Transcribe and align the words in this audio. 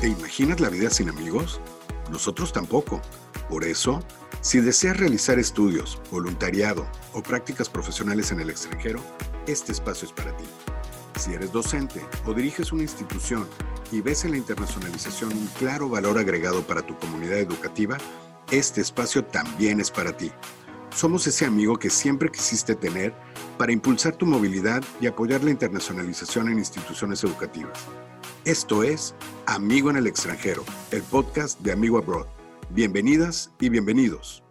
¿Te 0.00 0.06
imaginas 0.06 0.60
la 0.60 0.68
vida 0.68 0.90
sin 0.90 1.08
amigos? 1.08 1.60
Nosotros 2.08 2.52
tampoco. 2.52 3.02
Por 3.48 3.64
eso, 3.64 4.00
si 4.40 4.60
deseas 4.60 4.96
realizar 4.96 5.40
estudios, 5.40 6.00
voluntariado 6.12 6.86
o 7.14 7.20
prácticas 7.20 7.68
profesionales 7.68 8.30
en 8.30 8.38
el 8.38 8.48
extranjero, 8.48 9.00
este 9.48 9.72
espacio 9.72 10.06
es 10.06 10.12
para 10.12 10.36
ti. 10.36 10.44
Si 11.18 11.34
eres 11.34 11.50
docente 11.50 12.00
o 12.26 12.32
diriges 12.32 12.70
una 12.70 12.82
institución 12.82 13.48
y 13.90 14.00
ves 14.00 14.24
en 14.24 14.30
la 14.30 14.36
internacionalización 14.36 15.32
un 15.32 15.48
claro 15.58 15.88
valor 15.88 16.16
agregado 16.16 16.62
para 16.62 16.82
tu 16.82 16.96
comunidad 16.96 17.38
educativa, 17.38 17.98
este 18.52 18.80
espacio 18.80 19.24
también 19.24 19.80
es 19.80 19.90
para 19.90 20.16
ti. 20.16 20.30
Somos 20.94 21.26
ese 21.26 21.44
amigo 21.44 21.76
que 21.76 21.90
siempre 21.90 22.30
quisiste 22.30 22.76
tener 22.76 23.14
para 23.58 23.72
impulsar 23.72 24.14
tu 24.14 24.26
movilidad 24.26 24.80
y 25.00 25.08
apoyar 25.08 25.42
la 25.42 25.50
internacionalización 25.50 26.50
en 26.50 26.58
instituciones 26.60 27.24
educativas. 27.24 27.80
Esto 28.48 28.82
es 28.82 29.14
Amigo 29.44 29.90
en 29.90 29.96
el 29.96 30.06
extranjero, 30.06 30.64
el 30.90 31.02
podcast 31.02 31.60
de 31.60 31.70
Amigo 31.70 31.98
Abroad. 31.98 32.28
Bienvenidas 32.70 33.52
y 33.60 33.68
bienvenidos. 33.68 34.42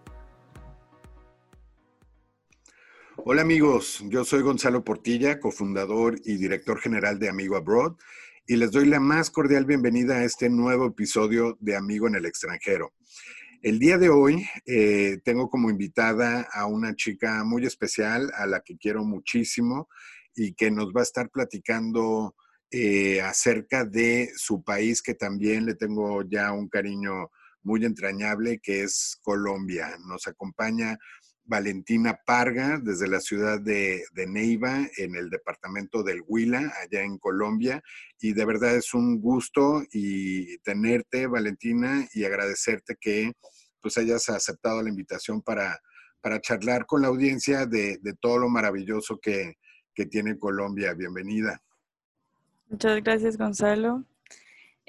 Hola 3.16 3.42
amigos, 3.42 4.04
yo 4.06 4.23
soy 4.23 4.44
Gonzalo 4.44 4.84
Portilla, 4.84 5.40
cofundador 5.40 6.14
y 6.23 6.38
director 6.38 6.80
general 6.80 7.18
de 7.18 7.28
Amigo 7.28 7.56
Abroad, 7.56 7.94
y 8.46 8.58
les 8.58 8.70
doy 8.70 8.86
la 8.86 9.00
más 9.00 9.32
cordial 9.32 9.66
bienvenida 9.66 10.18
a 10.18 10.26
este 10.26 10.48
nuevo 10.48 10.86
episodio 10.86 11.58
de 11.59 11.76
Amigo 11.76 12.08
en 12.08 12.14
el 12.14 12.28
extranjero. 12.28 12.94
El 13.64 13.80
día 13.80 13.98
de 13.98 14.09
hoy 14.09 14.48
eh, 14.68 15.18
tengo 15.23 15.50
como 15.50 15.72
invitada 15.72 16.48
a 16.54 16.68
una 16.68 16.95
chica 16.95 17.44
muy 17.44 17.66
especial, 17.66 18.32
a 18.38 18.45
la 18.45 18.59
que 18.59 18.78
quiero 18.78 19.04
muchísimo 19.04 19.90
y 20.36 20.54
que 20.54 20.70
nos 20.70 20.94
va 20.95 21.00
a 21.00 21.04
estar 21.04 21.32
platicando 21.32 22.36
eh, 22.72 23.22
acerca 23.22 23.86
de 23.86 24.32
su 24.36 24.64
país, 24.64 25.02
que 25.02 25.14
también 25.14 25.66
le 25.66 25.76
tengo 25.76 26.22
ya 26.24 26.52
un 26.52 26.68
cariño 26.68 27.30
muy 27.64 27.86
entrañable, 27.86 28.59
que 28.59 28.84
es 28.84 29.18
Colombia. 29.22 29.98
Nos 30.06 30.28
acompaña 30.28 30.98
Valentina 31.48 32.20
Parga 32.26 32.78
desde 32.78 33.08
la 33.08 33.22
ciudad 33.22 33.59
de, 33.59 34.04
Neiva, 34.28 34.86
en 34.98 35.16
el 35.16 35.30
departamento 35.30 36.04
del 36.04 36.22
Huila, 36.28 36.74
allá 36.82 37.04
en 37.04 37.18
Colombia. 37.18 37.82
Y 38.20 38.34
de 38.34 38.46
verdad 38.46 38.76
es 38.76 38.94
un 38.94 39.22
gusto 39.22 39.84
y 39.92 40.58
tenerte, 40.59 41.26
Valentina, 41.28 42.06
y 42.14 42.26
agradecerte 42.26 42.98
que 43.00 43.31
pues 43.81 43.98
hayas 43.98 44.28
aceptado 44.30 44.81
la 44.81 44.90
invitación 44.90 45.42
para, 45.42 45.80
para 46.20 46.42
charlar 46.42 46.86
con 46.86 47.02
la 47.02 47.08
audiencia 47.08 47.66
de, 47.66 48.00
todo 48.20 48.40
lo 48.40 48.50
maravilloso 48.50 49.20
que, 49.22 49.56
que 49.96 50.06
tiene 50.06 50.38
Colombia. 50.38 50.94
Bienvenida. 50.94 51.62
Muchas 52.70 53.02
gracias, 53.04 53.38
Gonzalo. 53.38 54.04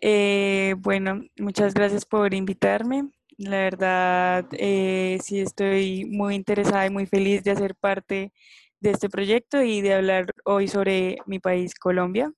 Eh, 0.01 0.75
bueno, 0.79 1.23
muchas 1.39 1.75
gracias 1.75 2.05
por 2.05 2.35
invitarme. 2.35 3.09
La 3.37 3.59
verdad, 3.59 4.47
eh, 4.53 5.19
sí 5.23 5.41
estoy 5.41 6.05
muy 6.07 6.35
interesada 6.35 6.87
y 6.87 6.91
muy 6.91 7.07
feliz 7.07 7.45
de 7.45 7.53
hacer 7.53 7.77
parte 7.77 8.33
de 8.81 8.91
este 8.91 9.09
proyecto 9.09 9.63
y 9.63 9.81
de 9.81 9.95
hablar 9.95 10.33
hoy 10.45 10.69
sobre 10.69 11.19
mi 11.27 11.39
país, 11.39 11.75
Colombia. 11.75 12.33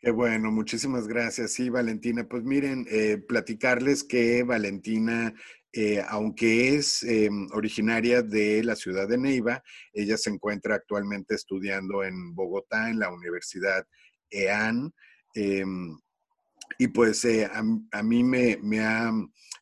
Qué 0.00 0.10
bueno, 0.10 0.50
muchísimas 0.50 1.06
gracias. 1.06 1.52
Sí, 1.52 1.68
Valentina, 1.68 2.26
pues 2.26 2.42
miren, 2.42 2.86
eh, 2.90 3.18
platicarles 3.18 4.02
que 4.02 4.42
Valentina 4.42 5.34
eh, 5.72 6.02
aunque 6.08 6.74
es 6.74 7.02
em, 7.04 7.46
originaria 7.52 8.22
de 8.22 8.64
la 8.64 8.74
ciudad 8.74 9.08
de 9.08 9.18
Neiva, 9.18 9.62
ella 9.92 10.16
se 10.16 10.30
encuentra 10.30 10.74
actualmente 10.74 11.34
estudiando 11.34 12.02
en 12.02 12.34
Bogotá, 12.34 12.90
en 12.90 12.98
la 12.98 13.12
Universidad 13.12 13.86
EAN. 14.30 14.92
Em, 15.34 15.96
y 16.78 16.88
pues 16.88 17.24
eh, 17.24 17.48
a, 17.92 18.02
mí 18.02 18.24
me, 18.24 18.80
ha 18.80 19.12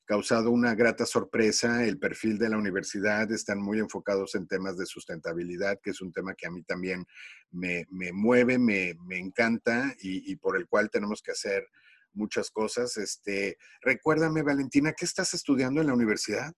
causado 0.04 0.50
una 0.50 0.74
grata 0.74 1.04
sorpresa 1.04 1.84
el 1.84 1.98
perfil 1.98 2.38
de 2.38 2.48
la 2.48 2.56
universidad. 2.56 3.30
Están 3.32 3.60
muy 3.60 3.78
enfocados 3.78 4.34
en 4.34 4.46
temas 4.46 4.78
de 4.78 4.86
sustentabilidad, 4.86 5.78
que 5.82 5.90
es 5.90 6.00
un 6.00 6.12
tema 6.12 6.34
que 6.34 6.46
a 6.46 6.50
mí 6.50 6.62
también 6.62 7.04
me, 7.50 7.86
mueve, 8.12 8.58
me, 8.58 8.94
encanta 9.10 9.94
y, 10.00 10.36
por 10.36 10.56
el 10.56 10.66
cual 10.66 10.90
tenemos 10.90 11.22
que 11.22 11.32
hacer 11.32 11.66
muchas 12.12 12.50
cosas. 12.50 12.96
Este, 12.96 13.56
recuérdame, 13.82 14.42
Valentina, 14.42 14.92
¿qué 14.92 15.04
estás 15.04 15.34
estudiando 15.34 15.80
en 15.80 15.86
la 15.86 15.94
universidad? 15.94 16.52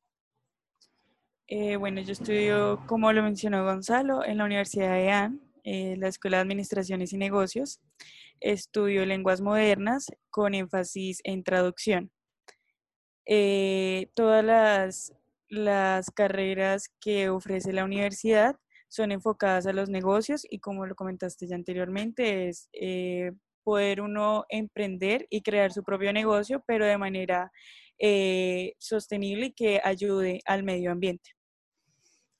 Eh, 1.53 1.77
bueno, 1.77 2.01
yo 2.01 2.13
estudio, 2.13 2.81
como 2.87 3.13
lo 3.13 3.25
mencionó 3.25 3.65
Gonzalo, 3.65 4.25
en 4.25 4.39
la 4.39 4.45
Universidad 4.45 4.93
de 4.93 5.07
EAN, 5.07 5.41
eh, 5.65 5.97
la 5.99 6.07
Escuela 6.07 6.37
de 6.37 6.43
Administraciones 6.43 7.13
y 7.13 7.17
Negocios. 7.17 7.81
Estudio 8.39 9.05
lenguas 9.05 9.41
modernas 9.41 10.07
con 10.31 10.55
énfasis 10.55 11.21
en 11.25 11.43
traducción. 11.43 12.13
Eh, 13.27 14.11
todas 14.15 14.45
las, 14.45 15.13
las 15.49 16.11
carreras 16.13 16.89
que 17.01 17.29
ofrece 17.29 17.73
la 17.73 17.85
universidad 17.85 18.57
son 18.89 19.11
enfocadas 19.11 19.67
a 19.67 19.73
los 19.73 19.89
negocios 19.89 20.47
y 20.49 20.61
como 20.61 20.87
lo 20.87 20.95
comentaste 20.95 21.49
ya 21.49 21.57
anteriormente, 21.57 22.49
es 22.49 22.69
poder 23.63 24.01
uno 24.01 24.45
emprender 24.49 25.27
y 25.31 25.43
crear 25.43 25.73
su 25.73 25.83
propio 25.83 26.13
negocio, 26.13 26.63
pero 26.67 26.87
de 26.87 26.99
manera 26.99 27.51
eh, 27.99 28.75
sostenible 28.79 29.47
y 29.47 29.53
que 29.53 29.81
ayude 29.83 30.41
al 30.47 30.63
medio 30.63 30.93
ambiente. 30.93 31.31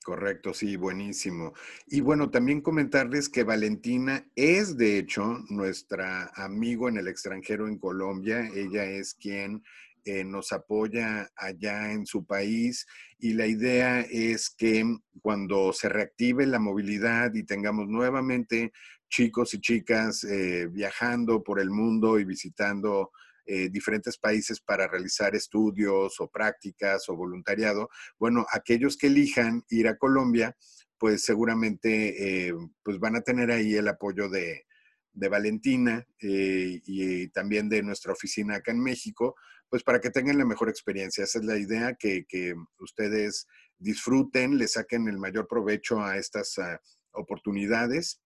Correcto, 0.03 0.51
sí, 0.55 0.77
buenísimo. 0.77 1.53
Y 1.85 2.01
bueno, 2.01 2.31
también 2.31 2.61
comentarles 2.61 3.29
que 3.29 3.43
Valentina 3.43 4.27
es, 4.35 4.75
de 4.75 4.97
hecho, 4.97 5.37
nuestra 5.49 6.31
amigo 6.33 6.89
en 6.89 6.97
el 6.97 7.07
extranjero 7.07 7.67
en 7.67 7.77
Colombia. 7.77 8.49
Ella 8.55 8.83
es 8.85 9.13
quien 9.13 9.61
eh, 10.03 10.23
nos 10.23 10.51
apoya 10.51 11.29
allá 11.35 11.91
en 11.91 12.07
su 12.07 12.25
país 12.25 12.87
y 13.19 13.33
la 13.33 13.45
idea 13.45 14.01
es 14.01 14.49
que 14.49 14.83
cuando 15.21 15.71
se 15.73 15.89
reactive 15.89 16.47
la 16.47 16.57
movilidad 16.57 17.35
y 17.35 17.43
tengamos 17.43 17.87
nuevamente 17.87 18.71
chicos 19.11 19.53
y 19.53 19.59
chicas 19.59 20.23
eh, 20.23 20.67
viajando 20.71 21.43
por 21.43 21.59
el 21.59 21.69
mundo 21.69 22.17
y 22.17 22.23
visitando 22.23 23.11
eh, 23.45 23.69
diferentes 23.69 24.17
países 24.17 24.61
para 24.61 24.87
realizar 24.87 25.35
estudios 25.35 26.19
o 26.19 26.29
prácticas 26.29 27.09
o 27.09 27.15
voluntariado, 27.15 27.89
bueno, 28.17 28.45
aquellos 28.51 28.97
que 28.97 29.07
elijan 29.07 29.65
ir 29.69 29.89
a 29.89 29.97
Colombia, 29.97 30.55
pues 30.97 31.25
seguramente 31.25 32.47
eh, 32.47 32.53
pues 32.83 32.99
van 32.99 33.17
a 33.17 33.21
tener 33.21 33.51
ahí 33.51 33.75
el 33.75 33.87
apoyo 33.87 34.29
de, 34.29 34.65
Valentina 35.13 36.07
y 36.21 37.27
también 37.27 37.67
de 37.67 37.83
nuestra 37.83 38.13
oficina 38.13 38.55
acá 38.55 38.71
en 38.71 38.81
México, 38.81 39.35
pues 39.69 39.83
para 39.83 39.99
que 39.99 40.09
tengan 40.09 40.37
la 40.37 40.45
mejor 40.45 40.69
experiencia. 40.69 41.25
Esa 41.25 41.39
es 41.39 41.45
la 41.45 41.57
idea, 41.57 41.95
que, 41.95 42.55
ustedes 42.79 43.45
disfruten, 43.77 44.57
le 44.57 44.69
saquen 44.69 45.09
el 45.09 45.17
mayor 45.17 45.49
provecho 45.49 46.01
a 46.01 46.17
estas 46.17 46.57
ah, 46.59 46.79
oportunidades 47.11 48.21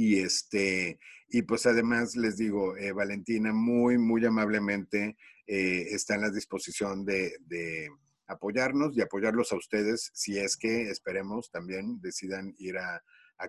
y 0.00 0.18
este, 0.20 0.98
y 1.28 1.42
pues 1.42 1.66
además 1.66 2.16
les 2.16 2.38
digo, 2.38 2.74
eh, 2.78 2.90
Valentina 2.90 3.52
muy, 3.52 3.98
muy 3.98 4.24
amablemente 4.24 5.18
eh, 5.46 5.88
está 5.90 6.14
en 6.14 6.22
la 6.22 6.30
disposición 6.30 7.04
de, 7.04 7.90
apoyarnos 8.26 8.96
y 8.96 9.02
apoyarlos 9.02 9.52
a 9.52 9.56
ustedes 9.56 10.10
si 10.14 10.38
es 10.38 10.56
que 10.56 10.88
esperemos 10.88 11.50
también 11.50 12.00
decidan 12.00 12.54
ir 12.58 12.78
a, 12.78 13.02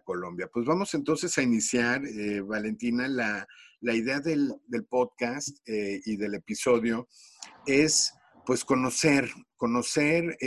Colombia. 0.06 0.50
Pues 0.51 0.66
vamos 0.66 0.94
entonces 0.94 1.38
a 1.38 1.44
iniciar, 1.44 2.01
eh, 2.06 2.40
Valentina, 2.40 3.09
la, 3.09 3.45
idea 3.94 4.22
del, 4.22 4.53
del 4.66 4.85
podcast 4.85 5.50
y 5.67 6.16
del 6.16 6.35
episodio 6.35 7.09
es 7.67 8.13
pues 8.45 8.63
conocer, 8.63 9.29
conocer 9.57 10.38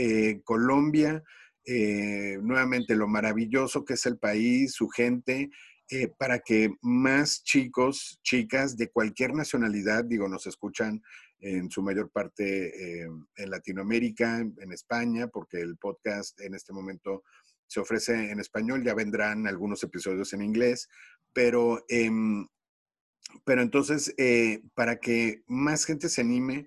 Colombia, 0.45 1.23
nuevamente 1.67 2.97
lo 2.97 3.07
maravilloso 3.07 3.85
que 3.85 3.95
es 3.95 4.07
el 4.07 4.17
país, 4.17 4.73
su 4.73 4.89
gente, 4.89 5.51
eh, 5.91 6.09
para 6.19 6.39
que 6.39 6.71
más 6.81 7.43
chicos, 7.43 8.19
chicas 8.23 8.77
de 8.77 8.91
cualquier 8.91 9.35
nacionalidad, 9.35 10.05
digo, 10.05 10.29
nos 10.29 10.47
escuchan 10.47 11.03
en 11.41 11.71
su 11.71 11.83
mayor 11.83 12.11
parte 12.11 13.03
eh, 13.03 13.09
en 13.37 13.51
Latinoamérica, 13.51 14.39
en 14.39 14.73
España, 14.73 15.29
porque 15.29 15.61
el 15.61 15.77
podcast 15.77 16.41
en 16.41 16.55
este 16.55 16.73
momento 16.73 17.23
se 17.67 17.81
ofrece 17.81 18.31
en 18.31 18.41
español, 18.41 18.83
ya 18.83 18.95
vendrán 18.95 19.47
algunos 19.47 19.83
episodios 19.83 20.33
en 20.33 20.43
inglés, 20.43 20.89
pero, 21.35 21.85
em, 21.89 22.47
pero 23.45 23.61
entonces, 23.61 24.15
eh, 24.17 24.63
para 24.75 25.01
que 25.01 25.43
más 25.47 25.85
gente 25.85 26.09
se 26.09 26.23
anime 26.23 26.67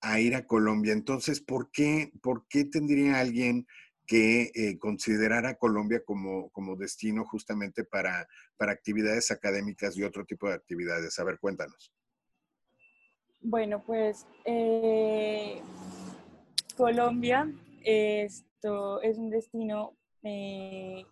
a 0.00 0.20
ir 0.20 0.34
a 0.34 0.46
Colombia, 0.46 0.92
entonces, 0.92 1.40
¿por 1.40 1.70
qué, 1.70 2.12
por 2.22 2.46
qué 2.48 2.64
tendría 2.64 3.20
alguien 3.20 3.66
que 4.06 4.50
eh, 4.54 4.78
considerara 4.78 5.54
Colombia 5.56 6.02
como, 6.04 6.50
como 6.50 6.76
destino 6.76 7.24
justamente 7.24 7.84
para, 7.84 8.28
para, 8.56 8.72
actividades 8.72 9.30
académicas 9.30 9.96
y 9.96 10.02
otro 10.02 10.24
tipo 10.24 10.48
de 10.48 10.54
actividades. 10.54 11.18
A 11.18 11.24
ver, 11.24 11.38
cuéntanos. 11.38 11.92
Bueno, 13.40 13.82
pues 13.84 14.26
eh, 14.44 15.60
Colombia 16.76 17.52
esto 17.84 19.02
es 19.02 19.18
un 19.18 19.30
destino 19.30 19.96
eh, 20.22 21.04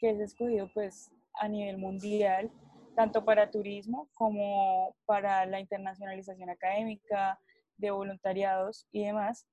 que 0.00 0.10
es 0.10 0.20
escogido 0.20 0.68
pues 0.74 1.10
a 1.34 1.48
nivel 1.48 1.78
mundial 1.78 2.50
tanto 2.94 3.24
para 3.24 3.50
turismo 3.50 4.08
como 4.14 4.96
para 5.04 5.46
la 5.46 5.60
internacionalización 5.60 6.50
académica, 6.50 7.38
de 7.76 7.90
voluntariados 7.90 8.86
y 8.92 9.04
demás, 9.04 9.46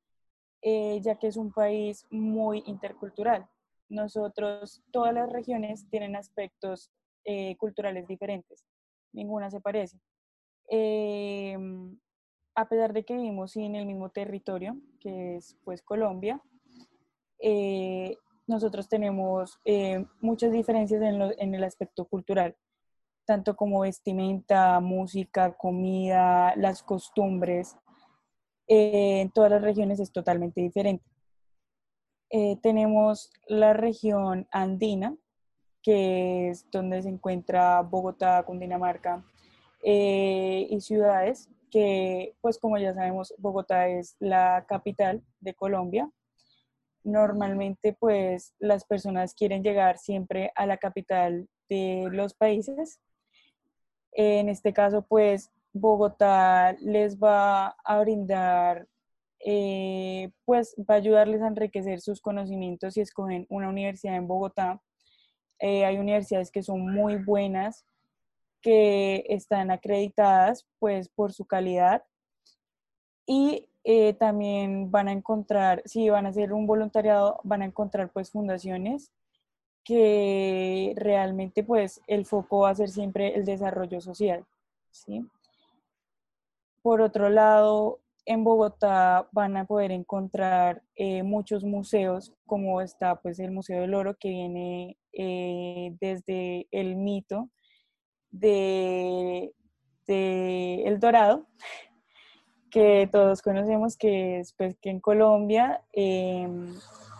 eh, 0.61 0.99
ya 1.01 1.15
que 1.15 1.27
es 1.27 1.37
un 1.37 1.51
país 1.51 2.05
muy 2.09 2.63
intercultural. 2.65 3.47
Nosotros, 3.89 4.83
todas 4.91 5.13
las 5.13 5.31
regiones 5.31 5.87
tienen 5.89 6.15
aspectos 6.15 6.91
eh, 7.23 7.55
culturales 7.57 8.07
diferentes, 8.07 8.65
ninguna 9.13 9.49
se 9.49 9.59
parece. 9.59 9.97
Em, 10.67 11.97
a 12.55 12.67
pesar 12.67 12.93
de 12.93 13.03
que 13.03 13.15
vivimos 13.15 13.55
en 13.57 13.75
el 13.75 13.85
mismo 13.85 14.09
territorio, 14.09 14.77
que 14.99 15.37
es 15.37 15.57
pues 15.63 15.81
Colombia, 15.81 16.41
eh, 17.39 18.15
nosotros 18.47 18.87
tenemos 18.89 19.59
muchas 20.19 20.51
diferencias 20.51 21.01
en, 21.01 21.21
en 21.37 21.55
el 21.55 21.63
aspecto 21.63 22.05
cultural 22.05 22.55
tanto 23.25 23.55
como 23.55 23.81
vestimenta, 23.81 24.79
música, 24.79 25.53
comida, 25.53 26.53
las 26.55 26.83
costumbres. 26.83 27.77
Eh, 28.73 29.19
en 29.19 29.31
todas 29.31 29.51
las 29.51 29.61
regiones 29.61 29.99
es 29.99 30.13
totalmente 30.13 30.61
diferente. 30.61 31.03
Eh, 32.29 32.55
tenemos 32.63 33.29
la 33.45 33.73
región 33.73 34.47
andina, 34.49 35.17
que 35.83 36.47
es 36.47 36.71
donde 36.71 37.01
se 37.01 37.09
encuentra 37.09 37.81
Bogotá, 37.81 38.41
Cundinamarca 38.43 39.25
eh, 39.83 40.67
y 40.69 40.79
ciudades, 40.79 41.49
que 41.69 42.33
pues 42.39 42.57
como 42.59 42.77
ya 42.77 42.93
sabemos, 42.93 43.33
Bogotá 43.39 43.89
es 43.89 44.15
la 44.19 44.65
capital 44.69 45.21
de 45.41 45.53
Colombia. 45.53 46.09
Normalmente 47.03 47.91
pues 47.91 48.53
las 48.57 48.85
personas 48.85 49.33
quieren 49.33 49.63
llegar 49.63 49.97
siempre 49.97 50.53
a 50.55 50.65
la 50.65 50.77
capital 50.77 51.49
de 51.67 52.07
los 52.09 52.33
países 52.33 53.01
en 54.13 54.47
este 54.47 54.71
caso, 54.71 55.01
pues 55.01 55.51
Bogotá 55.73 56.73
les 56.81 57.17
va 57.17 57.69
a 57.83 57.99
brindar, 57.99 58.87
eh, 59.39 60.31
pues 60.45 60.75
va 60.77 60.95
a 60.95 60.97
ayudarles 60.97 61.41
a 61.41 61.47
enriquecer 61.47 62.01
sus 62.01 62.21
conocimientos 62.21 62.93
si 62.95 63.01
escogen 63.01 63.45
una 63.49 63.69
universidad 63.69 64.15
en 64.15 64.27
Bogotá. 64.27 64.81
Eh, 65.59 65.85
hay 65.85 65.97
universidades 65.97 66.51
que 66.51 66.63
son 66.63 66.81
muy 66.93 67.15
buenas, 67.17 67.85
que 68.61 69.25
están 69.29 69.71
acreditadas 69.71 70.67
pues 70.79 71.09
por 71.09 71.33
su 71.33 71.45
calidad 71.45 72.03
y 73.25 73.67
eh, 73.83 74.13
también 74.13 74.91
van 74.91 75.07
a 75.07 75.11
encontrar, 75.11 75.81
si 75.85 76.09
van 76.09 76.25
a 76.25 76.29
hacer 76.29 76.53
un 76.53 76.67
voluntariado, 76.67 77.39
van 77.43 77.63
a 77.63 77.65
encontrar 77.65 78.11
pues 78.11 78.31
fundaciones 78.31 79.11
que 79.83 80.93
realmente 80.95 81.63
pues 81.63 82.01
el 82.07 82.25
foco 82.25 82.59
va 82.61 82.69
a 82.69 82.75
ser 82.75 82.89
siempre 82.89 83.35
el 83.35 83.45
desarrollo 83.45 83.99
social, 84.01 84.45
¿sí? 84.91 85.25
Por 86.81 87.01
otro 87.01 87.29
lado, 87.29 88.01
en 88.25 88.43
Bogotá 88.43 89.27
van 89.31 89.57
a 89.57 89.65
poder 89.65 89.91
encontrar 89.91 90.83
eh, 90.95 91.23
muchos 91.23 91.63
museos, 91.63 92.33
como 92.45 92.81
está 92.81 93.21
pues 93.21 93.39
el 93.39 93.51
Museo 93.51 93.81
del 93.81 93.93
Oro, 93.93 94.15
que 94.19 94.29
viene 94.29 94.97
eh, 95.13 95.95
desde 95.99 96.67
el 96.71 96.95
mito 96.95 97.49
de, 98.29 99.53
El 100.07 100.99
Dorado, 100.99 101.47
que 102.71 103.09
todos 103.11 103.41
conocemos 103.41 103.97
que 103.97 104.39
es 104.39 104.53
pues, 104.53 104.77
que 104.81 104.89
en 104.89 104.99
Colombia 104.99 105.83
em, 105.91 106.73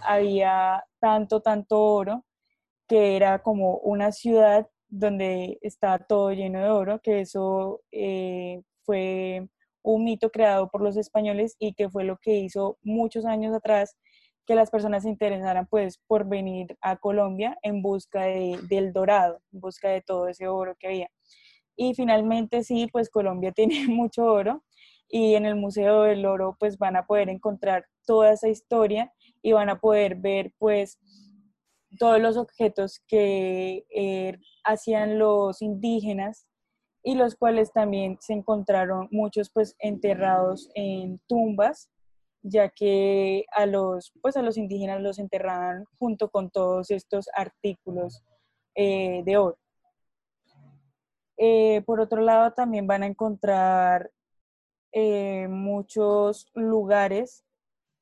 había 0.03 0.85
tanto, 0.99 1.41
tanto 1.41 1.79
oro 1.81 2.25
que 2.87 3.15
era 3.15 3.41
como 3.41 3.77
una 3.77 4.11
ciudad 4.11 4.69
donde 4.89 5.57
estaba 5.61 5.99
todo 5.99 6.31
lleno 6.31 6.59
de 6.59 6.69
oro, 6.69 6.99
que 7.01 7.21
eso 7.21 7.81
eh, 7.91 8.61
fue 8.91 9.47
un 9.83 10.03
mito 10.03 10.29
creado 10.31 10.69
por 10.69 10.81
los 10.81 10.97
españoles 10.97 11.55
y 11.59 11.73
que 11.73 11.89
fue 11.89 12.03
lo 12.03 12.17
que 12.17 12.35
hizo 12.35 12.77
muchos 12.83 13.25
años 13.25 13.55
atrás 13.55 13.95
que 14.45 14.53
las 14.53 14.69
personas 14.69 15.03
se 15.03 15.09
interesaran 15.09 15.65
pues 15.67 16.01
por 16.07 16.27
venir 16.27 16.77
a 16.81 16.97
Colombia 16.97 17.57
en 17.61 17.81
busca 17.81 18.23
de, 18.23 18.59
del 18.67 18.91
dorado, 18.91 19.39
en 19.53 19.61
busca 19.61 19.87
de 19.87 20.01
todo 20.01 20.27
ese 20.27 20.49
oro 20.49 20.75
que 20.77 20.87
había. 20.87 21.09
Y 21.77 21.93
finalmente 21.93 22.65
sí, 22.65 22.89
pues 22.91 23.09
Colombia 23.09 23.51
tiene 23.55 23.87
mucho 23.87 24.25
oro 24.25 24.65
y 25.07 25.35
en 25.35 25.45
el 25.45 25.55
Museo 25.55 26.01
del 26.01 26.25
Oro 26.25 26.57
pues 26.59 26.77
van 26.77 26.97
a 26.97 27.05
poder 27.05 27.29
encontrar 27.29 27.85
toda 28.05 28.33
esa 28.33 28.49
historia 28.49 29.13
y 29.41 29.53
van 29.53 29.69
a 29.69 29.79
poder 29.79 30.15
ver 30.15 30.51
pues 30.57 30.99
todos 31.97 32.19
los 32.19 32.35
objetos 32.35 33.01
que 33.07 33.85
eh, 33.89 34.37
hacían 34.65 35.17
los 35.17 35.61
indígenas 35.61 36.45
y 37.03 37.15
los 37.15 37.35
cuales 37.35 37.71
también 37.71 38.17
se 38.19 38.33
encontraron 38.33 39.07
muchos 39.11 39.49
pues 39.49 39.75
enterrados 39.79 40.69
en 40.75 41.19
tumbas 41.27 41.89
ya 42.43 42.69
que 42.69 43.45
a 43.51 43.65
los 43.65 44.11
pues 44.21 44.35
a 44.37 44.41
los 44.41 44.57
indígenas 44.57 45.01
los 45.01 45.19
enterraban 45.19 45.85
junto 45.99 46.29
con 46.29 46.49
todos 46.49 46.91
estos 46.91 47.27
artículos 47.35 48.23
eh, 48.75 49.21
de 49.25 49.37
oro. 49.37 49.57
Eh, 51.37 51.81
por 51.85 51.99
otro 51.99 52.21
lado 52.21 52.51
también 52.53 52.87
van 52.87 53.03
a 53.03 53.07
encontrar 53.07 54.11
muchos 55.47 56.51
lugares 56.53 57.45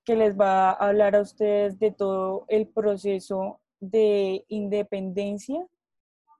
que 0.03 0.15
les 0.15 0.35
va 0.35 0.71
a 0.71 0.87
hablar 0.87 1.15
a 1.15 1.21
ustedes 1.21 1.77
de 1.77 1.91
todo 1.91 2.45
el 2.47 2.67
proceso 2.67 3.61
de 3.79 4.43
independencia 4.47 5.67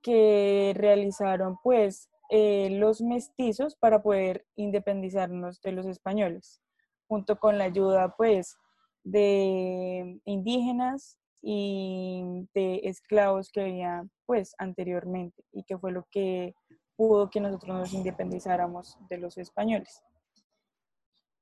que 0.02 0.74
realizaron 0.76 1.58
pues 1.64 2.09
eh, 2.30 2.70
los 2.72 3.02
mestizos 3.02 3.76
para 3.76 4.02
poder 4.02 4.46
independizarnos 4.56 5.62
de 5.62 5.72
los 5.72 5.86
españoles, 5.86 6.62
junto 7.08 7.40
con 7.40 7.58
la 7.58 7.66
ayuda 7.66 8.16
pues 8.16 8.58
de 9.04 10.20
indígenas 10.26 11.18
y 11.42 12.48
de 12.54 12.82
esclavos 12.84 13.52
que 13.52 13.62
había 13.62 14.08
pues 14.26 14.54
anteriormente 14.58 15.44
y 15.52 15.64
que 15.64 15.78
fue 15.78 15.92
lo 15.92 16.06
que 16.12 16.54
pudo 16.96 17.30
que 17.30 17.40
nosotros 17.40 17.78
nos 17.78 17.94
independizáramos 17.94 18.98
de 19.10 19.18
los 19.18 19.38
españoles. 19.38 20.04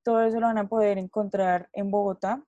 Todo 0.04 0.22
eso 0.22 0.40
lo 0.40 0.46
van 0.46 0.58
a 0.58 0.68
poder 0.68 0.96
encontrar 0.96 1.68
en 1.72 1.90
Bogotá, 1.90 2.42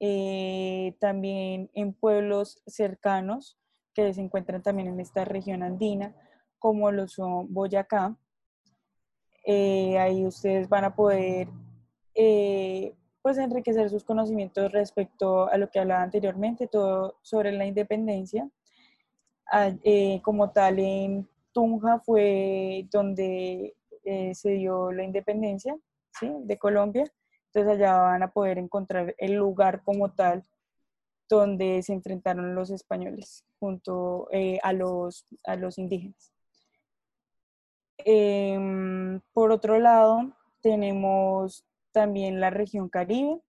eh, 0.00 0.96
también 0.98 1.70
en 1.74 1.92
pueblos 1.92 2.62
cercanos 2.66 3.58
que 3.94 4.14
se 4.14 4.20
encuentran 4.20 4.62
también 4.62 4.88
en 4.88 5.00
esta 5.00 5.24
región 5.24 5.62
andina, 5.62 6.16
como 6.62 6.90
lo 6.90 7.06
son 7.08 7.52
Boyacá. 7.52 8.16
Eh, 9.44 9.98
ahí 9.98 10.24
ustedes 10.24 10.68
van 10.68 10.84
a 10.84 10.94
poder 10.94 11.48
eh, 12.14 12.94
pues 13.20 13.36
enriquecer 13.36 13.90
sus 13.90 14.04
conocimientos 14.04 14.72
respecto 14.72 15.50
a 15.50 15.58
lo 15.58 15.68
que 15.68 15.80
hablaba 15.80 16.02
anteriormente, 16.02 16.68
todo 16.68 17.18
sobre 17.22 17.52
la 17.52 17.66
independencia. 17.66 18.48
Ah, 19.50 19.70
como 20.22 20.50
tal, 20.50 20.78
en 20.78 21.28
Tunja 21.52 22.00
fue 22.00 22.86
donde 22.90 23.74
se 24.32 24.50
dio 24.52 24.90
la 24.92 25.04
independencia 25.04 25.76
¿sí? 26.18 26.32
de 26.44 26.58
Colombia 26.58 27.04
entonces 27.54 27.78
allá 27.78 27.98
van 27.98 28.22
a 28.22 28.32
poder 28.32 28.56
encontrar 28.56 29.14
el 29.18 29.34
lugar 29.34 29.82
como 29.82 30.10
tal 30.12 30.42
donde 31.28 31.82
se 31.82 31.92
enfrentaron 31.92 32.54
los 32.54 32.70
españoles 32.70 33.44
junto 33.60 34.26
eh, 34.32 34.58
a, 34.62 34.72
los, 34.72 35.26
a 35.44 35.56
los 35.56 35.76
indígenas. 35.76 36.31
Em, 38.04 39.20
por 39.32 39.52
otro 39.52 39.78
lado, 39.78 40.32
tenemos 40.60 41.64
también 41.92 42.40
la 42.40 42.50
región 42.50 42.88
Caribe, 42.88 43.40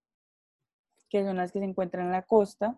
que 1.09 1.23
son 1.23 1.37
las 1.37 1.51
que 1.51 1.59
se 1.59 1.65
encuentran 1.65 2.07
en 2.07 2.11
la 2.11 2.23
costa. 2.23 2.77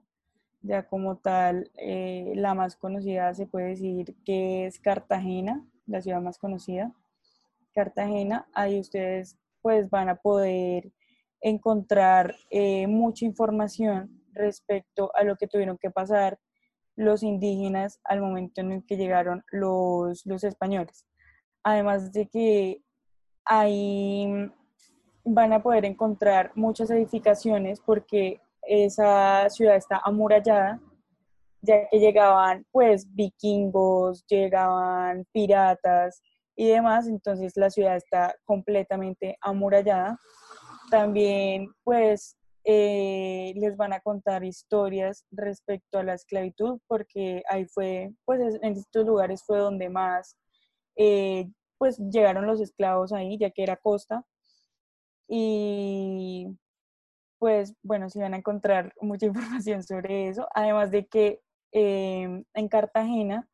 Ya 0.62 0.88
como 0.88 1.18
tal, 1.18 1.72
eh, 1.76 2.34
la 2.36 2.54
más 2.54 2.76
conocida 2.76 3.34
se 3.34 3.46
puede 3.46 3.68
decir 3.70 4.16
que 4.26 4.66
es 4.66 4.80
Cartagena, 4.80 5.66
la 5.86 6.02
ciudad 6.02 6.22
más 6.22 6.38
conocida. 6.38 6.92
Cartagena, 7.74 8.48
ahí 8.54 8.80
ustedes 8.80 9.38
pues 9.62 9.90
van 9.90 10.10
a 10.10 10.16
poder 10.16 10.92
encontrar 11.42 12.36
eh, 12.50 12.88
mucha 12.88 13.26
información 13.26 14.22
respecto 14.32 15.12
a 15.16 15.24
lo 15.24 15.36
que 15.36 15.48
tuvieron 15.48 15.78
que 15.78 15.92
pasar 15.92 16.40
los 16.96 17.24
indígenas 17.24 18.00
al 18.04 18.22
momento 18.22 18.62
en 18.62 18.72
el 18.72 18.86
que 18.86 18.98
llegaron 18.98 19.44
los, 19.52 20.26
los 20.26 20.44
españoles. 20.44 21.06
Además 21.66 22.12
de 22.12 22.28
que 22.28 22.82
ahí 23.44 24.28
van 25.24 25.52
a 25.52 25.64
poder 25.64 25.84
encontrar 25.84 26.52
muchas 26.54 26.92
edificaciones 26.92 27.82
porque 27.84 28.40
esa 28.62 29.50
ciudad 29.50 29.76
está 29.76 30.00
amurallada, 30.06 30.80
ya 31.62 31.90
que 31.90 32.00
llegaban 32.00 32.68
pues 32.72 33.08
vikingos, 33.16 34.24
llegaban 34.28 35.26
piratas 35.32 36.22
y 36.56 36.68
demás, 36.68 37.08
entonces 37.08 37.54
la 37.56 37.72
ciudad 37.72 37.96
está 37.96 38.36
completamente 38.46 39.36
amurallada. 39.42 40.20
También, 40.92 41.74
pues, 41.84 42.38
eh, 42.64 43.54
les 43.56 43.76
van 43.76 43.94
a 43.94 44.02
contar 44.02 44.44
historias 44.44 45.26
respecto 45.32 45.98
a 45.98 46.04
la 46.04 46.14
esclavitud, 46.14 46.80
porque 46.88 47.42
ahí 47.50 47.66
fue, 47.66 48.12
pues 48.24 48.60
en 48.62 48.74
estos 48.74 49.04
lugares 49.04 49.44
fue 49.44 49.58
donde 49.58 49.90
más, 49.90 50.38
eh, 50.96 51.50
pues 51.78 51.98
llegaron 51.98 52.48
los 52.48 52.62
esclavos 52.62 53.14
ahí, 53.14 53.38
ya 53.38 53.50
que 53.50 53.64
era 53.64 53.78
costa. 53.78 54.26
Y 55.28 56.48
pues 57.40 57.76
bueno, 57.84 58.10
sí 58.10 58.20
van 58.20 58.34
a 58.34 58.38
encontrar 58.38 58.94
mucha 59.02 59.26
información 59.28 59.84
sobre 59.84 60.30
eso, 60.30 60.48
además 60.54 60.92
de 60.92 61.06
que 61.08 61.42
em, 61.72 62.44
en 62.54 62.68
Cartagena 62.68 63.48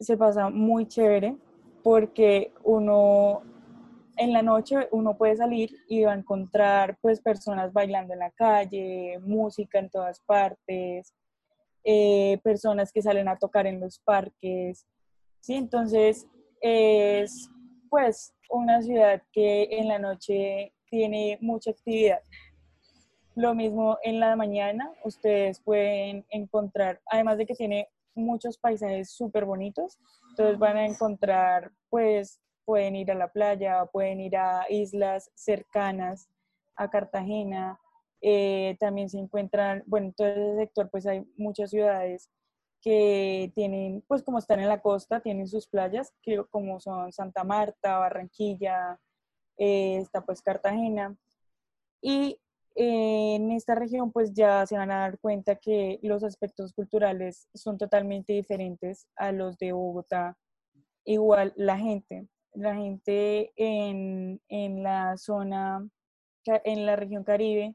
se 0.00 0.16
pasa 0.16 0.48
muy 0.48 0.86
chévere 0.86 1.36
porque 1.82 2.52
uno 2.62 3.42
en 4.16 4.32
la 4.32 4.42
noche 4.42 4.88
uno 4.90 5.16
puede 5.16 5.36
salir 5.36 5.70
y 5.88 6.04
va 6.04 6.12
a 6.12 6.16
encontrar 6.18 6.98
pues 7.00 7.20
personas 7.20 7.72
bailando 7.72 8.12
en 8.12 8.20
la 8.20 8.30
calle, 8.32 9.18
música 9.20 9.78
en 9.78 9.90
todas 9.90 10.20
partes, 10.20 11.14
eh, 11.84 12.40
personas 12.42 12.92
que 12.92 13.02
salen 13.02 13.28
a 13.28 13.38
tocar 13.38 13.66
en 13.66 13.80
los 13.80 14.00
parques, 14.00 14.86
¿sí? 15.40 15.54
Entonces 15.54 16.26
es 16.60 17.50
pues 17.90 18.34
una 18.50 18.82
ciudad 18.82 19.22
que 19.32 19.68
en 19.70 19.88
la 19.88 19.98
noche 19.98 20.72
tiene 20.90 21.38
mucha 21.40 21.70
actividad. 21.70 22.20
Lo 23.34 23.54
mismo 23.54 23.98
en 24.02 24.20
la 24.20 24.34
mañana, 24.36 24.90
ustedes 25.04 25.60
pueden 25.60 26.26
encontrar, 26.30 27.00
además 27.06 27.38
de 27.38 27.46
que 27.46 27.54
tiene 27.54 27.88
muchos 28.14 28.58
paisajes 28.58 29.12
súper 29.12 29.44
bonitos, 29.44 29.98
entonces 30.30 30.58
van 30.58 30.76
a 30.76 30.86
encontrar 30.86 31.70
pues 31.88 32.40
pueden 32.64 32.96
ir 32.96 33.10
a 33.10 33.14
la 33.14 33.28
playa, 33.28 33.86
pueden 33.86 34.20
ir 34.20 34.36
a 34.36 34.66
islas 34.68 35.30
cercanas 35.34 36.28
a 36.76 36.90
Cartagena. 36.90 37.80
Eh, 38.20 38.76
también 38.78 39.08
se 39.08 39.18
encuentran, 39.18 39.84
bueno, 39.86 40.08
en 40.08 40.12
todo 40.12 40.26
ese 40.26 40.56
sector 40.56 40.90
pues 40.90 41.06
hay 41.06 41.24
muchas 41.36 41.70
ciudades 41.70 42.28
que 42.80 43.52
tienen, 43.54 44.02
pues 44.06 44.22
como 44.22 44.38
están 44.38 44.60
en 44.60 44.68
la 44.68 44.80
costa, 44.80 45.20
tienen 45.20 45.48
sus 45.48 45.66
playas, 45.66 46.12
que 46.22 46.42
como 46.50 46.80
son 46.80 47.12
Santa 47.12 47.44
Marta, 47.44 47.98
Barranquilla, 47.98 48.98
eh, 49.56 49.98
está 49.98 50.24
pues 50.24 50.42
Cartagena. 50.42 51.16
Y 52.00 52.40
en 52.80 53.50
esta 53.50 53.74
región 53.74 54.12
pues 54.12 54.32
ya 54.32 54.64
se 54.66 54.76
van 54.78 54.92
a 54.92 55.00
dar 55.00 55.18
cuenta 55.18 55.56
que 55.56 55.98
los 56.02 56.22
aspectos 56.22 56.72
culturales 56.72 57.48
son 57.52 57.76
totalmente 57.76 58.32
diferentes 58.32 59.08
a 59.16 59.32
los 59.32 59.58
de 59.58 59.72
Bogotá. 59.72 60.38
Igual 61.04 61.52
la 61.56 61.76
gente, 61.76 62.28
la 62.54 62.76
gente 62.76 63.52
en, 63.56 64.40
la 64.82 65.16
zona, 65.16 65.88
en 66.44 66.86
la 66.86 66.94
región 66.96 67.24
Caribe, 67.24 67.74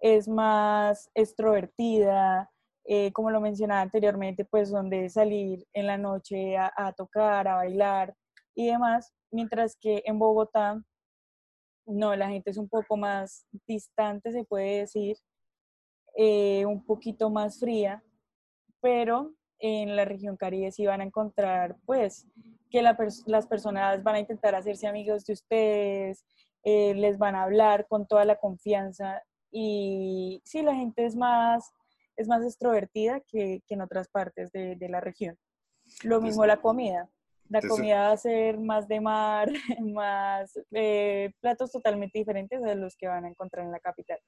es 0.00 0.28
más 0.28 1.10
extrovertida, 1.14 2.50
eh, 2.90 3.12
como 3.12 3.30
lo 3.30 3.38
mencionaba 3.38 3.82
anteriormente, 3.82 4.46
pues 4.46 4.70
donde 4.70 5.10
salir 5.10 5.66
en 5.74 5.86
la 5.86 5.98
noche 5.98 6.56
a, 6.56 6.94
tocar, 6.96 7.46
a 7.46 7.56
bailar 7.56 8.14
y 8.54 8.68
demás, 8.68 9.12
mientras 9.30 9.76
que 9.78 10.02
en 10.06 10.18
Bogotá, 10.18 10.82
no, 11.86 12.16
la 12.16 12.30
gente 12.30 12.48
es 12.48 12.56
un 12.56 12.66
poco 12.66 12.96
más 12.96 13.46
distante, 13.66 14.32
se 14.32 14.44
puede 14.44 14.80
decir, 14.80 15.18
eh, 16.16 16.64
un 16.64 16.82
poquito 16.82 17.28
más 17.28 17.60
fría, 17.60 18.02
pero 18.80 19.34
en 19.58 19.94
la 19.94 20.06
región 20.06 20.38
Caribe 20.38 20.72
sí 20.72 20.86
van 20.86 21.02
a 21.02 21.04
encontrar, 21.04 21.76
pues, 21.84 22.26
que 22.70 22.80
las 22.80 23.46
personas 23.46 24.02
van 24.02 24.14
a 24.14 24.20
intentar 24.20 24.54
hacerse 24.54 24.86
amigos 24.86 25.26
de 25.26 25.34
ustedes, 25.34 26.24
eh, 26.64 26.94
les 26.94 27.18
van 27.18 27.34
a 27.34 27.42
hablar 27.42 27.86
con 27.86 28.06
toda 28.06 28.24
la 28.24 28.36
confianza 28.36 29.22
y 29.50 30.40
sí, 30.44 30.62
la 30.62 30.74
gente 30.74 31.04
es 31.04 31.16
más, 31.16 31.70
es 32.18 32.26
más 32.26 32.44
extrovertida 32.44 33.20
que, 33.20 33.62
en 33.68 33.80
otras 33.80 34.08
partes 34.08 34.50
de, 34.52 34.76
la 34.88 35.00
región. 35.00 35.38
Lo 36.02 36.20
mismo 36.20 36.44
la 36.44 36.60
comida. 36.60 37.08
La 37.48 37.62
comida 37.62 38.00
va 38.00 38.12
a 38.12 38.16
ser 38.16 38.58
más 38.58 38.88
de 38.88 39.00
mar, 39.00 39.48
más 39.80 40.52
eh, 40.72 41.32
platos 41.40 41.72
totalmente 41.72 42.18
diferentes 42.18 42.60
de 42.60 42.74
los 42.74 42.96
que 42.96 43.06
van 43.06 43.24
a 43.24 43.28
encontrar 43.28 43.64
en 43.64 43.72
la 43.72 43.80
capital. 43.80 44.18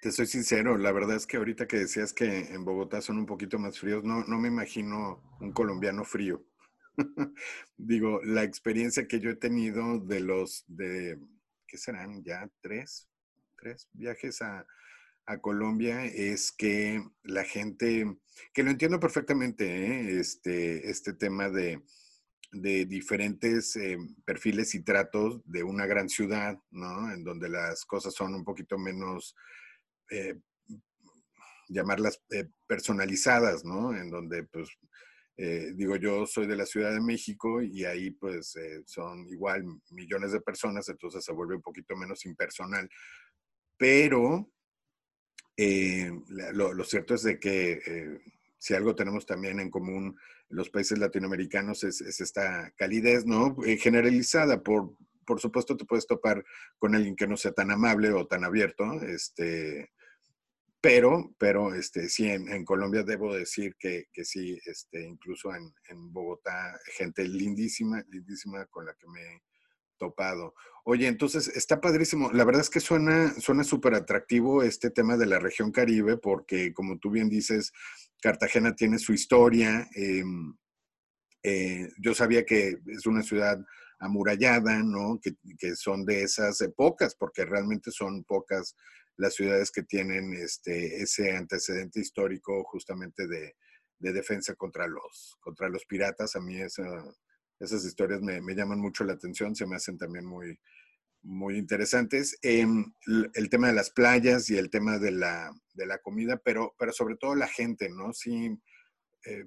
Te 0.00 0.10
soy 0.10 0.26
sincero, 0.26 0.78
la 0.78 0.92
verdad 0.92 1.16
es 1.16 1.26
que 1.26 1.36
ahorita 1.36 1.66
que 1.66 1.78
decías 1.78 2.12
que 2.12 2.54
en 2.54 2.64
Bogotá 2.64 3.02
son 3.02 3.18
un 3.18 3.26
poquito 3.26 3.58
más 3.58 3.78
fríos, 3.78 4.04
no, 4.04 4.24
no 4.24 4.38
me 4.38 4.48
imagino 4.48 5.20
un 5.40 5.52
colombiano 5.52 6.04
frío. 6.04 6.44
Digo, 7.76 8.20
la 8.24 8.44
experiencia 8.44 9.06
que 9.06 9.20
yo 9.20 9.30
he 9.30 9.36
tenido 9.36 9.98
de 9.98 10.20
los, 10.20 10.64
de, 10.68 11.18
¿qué 11.66 11.76
serán? 11.76 12.22
Ya 12.24 12.48
tres, 12.60 13.08
tres 13.56 13.88
viajes 13.92 14.42
a, 14.42 14.66
Colombia 15.40 16.04
es 16.04 16.52
que 16.52 17.02
la 17.22 17.44
gente, 17.44 18.18
que 18.52 18.62
lo 18.62 18.70
entiendo 18.70 18.98
perfectamente, 19.00 19.64
¿eh? 19.64 20.18
este, 20.18 20.90
este 20.90 21.12
tema 21.12 21.48
de, 21.48 21.80
diferentes 22.52 23.76
eh, 23.76 23.96
perfiles 24.26 24.74
y 24.74 24.82
tratos 24.84 25.40
de 25.46 25.62
una 25.62 25.86
gran 25.86 26.10
ciudad, 26.10 26.58
¿no? 26.70 27.10
En 27.10 27.24
donde 27.24 27.48
las 27.48 27.86
cosas 27.86 28.12
son 28.12 28.34
un 28.34 28.44
poquito 28.44 28.76
menos, 28.76 29.34
eh, 30.10 30.38
llamarlas 31.68 32.22
personalizadas, 32.68 33.64
¿no? 33.64 33.96
En 33.96 34.10
donde 34.10 34.42
pues 34.44 34.68
digo, 35.74 35.96
yo 35.96 36.26
soy 36.26 36.46
de 36.46 36.56
la 36.56 36.66
Ciudad 36.66 36.92
de 36.92 37.00
México 37.00 37.62
y 37.62 37.84
ahí 37.86 38.10
pues 38.10 38.54
son 38.84 39.26
igual 39.28 39.64
millones 39.90 40.32
de 40.32 40.40
personas, 40.42 40.88
entonces 40.90 41.24
se 41.24 41.32
vuelve 41.32 41.56
un 41.56 41.62
poquito 41.62 41.96
menos 41.96 42.26
impersonal. 42.26 42.88
Pero 43.78 44.52
eh, 45.56 46.10
lo, 46.28 46.84
cierto 46.84 47.14
es 47.14 47.22
de 47.22 47.38
que 47.38 48.20
si 48.58 48.74
algo 48.74 48.94
tenemos 48.94 49.26
también 49.26 49.60
en 49.60 49.70
común 49.70 50.16
los 50.48 50.70
países 50.70 50.98
latinoamericanos 50.98 51.84
es, 51.84 52.00
es 52.00 52.20
esta 52.20 52.72
calidez, 52.76 53.24
¿no? 53.24 53.56
generalizada. 53.78 54.62
Por, 54.62 54.94
por 55.24 55.40
supuesto 55.40 55.76
te 55.76 55.84
puedes 55.84 56.06
topar 56.06 56.44
con 56.78 56.94
alguien 56.94 57.16
que 57.16 57.26
no 57.26 57.36
sea 57.36 57.52
tan 57.52 57.70
amable 57.70 58.12
o 58.12 58.26
tan 58.26 58.44
abierto, 58.44 58.84
este, 59.02 59.90
pero, 60.80 61.32
pero 61.38 61.74
este, 61.74 62.08
sí, 62.08 62.28
en, 62.28 62.64
Colombia 62.64 63.02
debo 63.04 63.34
decir 63.34 63.76
que, 63.78 64.06
que 64.12 64.24
sí, 64.24 64.58
este, 64.66 65.02
incluso 65.02 65.54
en, 65.54 65.72
en, 65.88 66.12
Bogotá, 66.12 66.78
gente 66.96 67.24
lindísima, 67.24 68.04
lindísima 68.08 68.66
con 68.66 68.86
la 68.86 68.94
que 68.94 69.06
me 69.06 69.42
topado. 70.02 70.54
Oye, 70.84 71.06
entonces 71.06 71.46
está 71.48 71.80
padrísimo. 71.80 72.32
La 72.32 72.44
verdad 72.44 72.62
es 72.62 72.70
que 72.70 72.80
suena 72.80 73.32
suena 73.40 73.62
súper 73.62 73.94
atractivo 73.94 74.64
este 74.64 74.90
tema 74.90 75.16
de 75.16 75.26
la 75.26 75.38
región 75.38 75.70
Caribe, 75.70 76.16
porque 76.16 76.72
como 76.72 76.98
tú 76.98 77.10
bien 77.10 77.28
dices, 77.28 77.72
Cartagena 78.20 78.74
tiene 78.74 78.98
su 78.98 79.12
historia. 79.12 79.88
Em, 79.94 80.56
eh, 81.44 81.88
yo 81.98 82.14
sabía 82.14 82.44
que 82.44 82.78
es 82.86 83.06
una 83.06 83.22
ciudad 83.22 83.64
amurallada, 84.00 84.82
¿no? 84.82 85.20
Que, 85.22 85.34
que 85.56 85.76
son 85.76 86.04
de 86.04 86.22
esas 86.24 86.58
pocas, 86.76 87.14
porque 87.14 87.44
realmente 87.44 87.92
son 87.92 88.24
pocas 88.24 88.74
las 89.16 89.34
ciudades 89.34 89.70
que 89.70 89.84
tienen 89.84 90.32
este, 90.34 91.02
ese 91.02 91.36
antecedente 91.36 92.00
histórico 92.00 92.64
justamente 92.64 93.26
de, 93.28 93.54
defensa 94.00 94.56
contra 94.56 94.88
los, 94.88 95.36
contra 95.38 95.68
los 95.68 95.84
piratas. 95.84 96.34
A 96.34 96.40
mí 96.40 96.60
esas 97.62 97.84
historias 97.84 98.20
me, 98.20 98.40
llaman 98.54 98.80
mucho 98.80 99.04
la 99.04 99.12
atención, 99.12 99.54
se 99.54 99.66
me 99.66 99.76
hacen 99.76 99.96
también 99.96 100.24
muy, 100.26 100.58
muy 101.22 101.56
interesantes. 101.56 102.38
Em, 102.42 102.92
el 103.34 103.48
tema 103.48 103.68
de 103.68 103.74
las 103.74 103.90
playas 103.90 104.50
y 104.50 104.58
el 104.58 104.70
tema 104.70 104.98
de 104.98 105.12
la, 105.12 105.52
comida, 106.02 106.40
pero, 106.44 106.74
pero 106.78 106.92
sobre 106.92 107.16
todo 107.16 107.34
la 107.34 107.46
gente, 107.46 107.88
¿no? 107.88 108.12
Sí, 108.12 108.50
eh, 109.24 109.44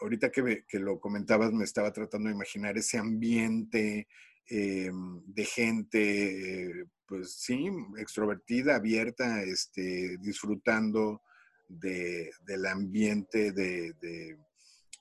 ahorita 0.00 0.30
que, 0.30 0.64
que, 0.68 0.78
lo 0.78 1.00
comentabas, 1.00 1.52
me 1.52 1.64
estaba 1.64 1.92
tratando 1.92 2.28
de 2.28 2.34
imaginar 2.34 2.76
ese 2.76 2.98
ambiente 2.98 4.06
em, 4.48 5.22
de 5.26 5.44
gente, 5.44 6.84
pues 7.06 7.32
sí, 7.38 7.70
extrovertida, 7.96 8.76
abierta, 8.76 9.42
este, 9.42 10.18
disfrutando 10.18 11.22
del 11.68 12.66
ambiente, 12.66 13.52
de, 13.52 14.36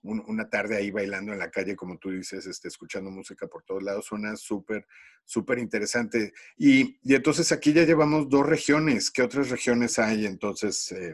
una 0.05 0.49
tarde 0.49 0.77
ahí 0.77 0.91
bailando 0.91 1.33
en 1.33 1.39
la 1.39 1.51
calle, 1.51 1.75
como 1.75 1.97
tú 1.97 2.11
dices, 2.11 2.45
este, 2.45 2.67
escuchando 2.67 3.09
música 3.11 3.47
por 3.47 3.63
todos 3.63 3.83
lados, 3.83 4.05
suena 4.05 4.35
súper, 4.35 4.85
súper 5.23 5.59
interesante. 5.59 6.33
Y, 6.57 6.97
entonces 7.13 7.51
aquí 7.51 7.73
ya 7.73 7.83
llevamos 7.83 8.29
dos 8.29 8.45
regiones. 8.45 9.11
¿Qué 9.11 9.21
otras 9.21 9.49
regiones 9.49 9.99
hay 9.99 10.25
entonces 10.25 10.91
eh, 10.91 11.13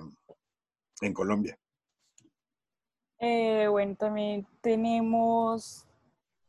en 1.01 1.13
Colombia? 1.13 1.57
Eh, 3.19 3.67
bueno, 3.69 3.95
también 3.95 4.47
tenemos 4.61 5.87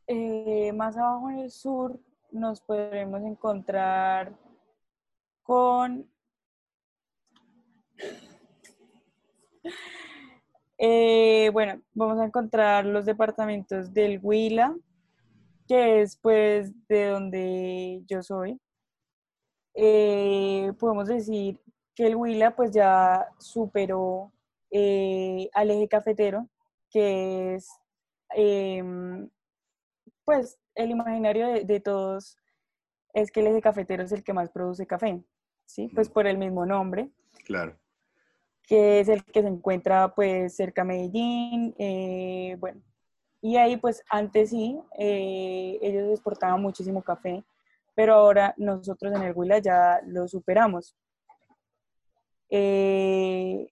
eh, 0.06 0.72
más 0.72 0.96
abajo 0.96 1.30
en 1.30 1.38
el 1.40 1.50
sur 1.50 2.00
nos 2.32 2.60
podremos 2.62 3.22
encontrar 3.22 4.34
con 5.42 6.10
eh, 10.84 11.48
bueno, 11.52 11.80
vamos 11.94 12.18
a 12.18 12.24
encontrar 12.24 12.84
los 12.84 13.04
departamentos 13.04 13.94
del 13.94 14.18
Huila, 14.20 14.76
que 15.68 16.02
es 16.02 16.16
pues 16.16 16.72
de 16.88 17.06
donde 17.06 18.02
yo 18.08 18.20
soy. 18.24 18.60
eh, 19.74 20.72
podemos 20.80 21.06
decir 21.06 21.60
que 21.94 22.08
el 22.08 22.16
Huila 22.16 22.56
pues 22.56 22.72
ya 22.72 23.28
superó 23.38 24.32
eh, 24.72 25.48
al 25.54 25.70
eje 25.70 25.86
cafetero, 25.86 26.48
que 26.90 27.54
es 27.54 27.68
em, 28.30 29.30
pues 30.24 30.58
el 30.74 30.90
imaginario 30.90 31.64
de, 31.64 31.80
todos 31.80 32.36
es 33.14 33.30
que 33.30 33.38
el 33.38 33.46
eje 33.46 33.62
cafetero 33.62 34.02
es 34.02 34.10
el 34.10 34.24
que 34.24 34.32
más 34.32 34.50
produce 34.50 34.84
café, 34.84 35.22
¿sí? 35.64 35.88
Pues 35.94 36.08
por 36.08 36.26
el 36.26 36.38
mismo 36.38 36.66
nombre. 36.66 37.08
Claro. 37.44 37.78
Que 38.66 39.00
es 39.00 39.08
el 39.08 39.24
que 39.24 39.42
se 39.42 39.48
encuentra 39.48 40.14
pues 40.14 40.56
cerca 40.56 40.82
de 40.82 40.88
Medellín, 40.88 41.74
eh, 41.78 42.56
bueno. 42.58 42.80
Y 43.40 43.56
ahí 43.56 43.76
pues 43.76 44.02
antes 44.08 44.50
sí, 44.50 44.78
ellos 44.98 46.10
exportaban 46.10 46.62
muchísimo 46.62 47.02
café 47.02 47.44
pero 47.94 48.14
ahora 48.14 48.54
nosotros 48.56 49.12
en 49.14 49.22
el 49.22 49.32
Huila 49.34 49.58
ya 49.58 50.00
lo 50.06 50.26
superamos. 50.28 50.96
Eh, 52.48 53.68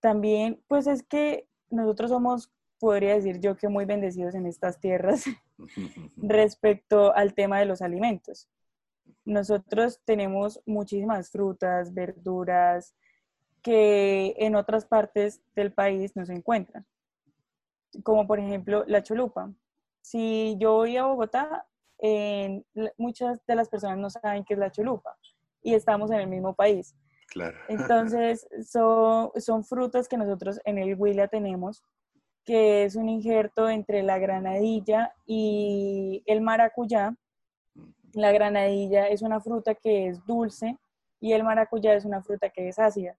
también, 0.00 0.62
pues 0.68 0.86
es 0.86 1.02
que 1.02 1.48
nosotros 1.70 2.10
somos, 2.10 2.50
podría 2.78 3.14
decir 3.14 3.40
yo 3.40 3.56
que 3.56 3.68
muy 3.68 3.84
bendecidos 3.84 4.34
en 4.34 4.46
estas 4.46 4.80
tierras 4.80 5.24
respecto 6.16 7.14
al 7.14 7.34
tema 7.34 7.58
de 7.58 7.66
los 7.66 7.82
alimentos. 7.82 8.48
Nosotros 9.24 10.00
tenemos 10.04 10.60
muchísimas 10.66 11.30
frutas, 11.30 11.92
verduras 11.92 12.94
que 13.62 14.34
en 14.38 14.54
otras 14.56 14.86
partes 14.86 15.40
del 15.54 15.72
país 15.72 16.16
no 16.16 16.24
se 16.24 16.32
encuentran, 16.32 16.86
como 18.02 18.26
por 18.26 18.38
ejemplo 18.38 18.84
la 18.86 19.02
cholupa. 19.02 19.52
Si 20.02 20.56
yo 20.58 20.74
voy 20.74 20.96
a 20.96 21.04
Bogotá, 21.04 21.66
muchas 22.96 23.44
de 23.46 23.54
las 23.54 23.68
personas 23.68 23.98
no 23.98 24.10
saben 24.10 24.44
qué 24.44 24.54
es 24.54 24.60
la 24.60 24.70
cholupa 24.70 25.16
y 25.62 25.74
estamos 25.74 26.10
en 26.10 26.20
el 26.20 26.26
mismo 26.28 26.54
país. 26.54 26.94
Claro. 27.28 27.56
Entonces, 27.68 28.48
son, 28.66 29.30
son 29.36 29.64
frutas 29.64 30.08
que 30.08 30.16
nosotros 30.16 30.60
en 30.64 30.78
el 30.78 30.94
Huila 30.96 31.28
tenemos, 31.28 31.82
que 32.44 32.84
es 32.84 32.96
un 32.96 33.08
injerto 33.08 33.68
entre 33.68 34.02
la 34.02 34.18
granadilla 34.18 35.14
y 35.26 36.22
el 36.26 36.40
maracuyá. 36.40 37.14
La 38.12 38.32
granadilla 38.32 39.08
es 39.08 39.22
una 39.22 39.40
fruta 39.40 39.74
que 39.74 40.08
es 40.08 40.24
dulce 40.24 40.76
y 41.20 41.32
el 41.32 41.44
maracuyá 41.44 41.94
es 41.94 42.04
una 42.04 42.22
fruta 42.22 42.48
que 42.50 42.68
es 42.68 42.78
ácida. 42.78 43.16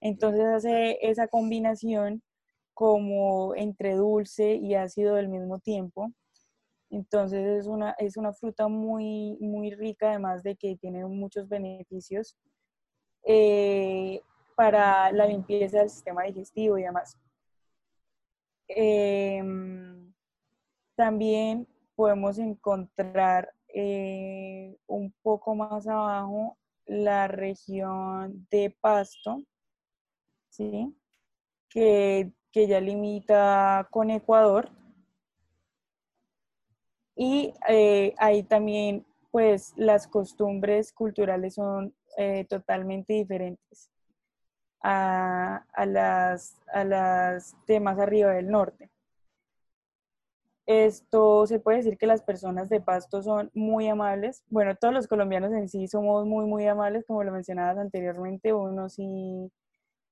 Entonces 0.00 0.44
hace 0.44 0.98
esa 1.02 1.28
combinación 1.28 2.22
como 2.74 3.54
entre 3.54 3.94
dulce 3.94 4.54
y 4.54 4.74
ácido 4.74 5.16
al 5.16 5.28
mismo 5.28 5.58
tiempo. 5.58 6.12
Entonces 6.90 7.46
es 7.46 7.66
una, 7.66 7.92
es 7.98 8.16
una 8.16 8.32
fruta 8.32 8.68
muy, 8.68 9.36
muy 9.40 9.74
rica, 9.74 10.10
además 10.10 10.42
de 10.42 10.56
que 10.56 10.76
tiene 10.76 11.04
muchos 11.06 11.48
beneficios 11.48 12.36
eh, 13.24 14.20
para 14.56 15.12
la 15.12 15.26
limpieza 15.26 15.80
del 15.80 15.90
sistema 15.90 16.24
digestivo 16.24 16.78
y 16.78 16.82
demás. 16.82 17.16
Em, 18.68 20.12
también 20.96 21.66
podemos 21.94 22.38
encontrar 22.38 23.52
eh, 23.68 24.76
un 24.86 25.12
poco 25.22 25.54
más 25.54 25.86
abajo 25.86 26.56
la 26.86 27.28
región 27.28 28.46
de 28.50 28.76
Pasto, 28.80 29.42
¿sí? 30.50 30.94
que, 31.68 32.30
que 32.52 32.66
ya 32.66 32.80
limita 32.80 33.88
con 33.90 34.10
Ecuador 34.10 34.70
y 37.22 37.52
eh, 37.68 38.14
ahí 38.16 38.42
también, 38.42 39.04
pues, 39.30 39.74
las 39.76 40.06
costumbres 40.06 40.90
culturales 40.92 41.54
son 41.54 41.94
eh, 42.16 42.46
totalmente 42.46 43.12
diferentes 43.12 43.90
a, 44.82 45.62
las, 45.86 46.58
a 46.72 46.84
las 46.84 47.54
de 47.66 47.78
más 47.80 47.98
arriba 47.98 48.32
del 48.32 48.48
norte. 48.48 48.90
Esto 50.64 51.46
se 51.46 51.58
puede 51.58 51.78
decir 51.78 51.98
que 51.98 52.06
las 52.06 52.22
personas 52.22 52.70
de 52.70 52.80
Pasto 52.80 53.22
son 53.22 53.50
muy 53.52 53.88
amables. 53.88 54.42
Bueno, 54.48 54.74
todos 54.76 54.94
los 54.94 55.06
colombianos 55.06 55.52
en 55.52 55.68
sí 55.68 55.88
somos 55.88 56.24
muy, 56.26 56.46
muy 56.46 56.66
amables, 56.66 57.04
como 57.06 57.22
lo 57.22 57.32
mencionabas 57.32 57.76
anteriormente. 57.76 58.54
Uno 58.54 58.88
sí, 58.88 59.52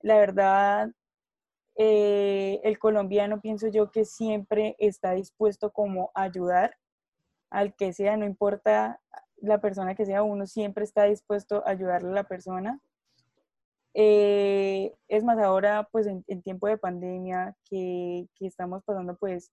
la 0.00 0.16
verdad, 0.18 0.90
eh, 1.76 2.60
el 2.64 2.78
colombiano 2.78 3.40
pienso 3.40 3.68
yo 3.68 3.90
que 3.90 4.04
siempre 4.04 4.76
está 4.78 5.12
dispuesto 5.12 5.72
como 5.72 6.10
a 6.14 6.22
ayudar 6.22 6.76
al 7.50 7.74
que 7.74 7.92
sea, 7.92 8.16
no 8.16 8.26
importa 8.26 9.00
la 9.36 9.60
persona 9.60 9.94
que 9.94 10.06
sea, 10.06 10.22
uno 10.22 10.46
siempre 10.46 10.84
está 10.84 11.04
dispuesto 11.04 11.62
a 11.66 11.70
ayudarle 11.70 12.10
a 12.10 12.14
la 12.14 12.24
persona. 12.24 12.80
Eh, 13.94 14.94
es 15.08 15.24
más, 15.24 15.38
ahora 15.38 15.88
pues 15.90 16.06
en, 16.06 16.42
tiempo 16.42 16.66
de 16.68 16.78
pandemia 16.78 17.56
que, 17.64 18.28
estamos 18.40 18.82
pasando 18.84 19.16
pues 19.16 19.52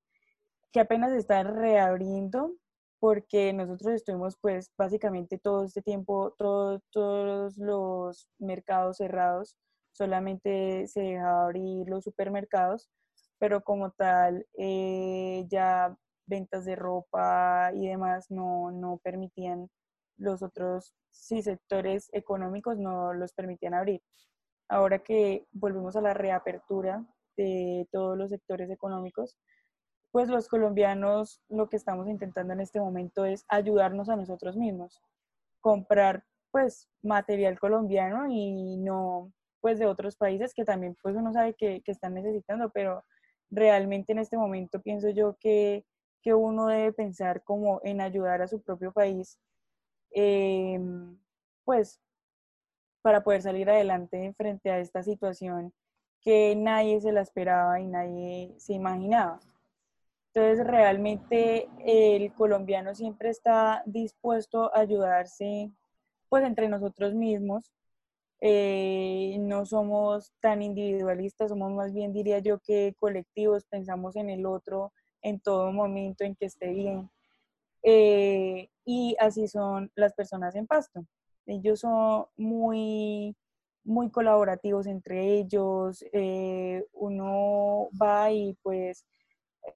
que 0.72 0.80
apenas 0.80 1.12
está 1.14 1.44
reabriendo 1.44 2.52
porque 3.00 3.54
nosotros 3.54 3.94
estuvimos 3.94 4.38
pues 4.42 4.72
básicamente 4.78 5.38
todo 5.38 5.64
este 5.66 5.82
tiempo, 5.82 6.34
todos 6.38 7.58
los 7.58 8.28
mercados 8.40 8.98
cerrados, 8.98 9.56
solamente 9.96 10.88
se 10.88 11.02
dejaba 11.02 11.46
abrir 11.46 11.88
los 11.88 12.04
supermercados, 12.04 12.90
pero 13.40 13.64
como 13.64 13.92
tal 13.92 14.46
eh, 14.58 15.46
ya 15.50 15.98
ventas 16.26 16.66
de 16.66 16.76
ropa 16.76 17.72
y 17.74 17.88
demás 17.88 18.30
no, 18.30 18.72
no 18.72 19.00
permitían 19.04 19.70
los 20.18 20.44
otros 20.44 20.94
sí, 21.12 21.42
sectores 21.42 22.10
económicos 22.14 22.78
no 22.78 23.14
los 23.14 23.34
permitían 23.34 23.74
abrir. 23.74 24.02
Ahora 24.68 25.00
que 25.00 25.48
volvemos 25.52 25.96
a 25.96 26.02
la 26.02 26.14
reapertura 26.14 27.06
de 27.38 27.88
todos 27.92 28.18
los 28.18 28.32
sectores 28.32 28.70
económicos, 28.70 29.38
pues 30.12 30.30
los 30.30 30.48
colombianos 30.48 31.42
lo 31.50 31.70
que 31.70 31.78
estamos 31.78 32.08
intentando 32.08 32.54
en 32.54 32.62
este 32.62 32.80
momento 32.80 33.26
es 33.26 33.46
ayudarnos 33.48 34.10
a 34.10 34.16
nosotros 34.16 34.58
mismos, 34.58 35.02
comprar 35.62 36.26
pues 36.52 36.90
material 37.04 37.60
colombiano 37.60 38.26
y 38.30 38.78
no 38.78 39.34
pues 39.66 39.80
de 39.80 39.88
otros 39.88 40.16
países 40.16 40.54
que 40.54 40.64
también 40.64 40.96
pues 41.02 41.16
uno 41.16 41.34
sabe 41.34 41.56
que, 41.56 41.82
que 41.82 41.92
están 41.92 42.14
necesitando, 42.14 42.70
pero 42.70 43.04
realmente 43.50 44.12
en 44.12 44.20
este 44.20 44.38
momento 44.38 44.80
pienso 44.80 45.10
yo 45.10 45.36
que 45.40 45.84
que 46.22 46.36
uno 46.36 46.68
debe 46.68 46.94
pensar 46.94 47.44
como 47.44 47.82
en 47.84 48.00
ayudar 48.00 48.44
a 48.44 48.48
su 48.48 48.62
propio 48.62 48.92
país, 48.92 49.40
em, 50.12 51.18
pues 51.64 52.00
para 53.02 53.24
poder 53.24 53.42
salir 53.42 53.68
adelante 53.68 54.36
frente 54.38 54.70
a 54.70 54.78
esta 54.78 55.02
situación 55.02 55.74
que 56.22 56.56
nadie 56.56 57.02
se 57.02 57.12
la 57.12 57.22
esperaba 57.22 57.80
y 57.80 57.88
nadie 57.88 58.54
se 58.60 58.74
imaginaba. 58.74 59.40
Entonces, 60.32 60.68
realmente 60.68 61.68
el 61.86 62.32
colombiano 62.36 62.94
siempre 62.94 63.30
está 63.32 63.82
dispuesto 63.88 64.76
a 64.76 64.82
ayudarse, 64.82 65.72
pues 66.30 66.44
entre 66.44 66.70
nosotros 66.70 67.16
mismos. 67.16 67.72
Eh, 68.42 69.38
no 69.40 69.66
somos 69.66 70.34
tan 70.42 70.62
individualistas, 70.62 71.50
somos 71.50 71.72
más 71.74 71.94
bien, 71.94 72.14
diría 72.14 72.40
yo, 72.40 72.60
que 72.60 72.96
colectivos, 73.00 73.66
pensamos 73.66 74.16
en 74.16 74.30
el 74.30 74.46
otro, 74.46 74.94
en 75.22 75.40
todo 75.40 75.72
momento 75.72 76.24
en 76.24 76.36
que 76.36 76.46
esté 76.46 76.70
bien. 76.72 77.10
Eh, 77.84 78.70
y 78.86 79.16
así 79.20 79.48
son 79.48 79.92
las 79.96 80.14
personas 80.14 80.56
en 80.56 80.68
Pasto. 80.68 81.06
Ellos 81.46 81.82
son 81.82 82.26
muy, 82.38 83.36
muy 83.84 84.10
colaborativos 84.12 84.88
entre 84.88 85.36
ellos. 85.38 86.04
Eh, 86.14 86.86
uno 86.94 87.90
va 88.02 88.32
y 88.32 88.58
pues 88.64 89.06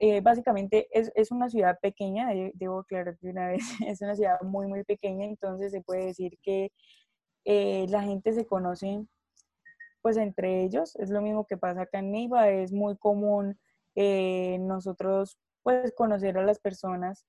eh, 0.00 0.20
básicamente 0.20 0.88
es, 0.92 1.12
es, 1.14 1.30
una 1.30 1.48
ciudad 1.48 1.78
pequeña, 1.80 2.30
debo 2.54 2.80
aclarar 2.80 3.18
de 3.20 3.30
una 3.30 3.48
vez, 3.48 3.62
es 3.86 4.00
una 4.02 4.14
ciudad 4.16 4.40
muy, 4.42 4.66
muy 4.66 4.84
pequeña, 4.84 5.24
entonces 5.24 5.72
se 5.72 5.82
puede 5.82 6.06
decir 6.06 6.38
que 6.42 6.72
la 7.44 8.02
gente 8.02 8.32
se 8.32 8.46
conoce 8.46 9.06
pues 10.02 10.16
entre 10.16 10.62
ellos. 10.62 10.96
Es 10.96 11.10
lo 11.10 11.20
mismo 11.20 11.46
que 11.46 11.56
pasa 11.56 11.82
acá 11.82 11.98
en 11.98 12.12
Neiva, 12.12 12.48
es 12.48 12.72
muy 12.72 12.96
común 12.96 13.58
eh, 13.94 14.58
nosotros 14.60 15.38
pues 15.62 15.92
conocer 15.94 16.38
a 16.38 16.44
las 16.44 16.58
personas. 16.58 17.26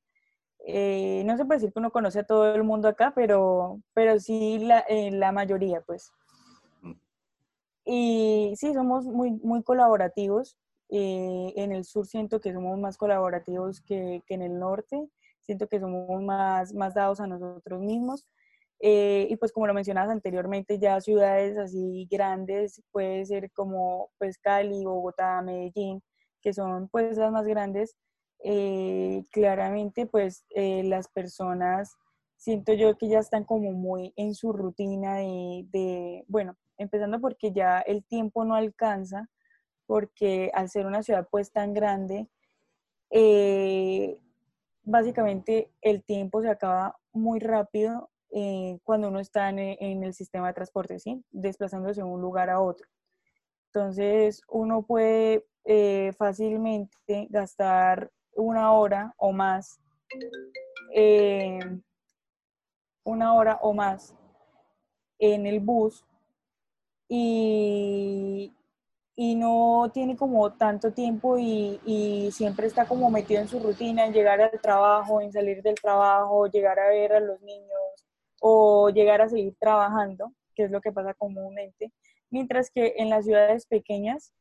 Eh, 0.65 1.23
no 1.25 1.37
se 1.37 1.45
puede 1.45 1.59
decir 1.59 1.73
que 1.73 1.79
uno 1.79 1.91
conoce 1.91 2.19
a 2.19 2.23
todo 2.23 2.53
el 2.53 2.63
mundo 2.63 2.87
acá, 2.87 3.13
pero, 3.15 3.81
pero 3.93 4.19
sí 4.19 4.59
la, 4.59 4.79
eh, 4.87 5.11
la 5.11 5.31
mayoría, 5.31 5.81
pues. 5.81 6.11
Mm. 6.81 6.93
Y 7.85 8.53
sí, 8.55 8.73
somos 8.73 9.05
muy, 9.05 9.31
muy 9.31 9.63
colaborativos. 9.63 10.57
en 10.89 11.71
el 11.71 11.85
sur 11.85 12.05
siento 12.05 12.41
que 12.41 12.53
somos 12.53 12.77
más 12.77 12.97
colaborativos 12.97 13.81
que, 13.81 14.23
que, 14.27 14.33
en 14.35 14.41
el 14.43 14.59
norte. 14.59 15.09
Siento 15.39 15.67
que 15.67 15.79
somos 15.79 16.21
más, 16.21 16.73
más 16.73 16.93
dados 16.93 17.19
a 17.19 17.27
nosotros 17.27 17.81
mismos. 17.81 18.27
Y 18.83 19.35
pues 19.37 19.51
como 19.51 19.67
lo 19.67 19.73
mencionabas 19.73 20.11
anteriormente, 20.11 20.79
ya 20.79 20.99
ciudades 21.01 21.57
así 21.57 22.07
grandes, 22.09 22.81
puede 22.91 23.25
ser 23.25 23.51
como 23.51 24.09
pues 24.17 24.37
Cali, 24.39 24.83
Bogotá, 24.83 25.41
Medellín, 25.41 26.01
que 26.41 26.53
son 26.53 26.89
pues 26.89 27.17
las 27.17 27.31
más 27.31 27.45
grandes, 27.45 27.95
eh, 28.43 29.23
claramente 29.31 30.07
pues 30.07 30.45
eh, 30.49 30.83
las 30.83 31.07
personas 31.09 31.95
siento 32.37 32.73
yo 32.73 32.97
que 32.97 33.07
ya 33.07 33.19
están 33.19 33.43
como 33.43 33.71
muy 33.71 34.13
en 34.15 34.33
su 34.33 34.51
rutina 34.51 35.17
de, 35.17 36.25
bueno, 36.27 36.55
empezando 36.77 37.21
porque 37.21 37.51
ya 37.51 37.79
el 37.81 38.03
tiempo 38.03 38.43
no 38.45 38.55
alcanza, 38.55 39.29
porque 39.85 40.49
al 40.55 40.69
ser 40.69 40.87
una 40.87 41.03
ciudad 41.03 41.27
pues 41.29 41.51
tan 41.51 41.73
grande, 41.73 42.27
eh, 43.11 44.17
básicamente 44.83 45.71
el 45.81 46.03
tiempo 46.03 46.41
se 46.41 46.49
acaba 46.49 46.97
muy 47.13 47.39
rápido 47.39 48.09
eh, 48.33 48.79
cuando 48.83 49.09
uno 49.09 49.19
está 49.19 49.49
en, 49.49 50.03
el 50.03 50.13
sistema 50.13 50.47
de 50.47 50.53
transporte, 50.53 50.99
¿sí? 50.99 51.23
Desplazándose 51.31 52.01
de 52.01 52.07
un 52.07 52.21
lugar 52.21 52.49
a 52.49 52.61
otro. 52.61 52.87
Entonces, 53.67 54.41
uno 54.47 54.83
puede 54.83 55.45
eh, 55.65 56.13
fácilmente 56.17 57.27
gastar 57.29 58.09
una 58.33 58.71
hora 58.71 59.13
o 59.17 59.33
más, 59.33 59.79
eh, 60.93 61.59
una 63.03 63.33
hora 63.33 63.59
o 63.61 63.73
más 63.73 64.15
en 65.19 65.45
el 65.45 65.59
bus 65.59 66.05
y, 67.09 68.53
y 69.15 69.35
no 69.35 69.91
tiene 69.93 70.15
como 70.15 70.53
tanto 70.53 70.93
tiempo 70.93 71.37
y, 71.37 71.79
y, 71.85 72.31
siempre 72.31 72.67
está 72.67 72.87
como 72.87 73.09
metido 73.09 73.41
en 73.41 73.47
su 73.49 73.59
rutina, 73.59 74.05
en 74.05 74.13
llegar 74.13 74.41
al 74.41 74.61
trabajo, 74.61 75.19
en 75.21 75.31
salir 75.33 75.61
del 75.61 75.75
trabajo, 75.75 76.47
llegar 76.47 76.79
a 76.79 76.89
ver 76.89 77.13
a 77.13 77.19
los 77.19 77.41
niños 77.41 77.80
o 78.41 78.89
llegar 78.89 79.21
a 79.21 79.29
seguir 79.29 79.55
trabajando, 79.59 80.33
que 80.55 80.63
es 80.63 80.71
lo 80.71 80.81
que 80.81 80.91
pasa 80.91 81.13
comúnmente, 81.13 81.93
mientras 82.31 82.71
que 82.71 82.95
en 82.97 83.09
las 83.09 83.25
ciudades 83.25 83.67
pequeñas 83.67 84.33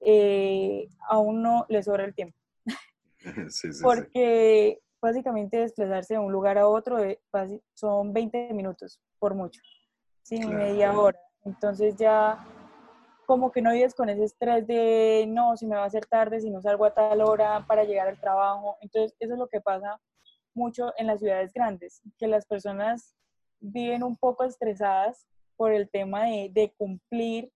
eh, 0.00 0.88
aún 1.08 1.42
no 1.42 1.64
le 1.68 1.82
sobra 1.82 2.04
el 2.04 2.14
tiempo. 2.14 2.38
Porque 3.82 4.78
básicamente 5.00 5.58
desplazarse 5.58 6.14
de 6.14 6.20
un 6.20 6.32
lugar 6.32 6.58
a 6.58 6.68
otro 6.68 6.98
son 7.72 8.12
20 8.12 8.52
minutos, 8.52 9.00
por 9.18 9.34
mucho, 9.34 9.60
sí, 10.22 10.38
media 10.46 10.92
hora. 10.92 11.18
Entonces 11.44 11.96
ya 11.96 12.46
como 13.24 13.50
que 13.50 13.62
no 13.62 13.72
vives 13.72 13.94
con 13.94 14.10
ese 14.10 14.24
estrés 14.24 14.66
de, 14.66 15.24
no, 15.28 15.56
si 15.56 15.66
me 15.66 15.76
va 15.76 15.84
a 15.84 15.86
hacer 15.86 16.04
tarde, 16.06 16.40
si 16.40 16.50
no 16.50 16.60
salgo 16.60 16.84
a 16.84 16.94
tal 16.94 17.22
hora 17.22 17.64
para 17.66 17.84
llegar 17.84 18.08
al 18.08 18.20
trabajo. 18.20 18.76
Entonces 18.82 19.16
eso 19.18 19.32
es 19.32 19.38
lo 19.38 19.48
que 19.48 19.62
pasa 19.62 19.98
mucho 20.54 20.92
en 20.98 21.06
las 21.06 21.20
ciudades 21.20 21.52
grandes, 21.52 22.02
que 22.18 22.26
las 22.26 22.46
personas 22.46 23.14
viven 23.60 24.02
un 24.02 24.16
poco 24.16 24.44
estresadas 24.44 25.26
por 25.56 25.72
el 25.72 25.88
tema 25.88 26.24
de, 26.24 26.72
cumplir 26.76 27.50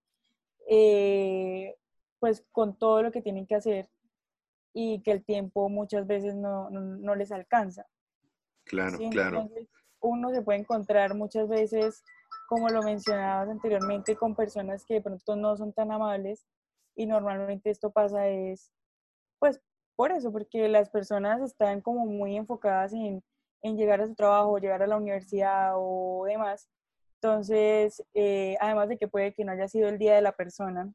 eh, 0.69 1.77
pues 2.19 2.45
con 2.53 2.77
todo 2.77 3.03
lo 3.03 3.13
que 3.13 3.23
tienen 3.23 3.47
que 3.47 3.55
hacer 3.55 3.89
y 4.73 5.01
que 5.03 5.13
el 5.13 5.25
tiempo 5.25 5.69
muchas 5.69 6.07
veces 6.07 6.35
no, 6.35 6.71
no, 6.71 7.15
les 7.15 7.33
alcanza. 7.33 7.87
Claro, 8.65 8.99
claro. 9.11 9.51
uno 10.01 10.31
se 10.31 10.43
puede 10.43 10.61
encontrar 10.61 11.15
muchas 11.15 11.49
veces, 11.49 12.05
como 12.49 12.69
lo 12.69 12.83
mencionabas 12.83 13.49
anteriormente, 13.49 14.17
con 14.17 14.37
personas 14.37 14.85
que 14.85 14.95
de 14.95 15.01
pronto 15.03 15.35
no 15.35 15.57
son 15.57 15.73
tan 15.73 15.91
amables 15.91 16.47
y 16.95 17.07
normalmente 17.07 17.71
esto 17.71 17.91
pasa 17.91 18.29
es, 18.29 18.73
pues, 19.39 19.61
por 19.97 20.13
eso, 20.13 20.31
porque 20.33 20.69
las 20.69 20.89
personas 20.89 21.43
están 21.43 21.81
como 21.81 22.07
muy 22.07 22.37
enfocadas 22.37 22.93
en, 22.93 23.23
en 23.63 23.77
llegar 23.77 24.01
a 24.01 24.07
su 24.07 24.15
trabajo, 24.15 24.59
llegar 24.59 24.83
a 24.83 24.87
la 24.87 24.97
universidad 24.97 25.73
o 25.77 26.25
demás. 26.27 26.69
Entonces, 27.17 28.03
eh, 28.15 28.57
además 28.61 28.89
de 28.89 28.97
que 28.97 29.09
puede 29.09 29.35
que 29.35 29.45
no 29.45 29.53
haya 29.53 29.69
sido 29.69 29.89
el 29.89 29.99
día 29.99 30.15
de 30.15 30.23
la 30.23 30.33
persona, 30.33 30.93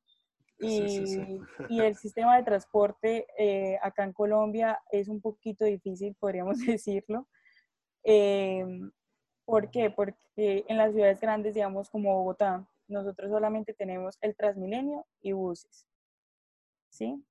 y, 0.58 0.68
y, 1.70 1.80
el 1.82 1.96
sistema 1.96 2.38
de 2.38 2.44
transporte 2.44 3.28
eh, 3.38 3.78
acá 3.82 4.04
en 4.04 4.14
Colombia 4.14 4.82
es 4.92 5.08
un 5.08 5.22
poquito 5.22 5.66
difícil, 5.66 6.16
podríamos 6.16 6.58
decirlo. 6.66 7.28
Eh, 8.04 8.66
¿Por 9.46 9.70
qué? 9.70 9.92
Porque 9.92 10.66
en 10.68 10.78
las 10.78 10.94
ciudades 10.94 11.20
grandes, 11.20 11.54
digamos 11.54 11.90
como 11.90 12.16
Bogotá, 12.16 12.68
nosotros 12.88 13.30
solamente 13.30 13.74
tenemos 13.74 14.18
el 14.22 14.36
Transmilenio 14.36 15.06
y 15.22 15.34
buses. 15.34 15.88
¿Sí? 16.90 17.24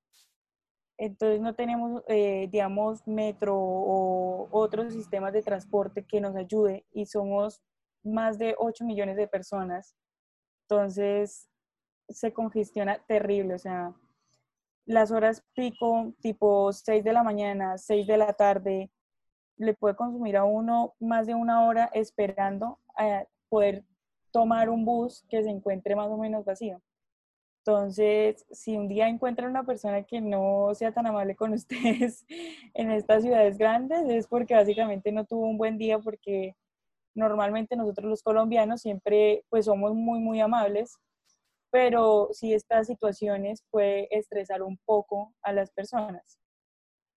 Entonces 0.97 1.41
no 1.41 1.55
tenemos, 1.55 2.03
eh, 2.09 2.49
digamos, 2.51 3.07
metro 3.07 3.57
o 3.59 4.49
otros 4.51 4.93
sistemas 4.93 5.33
de 5.33 5.43
transporte 5.43 6.05
que 6.05 6.21
nos 6.21 6.37
ayude 6.37 6.87
y 6.93 7.07
somos 7.07 7.61
más 8.05 8.39
de 8.39 8.55
8 8.59 8.85
millones 8.85 9.17
de 9.17 9.27
personas. 9.27 9.97
Entonces 10.63 11.49
se 12.09 12.33
congestiona 12.33 12.99
terrible, 13.07 13.55
o 13.55 13.59
sea, 13.59 13.95
las 14.87 15.11
horas 15.11 15.43
pico, 15.55 16.15
tipo 16.21 16.73
6 16.73 17.03
de 17.03 17.13
la 17.13 17.23
mañana, 17.23 17.79
6 17.79 18.07
de 18.07 18.19
la 18.19 18.33
tarde, 18.35 18.91
le 19.57 19.75
puede 19.75 19.97
consumir 19.97 20.37
a 20.37 20.45
uno 20.45 20.95
más 21.01 21.27
de 21.27 21.35
una 21.35 21.67
hora 21.67 21.91
esperando 21.93 22.79
a 22.97 23.25
poder 23.49 23.85
tomar 24.31 24.69
un 24.69 24.85
bus 24.85 25.25
que 25.29 25.43
se 25.43 25.51
encuentre 25.51 25.97
más 25.97 26.09
o 26.09 26.19
menos 26.19 26.45
vacío. 26.45 26.83
Entonces, 27.67 28.45
si 28.51 28.77
un 28.77 28.89
día 28.89 29.09
encuentran 29.09 29.49
una 29.49 29.65
persona 29.65 30.03
que 30.03 30.21
no 30.21 30.75
sea 30.75 30.93
tan 30.93 31.07
amable 31.07 31.35
con 31.35 31.53
ustedes 31.55 32.27
en 32.75 32.91
estas 32.91 33.23
ciudades 33.23 33.57
grandes, 33.57 34.07
es 34.09 34.27
porque 34.27 34.55
básicamente 34.55 35.13
no 35.13 35.25
tuvo 35.25 35.47
un 35.47 35.57
buen 35.57 35.79
día, 35.79 35.99
porque 35.99 36.55
normalmente 37.15 37.75
nosotros 37.77 38.11
los 38.11 38.23
colombianos 38.23 38.83
siempre 38.83 39.45
pues 39.49 39.65
somos 39.65 39.95
muy, 39.95 40.21
muy 40.21 40.41
amables, 40.41 40.99
pero 41.71 42.29
sí 42.33 42.53
estas 42.53 42.87
situaciones 42.87 43.65
puede 43.71 44.09
estresar 44.15 44.63
un 44.63 44.79
poco 44.85 45.35
a 45.43 45.53
las 45.55 45.71
personas. 45.73 46.39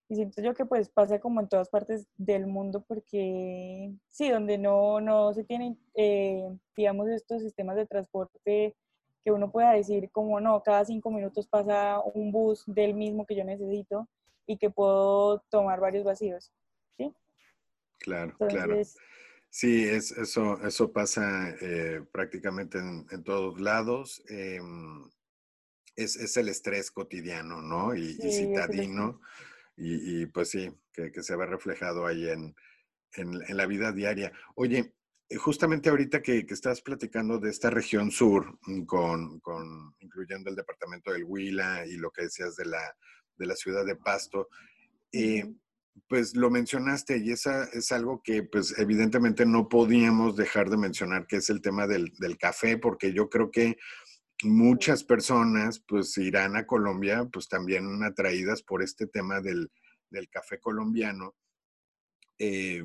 Y 0.10 0.16
siento 0.16 0.42
yo 0.42 0.54
que 0.54 0.66
pues 0.66 0.90
pasa 0.90 1.20
como 1.20 1.42
en 1.42 1.50
todas 1.50 1.70
partes 1.70 2.08
del 2.16 2.48
mundo 2.48 2.86
porque 2.88 3.94
sí, 4.08 4.30
donde 4.30 4.58
no, 4.58 5.02
no 5.02 5.34
se 5.34 5.44
tienen, 5.44 5.78
eh, 5.96 6.48
digamos, 6.78 7.10
estos 7.10 7.42
sistemas 7.42 7.76
de 7.76 7.86
transporte 7.86 8.76
que 9.28 9.32
uno 9.34 9.52
pueda 9.52 9.74
decir 9.74 10.10
como 10.10 10.40
no, 10.40 10.64
cada 10.64 10.86
cinco 10.86 11.12
minutos 11.12 11.50
pasa 11.50 12.00
un 12.14 12.32
bus 12.32 12.64
del 12.66 12.94
mismo 12.94 13.26
que 13.26 13.36
yo 13.36 13.44
necesito 13.44 14.08
y 14.46 14.58
que 14.58 14.70
puedo 14.70 15.42
tomar 15.50 15.82
varios 15.82 16.06
vacíos. 16.06 16.54
¿sí? 16.96 17.14
Claro, 18.00 18.38
claro. 18.48 18.78
Sí, 19.50 19.84
es, 19.84 20.12
eso, 20.12 20.66
eso 20.66 20.94
pasa 20.94 21.54
eh, 21.60 22.06
prácticamente 22.10 22.78
en, 22.78 23.24
todos 23.26 23.60
lados. 23.60 24.24
Em, 24.30 25.04
es, 25.98 26.38
el 26.38 26.48
estrés 26.48 26.90
cotidiano, 26.90 27.62
¿no? 27.62 27.94
Y, 27.96 28.14
citadino. 28.14 29.20
Y, 29.76 30.26
pues 30.28 30.52
sí, 30.52 30.72
que, 30.94 31.12
se 31.22 31.36
ve 31.36 31.46
reflejado 31.46 32.08
ahí 32.08 32.30
en, 32.30 32.56
en, 33.16 33.58
la 33.58 33.66
vida 33.66 33.92
diaria. 33.92 34.32
Oye, 34.56 34.94
justamente 35.36 35.90
ahorita 35.90 36.22
que, 36.22 36.46
estás 36.50 36.82
platicando 36.82 37.38
de 37.38 37.50
esta 37.50 37.70
región 37.70 38.12
sur, 38.12 38.58
mm, 38.66 38.84
con, 38.86 39.42
incluyendo 40.00 40.50
el 40.50 40.56
departamento 40.56 41.12
del 41.12 41.26
Huila 41.26 41.86
y 41.86 41.98
lo 41.98 42.12
que 42.12 42.24
decías 42.24 42.56
de 42.56 42.66
la, 42.66 42.96
de 43.36 43.46
la 43.46 43.56
ciudad 43.56 43.86
de 43.86 43.98
Pasto, 43.98 44.48
eh, 45.12 45.54
pues 46.08 46.36
lo 46.36 46.50
mencionaste 46.50 47.18
y 47.18 47.32
esa 47.32 47.66
es 47.66 47.92
algo 47.92 48.22
que 48.24 48.44
pues 48.44 48.78
evidentemente 48.78 49.46
no 49.46 49.68
podíamos 49.68 50.36
dejar 50.36 50.70
de 50.70 50.78
mencionar, 50.78 51.28
que 51.28 51.38
es 51.38 51.50
el 51.50 51.62
tema 51.62 51.88
del, 51.88 52.12
café, 52.40 52.78
porque 52.78 53.14
yo 53.14 53.30
creo 53.30 53.52
que 53.52 53.78
muchas 54.44 55.04
personas 55.04 55.80
pues 55.80 56.18
irán 56.18 56.56
a 56.56 56.68
Colombia 56.68 57.28
pues 57.32 57.48
también 57.50 58.04
atraídas 58.04 58.62
por 58.62 58.84
este 58.84 59.08
tema 59.08 59.42
del, 59.42 59.70
café 60.30 60.60
colombiano. 60.60 61.36
Eh, 62.40 62.84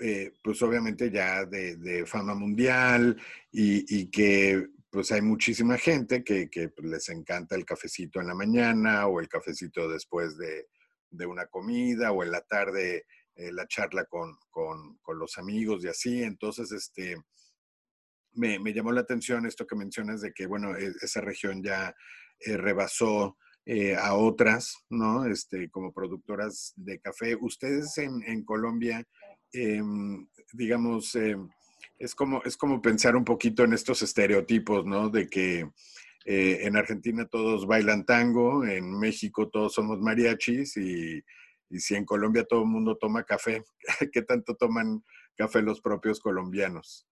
eh, 0.00 0.32
pues 0.42 0.60
obviamente 0.62 1.10
ya 1.10 1.44
de, 1.44 2.04
fama 2.06 2.34
mundial 2.34 3.16
y, 3.52 4.10
que 4.10 4.68
pues 4.90 5.12
hay 5.12 5.22
muchísima 5.22 5.78
gente 5.78 6.24
que, 6.24 6.48
pues, 6.74 6.88
les 6.88 7.08
encanta 7.08 7.54
el 7.54 7.64
cafecito 7.64 8.20
en 8.20 8.26
la 8.26 8.34
mañana 8.34 9.06
o 9.06 9.20
el 9.20 9.28
cafecito 9.28 9.88
después 9.88 10.36
de, 10.38 10.66
una 11.26 11.46
comida 11.46 12.10
o 12.10 12.24
en 12.24 12.32
la 12.32 12.40
tarde 12.40 13.04
eh, 13.36 13.52
la 13.52 13.66
charla 13.68 14.06
con, 14.06 14.36
los 15.14 15.38
amigos 15.38 15.84
y 15.84 15.88
así. 15.88 16.22
Entonces, 16.22 16.72
este, 16.72 17.16
me, 18.32 18.58
llamó 18.72 18.92
la 18.92 19.02
atención 19.02 19.46
esto 19.46 19.66
que 19.66 19.76
mencionas 19.76 20.20
de 20.20 20.32
que, 20.32 20.46
bueno, 20.46 20.76
e, 20.76 20.92
esa 21.00 21.20
región 21.20 21.62
ya 21.62 21.94
eh, 22.40 22.56
rebasó 22.56 23.36
a 23.98 24.14
otras, 24.16 24.74
¿no? 24.90 25.24
Este, 25.26 25.70
como 25.70 25.92
productoras 25.92 26.72
de 26.74 26.98
café. 26.98 27.36
Ustedes 27.40 27.96
en, 27.98 28.20
en 28.26 28.44
Colombia 28.44 29.06
Em, 29.52 30.26
digamos, 30.52 31.14
em, 31.14 31.48
es, 31.98 32.14
como, 32.14 32.42
es 32.44 32.56
como 32.56 32.80
pensar 32.80 33.16
un 33.16 33.24
poquito 33.24 33.64
en 33.64 33.72
estos 33.72 34.02
estereotipos, 34.02 34.84
¿no? 34.86 35.08
De 35.10 35.28
que 35.28 35.70
eh, 36.24 36.60
en 36.62 36.76
Argentina 36.76 37.26
todos 37.26 37.66
bailan 37.66 38.04
tango, 38.04 38.64
en 38.64 38.98
México 38.98 39.48
todos 39.48 39.74
somos 39.74 40.00
mariachis 40.00 40.76
y, 40.76 41.22
si 41.78 41.94
en 41.94 42.04
Colombia 42.04 42.44
todo 42.44 42.62
el 42.62 42.68
mundo 42.68 42.96
toma 42.98 43.24
café, 43.24 43.64
¿qué 44.12 44.22
tanto 44.22 44.54
toman 44.54 45.02
café 45.36 45.62
los 45.62 45.80
propios 45.80 46.20
colombianos? 46.20 47.08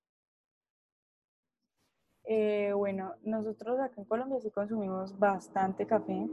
Eh, 2.24 2.72
bueno, 2.74 3.14
nosotros 3.22 3.80
acá 3.80 3.94
en 4.00 4.04
Colombia 4.04 4.38
sí 4.40 4.50
consumimos 4.50 5.18
bastante 5.18 5.86
café, 5.86 6.28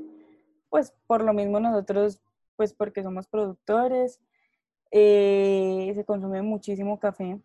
pues 0.70 0.94
por 1.08 1.24
lo 1.24 1.34
mismo 1.34 1.60
nosotros, 1.60 2.22
pues 2.56 2.74
porque 2.74 3.02
somos 3.02 3.28
productores, 3.28 4.20
Eh, 4.92 5.92
se 5.96 6.06
consume 6.06 6.42
muchísimo 6.42 7.00
café. 7.00 7.40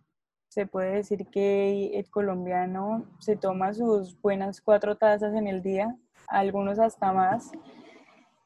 Se 0.48 0.66
puede 0.66 0.96
decir 0.96 1.26
que 1.28 1.98
el 1.98 2.10
colombiano 2.10 3.06
se 3.18 3.36
toma 3.36 3.72
sus 3.72 4.20
buenas 4.20 4.60
cuatro 4.60 4.96
tazas 4.96 5.34
en 5.34 5.46
el 5.46 5.62
día, 5.62 5.96
algunos 6.28 6.78
hasta 6.78 7.12
más. 7.12 7.50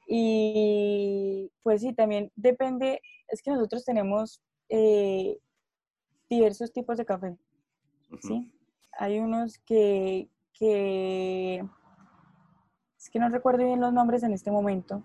Y 0.06 1.50
pues 1.62 1.80
sí, 1.80 1.92
también 1.92 2.30
depende, 2.36 3.00
es 3.28 3.42
que 3.42 3.50
nosotros 3.50 3.84
tenemos 3.84 4.40
eh, 4.68 5.38
diversos 6.30 6.72
tipos 6.72 6.96
de 6.96 7.04
café, 7.04 7.36
¿sí? 8.22 8.52
Hay 8.98 9.18
unos 9.18 9.58
que, 9.58 10.30
que, 10.52 11.64
es 12.98 13.10
que 13.10 13.18
no 13.18 13.28
recuerdo 13.28 13.64
bien 13.64 13.80
los 13.80 13.92
nombres 13.92 14.22
en 14.22 14.32
este 14.32 14.52
momento, 14.52 15.02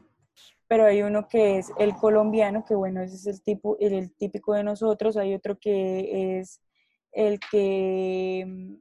pero 0.72 0.86
hay 0.86 1.02
uno 1.02 1.28
que 1.28 1.58
es 1.58 1.70
el 1.80 1.98
colombiano, 1.98 2.64
que 2.64 2.76
bueno, 2.76 3.02
ese 3.02 3.18
es 3.18 3.28
el, 3.28 3.44
tipo, 3.44 3.76
el, 3.82 4.16
típico 4.16 4.54
de 4.54 4.64
nosotros, 4.64 5.18
hay 5.18 5.34
otro 5.34 5.60
que 5.60 6.40
es 6.40 6.62
el 7.12 7.42
que, 7.52 8.80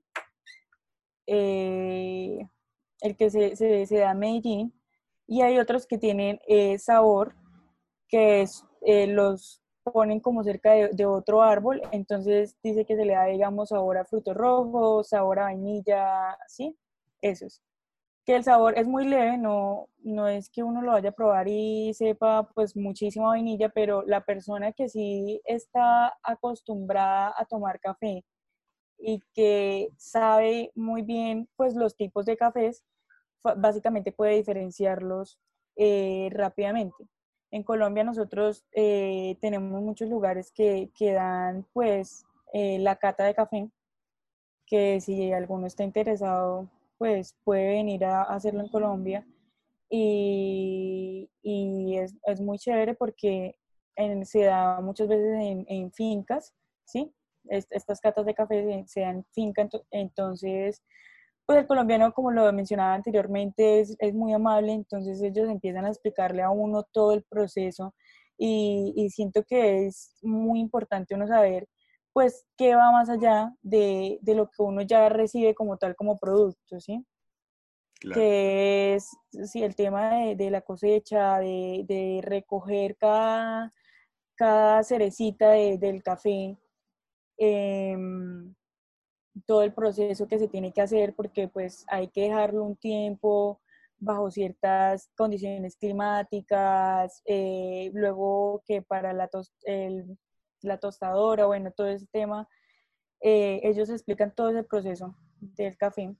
eh, 1.26 2.38
el 3.00 3.16
que 3.16 3.30
se, 3.30 3.56
se, 3.56 3.96
da 3.98 4.14
Medellín, 4.14 4.72
y 5.26 5.42
hay 5.42 5.58
otros 5.58 5.84
que 5.88 5.98
tienen 5.98 6.38
eh, 6.46 6.78
sabor, 6.78 7.34
que 8.06 8.46
eh, 8.82 9.06
los 9.08 9.60
ponen 9.82 10.20
como 10.20 10.44
cerca 10.44 10.70
de, 10.70 11.06
otro 11.06 11.42
árbol, 11.42 11.82
entonces 11.90 12.56
dice 12.62 12.84
que 12.84 12.94
se 12.94 13.04
le 13.04 13.14
da, 13.14 13.24
digamos, 13.24 13.70
sabor 13.70 13.98
a 13.98 14.04
frutos 14.04 14.36
rojos, 14.36 15.08
sabor 15.08 15.40
a 15.40 15.44
vainilla, 15.46 16.38
¿sí? 16.46 16.78
Esos 17.20 17.60
que 18.24 18.36
el 18.36 18.44
sabor 18.44 18.78
es 18.78 18.86
muy 18.86 19.06
leve, 19.06 19.38
no, 19.38 19.88
no 20.02 20.28
es 20.28 20.50
que 20.50 20.62
uno 20.62 20.82
lo 20.82 20.92
vaya 20.92 21.10
a 21.10 21.12
probar 21.12 21.48
y 21.48 21.92
sepa 21.94 22.48
pues 22.54 22.76
muchísima 22.76 23.28
vainilla, 23.28 23.68
pero 23.70 24.02
la 24.02 24.24
persona 24.24 24.72
que 24.72 24.88
sí 24.88 25.40
está 25.44 26.16
acostumbrada 26.22 27.34
a 27.36 27.44
tomar 27.46 27.80
café 27.80 28.24
y 28.98 29.22
que 29.34 29.88
sabe 29.96 30.70
muy 30.74 31.02
bien 31.02 31.48
pues 31.56 31.74
los 31.74 31.96
tipos 31.96 32.26
de 32.26 32.36
cafés, 32.36 32.84
básicamente 33.42 34.12
puede 34.12 34.36
diferenciarlos 34.36 35.38
eh, 35.76 36.28
rápidamente. 36.32 37.08
En 37.50 37.62
Colombia 37.64 38.04
nosotros 38.04 38.64
eh, 38.72 39.36
tenemos 39.40 39.80
muchos 39.82 40.08
lugares 40.08 40.52
que, 40.52 40.90
que 40.94 41.12
dan 41.12 41.66
pues 41.72 42.24
eh, 42.52 42.78
la 42.78 42.96
cata 42.96 43.24
de 43.24 43.34
café, 43.34 43.70
que 44.66 45.00
si 45.00 45.32
alguno 45.32 45.66
está 45.66 45.82
interesado 45.82 46.68
pues 47.00 47.34
puede 47.44 47.66
venir 47.68 48.04
a, 48.04 48.24
hacerlo 48.24 48.60
en 48.60 48.68
Colombia 48.68 49.26
y, 49.88 51.30
y 51.40 51.96
es, 51.96 52.14
es, 52.26 52.42
muy 52.42 52.58
chévere 52.58 52.92
porque 52.92 53.56
se 54.24 54.42
da 54.42 54.82
muchas 54.82 55.08
veces 55.08 55.34
en, 55.40 55.64
en 55.68 55.90
fincas, 55.92 56.52
¿sí? 56.84 57.10
estas 57.48 58.02
catas 58.02 58.26
de 58.26 58.34
café 58.34 58.84
se, 58.86 59.00
dan 59.00 59.16
en 59.16 59.24
finca, 59.32 59.66
entonces 59.90 60.82
pues 61.46 61.60
el 61.60 61.66
colombiano, 61.66 62.12
como 62.12 62.32
lo 62.32 62.52
mencionaba 62.52 62.92
anteriormente, 62.92 63.80
es, 63.80 63.96
es, 63.98 64.12
muy 64.12 64.34
amable, 64.34 64.72
entonces 64.72 65.22
ellos 65.22 65.48
empiezan 65.48 65.86
a 65.86 65.88
explicarle 65.88 66.42
a 66.42 66.50
uno 66.50 66.82
todo 66.82 67.12
el 67.14 67.22
proceso 67.22 67.94
y, 68.36 68.92
y, 68.94 69.08
siento 69.08 69.42
que 69.44 69.86
es 69.86 70.18
muy 70.20 70.60
importante 70.60 71.14
uno 71.14 71.26
saber 71.26 71.66
pues 72.12 72.46
que 72.56 72.74
va 72.74 72.90
más 72.92 73.08
allá 73.08 73.54
de, 73.62 74.18
de, 74.22 74.34
lo 74.34 74.50
que 74.50 74.62
uno 74.62 74.82
ya 74.82 75.08
recibe 75.08 75.54
como 75.54 75.76
tal 75.76 75.94
como 75.96 76.18
producto, 76.18 76.80
¿sí? 76.80 77.04
Que 78.00 78.94
es 78.94 79.10
sí, 79.44 79.62
el 79.62 79.74
tema 79.76 80.14
de, 80.16 80.36
de 80.36 80.50
la 80.50 80.62
cosecha, 80.62 81.38
de, 81.38 81.84
de, 81.86 82.20
recoger 82.22 82.96
cada, 82.96 83.72
cada 84.34 84.82
cerecita 84.82 85.50
del 85.50 86.02
café, 86.02 86.56
em, 87.36 88.54
todo 89.46 89.62
el 89.62 89.74
proceso 89.74 90.26
que 90.26 90.38
se 90.38 90.48
tiene 90.48 90.72
que 90.72 90.80
hacer 90.82 91.14
porque 91.14 91.48
pues 91.48 91.84
hay 91.88 92.08
que 92.08 92.22
dejarlo 92.22 92.64
un 92.64 92.76
tiempo 92.76 93.60
bajo 93.98 94.30
ciertas 94.30 95.10
condiciones 95.16 95.76
climáticas, 95.76 97.22
eh, 97.26 97.90
luego 97.94 98.62
que 98.66 98.82
para 98.82 99.12
la 99.12 99.28
tos, 99.28 99.52
el, 99.64 100.18
la 100.62 100.78
tostadora, 100.78 101.46
bueno, 101.46 101.70
todo 101.70 101.88
ese 101.88 102.06
tema, 102.06 102.48
eh, 103.20 103.60
ellos 103.64 103.90
explican 103.90 104.34
todo 104.34 104.50
ese 104.50 104.64
proceso 104.64 105.16
del 105.40 105.76
café. 105.76 106.14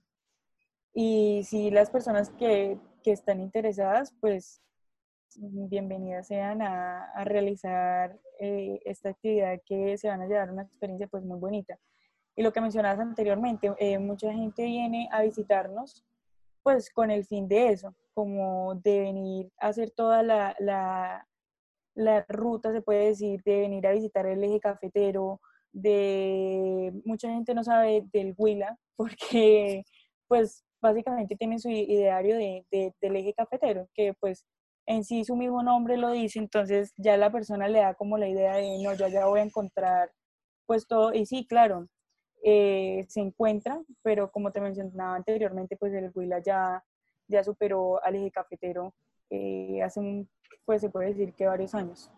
Y 0.93 1.43
si 1.45 1.71
las 1.71 1.89
personas 1.89 2.29
que, 2.31 2.79
que 3.03 3.11
están 3.11 3.39
interesadas, 3.39 4.13
pues 4.19 4.61
bienvenidas 5.37 6.27
sean 6.27 6.61
a, 6.61 7.23
realizar 7.23 8.19
eh, 8.39 8.81
esta 8.85 9.09
actividad 9.09 9.59
que 9.65 9.97
se 9.97 10.09
van 10.09 10.21
a 10.21 10.27
llevar 10.27 10.51
una 10.51 10.63
experiencia 10.63 11.07
pues 11.07 11.23
muy 11.23 11.39
bonita. 11.39 11.79
Y 12.35 12.43
lo 12.43 12.51
que 12.51 12.61
mencionabas 12.61 12.99
anteriormente, 12.99 13.73
eh, 13.77 13.99
mucha 13.99 14.31
gente 14.33 14.63
viene 14.65 15.09
a 15.11 15.21
visitarnos 15.21 16.05
pues 16.63 16.89
con 16.91 17.11
el 17.11 17.25
fin 17.25 17.47
de 17.47 17.69
eso, 17.69 17.95
como 18.13 18.75
de 18.75 18.99
venir 18.99 19.51
a 19.59 19.67
hacer 19.67 19.91
toda 19.91 20.21
la, 20.21 21.27
la 21.95 22.25
ruta, 22.29 22.71
se 22.71 22.81
puede 22.81 23.07
decir, 23.07 23.41
de 23.43 23.61
venir 23.61 23.87
a 23.87 23.91
visitar 23.91 24.25
el 24.25 24.43
eje 24.43 24.59
cafetero, 24.59 25.39
de 25.73 26.91
mucha 27.05 27.29
gente 27.29 27.53
no 27.53 27.63
sabe 27.63 28.03
del 28.13 28.33
Huila, 28.37 28.77
porque 28.95 29.83
pues 30.27 30.63
básicamente 30.81 31.35
tiene 31.35 31.59
su 31.59 31.69
ideario 31.69 32.37
de, 32.37 32.65
del 33.01 33.15
eje 33.15 33.33
cafetero, 33.33 33.87
que 33.93 34.13
pues 34.19 34.45
en 34.87 35.03
sí 35.03 35.23
su 35.23 35.35
mismo 35.35 35.63
nombre 35.63 35.97
lo 35.97 36.11
dice, 36.11 36.39
entonces 36.39 36.93
ya 36.97 37.17
la 37.17 37.31
persona 37.31 37.67
le 37.67 37.79
da 37.79 37.93
como 37.93 38.17
la 38.17 38.27
idea 38.27 38.55
de, 38.55 38.81
no, 38.83 38.93
yo 38.95 39.07
ya 39.07 39.27
voy 39.27 39.41
a 39.41 39.43
encontrar 39.43 40.11
pues 40.65 40.87
todo, 40.87 41.13
y 41.13 41.25
sí, 41.25 41.45
claro, 41.47 41.87
eh, 42.43 43.05
se 43.09 43.19
encuentra, 43.21 43.81
pero 44.01 44.31
como 44.31 44.51
te 44.51 44.61
mencionaba 44.61 45.15
anteriormente, 45.15 45.77
pues 45.77 45.93
el 45.93 46.11
Huila 46.13 46.39
ya, 46.43 46.83
ya 47.27 47.43
superó 47.43 48.03
al 48.03 48.15
eje 48.15 48.31
cafetero 48.31 48.93
eh, 49.31 49.81
hace 49.81 49.99
un 49.99 50.29
pues 50.65 50.81
se 50.81 50.89
puede 50.89 51.09
decir 51.09 51.33
que 51.33 51.45
varios 51.45 51.73
años. 51.75 52.11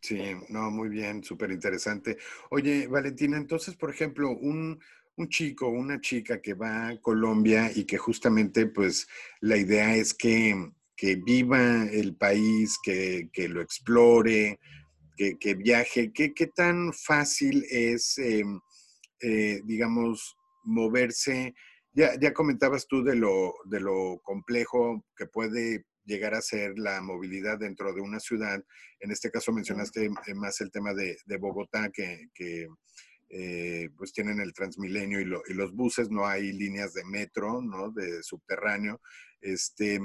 Sí, 0.00 0.20
no, 0.50 0.70
muy 0.70 0.90
bien, 0.90 1.24
súper 1.24 1.50
interesante. 1.50 2.18
Oye, 2.50 2.86
Valentina, 2.86 3.38
entonces, 3.38 3.74
por 3.74 3.90
ejemplo, 3.90 4.30
un, 4.30 4.78
un 5.16 5.28
chico, 5.28 5.68
una 5.68 6.00
chica 6.00 6.42
que 6.42 6.54
va 6.54 6.88
a 6.88 7.00
Colombia 7.00 7.70
y 7.74 7.84
que 7.84 7.96
justamente, 7.96 8.66
pues, 8.66 9.08
la 9.40 9.56
idea 9.56 9.96
es 9.96 10.12
que, 10.12 10.54
que 10.94 11.16
viva 11.16 11.84
el 11.84 12.16
país, 12.16 12.78
que, 12.82 13.30
que 13.32 13.48
lo 13.48 13.62
explore, 13.62 14.60
que, 15.16 15.38
que 15.38 15.54
viaje, 15.54 16.12
¿qué, 16.12 16.34
¿qué, 16.34 16.48
tan 16.48 16.92
fácil 16.92 17.64
es, 17.70 18.18
em, 18.18 18.60
eh, 19.22 19.62
digamos, 19.64 20.36
moverse? 20.64 21.54
Ya, 21.94 22.18
ya 22.20 22.34
comentabas 22.34 22.86
tú 22.86 23.02
de 23.02 23.14
lo, 23.14 23.54
de 23.64 23.80
lo 23.80 24.20
complejo 24.22 25.02
que 25.16 25.26
puede 25.26 25.86
llegar 26.04 26.34
a 26.34 26.42
ser 26.42 26.78
la 26.78 27.00
movilidad 27.00 27.58
dentro 27.58 27.92
de 27.92 28.00
una 28.00 28.20
ciudad. 28.20 28.62
En 29.00 29.10
este 29.10 29.30
caso 29.30 29.52
mencionaste 29.52 30.06
eh, 30.26 30.34
más 30.34 30.60
el 30.60 30.70
tema 30.70 30.94
de, 30.94 31.16
Bogotá, 31.38 31.90
que, 31.90 32.28
eh, 33.30 33.88
pues 33.96 34.12
tienen 34.12 34.40
el 34.40 34.52
Transmilenio 34.52 35.20
y, 35.20 35.24
y, 35.24 35.54
los 35.54 35.72
buses, 35.74 36.10
no 36.10 36.26
hay 36.26 36.52
líneas 36.52 36.94
de 36.94 37.04
metro, 37.04 37.60
¿no? 37.62 37.90
De 37.90 38.22
subterráneo. 38.22 39.00
Este, 39.40 40.00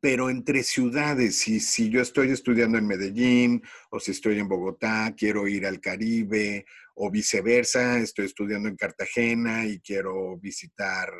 pero 0.00 0.30
entre 0.30 0.62
ciudades, 0.62 1.38
si, 1.38 1.58
si 1.58 1.90
yo 1.90 2.00
estoy 2.00 2.30
estudiando 2.30 2.78
en 2.78 2.86
Medellín 2.86 3.62
o 3.90 3.98
si 3.98 4.12
estoy 4.12 4.38
en 4.38 4.48
Bogotá, 4.48 5.12
quiero 5.16 5.48
ir 5.48 5.66
al 5.66 5.80
Caribe 5.80 6.64
o 6.94 7.10
viceversa, 7.10 7.98
estoy 7.98 8.26
estudiando 8.26 8.68
en 8.68 8.76
Cartagena 8.76 9.66
y 9.66 9.80
quiero 9.80 10.38
visitar 10.38 11.10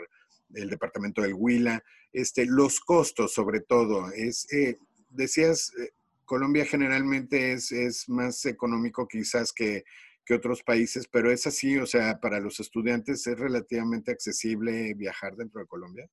el 0.54 0.70
departamento 0.70 1.22
del 1.22 1.34
Huila, 1.34 1.82
este, 2.12 2.46
los 2.46 2.80
costos 2.80 3.32
sobre 3.32 3.60
todo. 3.60 4.10
Es, 4.12 4.50
eh, 4.52 4.78
decías, 5.10 5.72
eh, 5.78 5.90
Colombia 6.24 6.64
generalmente 6.64 7.52
es, 7.52 7.72
es, 7.72 8.08
más 8.08 8.44
económico 8.44 9.08
quizás 9.08 9.52
que, 9.52 9.84
que, 10.24 10.34
otros 10.34 10.62
países, 10.62 11.08
pero 11.08 11.30
es 11.30 11.46
así, 11.46 11.78
o 11.78 11.86
sea, 11.86 12.20
para 12.20 12.38
los 12.38 12.60
estudiantes 12.60 13.26
es 13.26 13.38
relativamente 13.38 14.12
accesible 14.12 14.92
viajar 14.94 15.36
dentro 15.36 15.60
de 15.60 15.66
Colombia. 15.66 16.08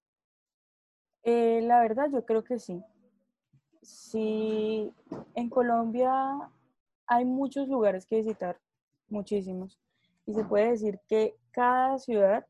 Eh, 1.23 1.59
la 1.63 1.81
verdad, 1.81 2.05
yo 2.13 2.23
creo 2.23 2.43
que 2.43 2.59
sí. 2.59 2.81
Sí, 3.81 4.91
en 5.35 5.49
Colombia 5.49 6.11
hay 7.07 7.25
muchos 7.25 7.67
lugares 7.67 8.05
que 8.05 8.21
visitar, 8.21 8.59
muchísimos. 9.09 9.79
Y 10.25 10.33
se 10.33 10.43
puede 10.43 10.71
decir 10.71 10.99
que 11.07 11.35
cada 11.51 11.99
ciudad 11.99 12.45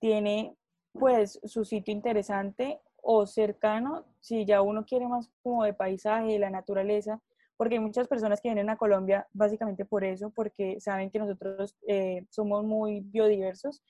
tiene 0.00 0.56
pues 0.92 1.38
su 1.44 1.64
sitio 1.64 1.92
interesante 1.94 2.80
o 3.02 3.26
cercano, 3.26 4.04
si 4.20 4.44
ya 4.44 4.62
uno 4.62 4.84
quiere 4.84 5.06
más 5.06 5.30
como 5.42 5.64
de 5.64 5.74
paisaje, 5.74 6.32
de 6.32 6.38
la 6.38 6.50
naturaleza, 6.50 7.20
porque 7.56 7.74
hay 7.74 7.80
muchas 7.80 8.08
personas 8.08 8.40
que 8.40 8.48
vienen 8.48 8.70
a 8.70 8.76
Colombia 8.76 9.26
básicamente 9.32 9.84
por 9.84 10.04
eso, 10.04 10.30
porque 10.30 10.80
saben 10.80 11.10
que 11.10 11.18
nosotros 11.18 11.76
eh, 11.86 12.26
somos 12.30 12.64
muy 12.64 13.00
biodiversos. 13.00 13.82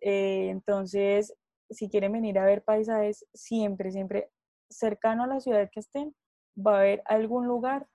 Eh, 0.00 0.48
entonces, 0.50 1.34
si 1.70 1.88
quieren 1.88 2.12
venir 2.12 2.38
a 2.38 2.44
ver 2.44 2.62
paisajes, 2.62 3.26
siempre, 3.32 3.92
siempre 3.92 4.30
cercano 4.68 5.24
a 5.24 5.28
la 5.28 5.40
ciudad 5.40 5.70
que 5.72 5.80
estén, 5.80 6.14
va 6.58 6.76
a 6.76 6.80
haber 6.80 7.02
algún 7.06 7.46
lugar 7.46 7.86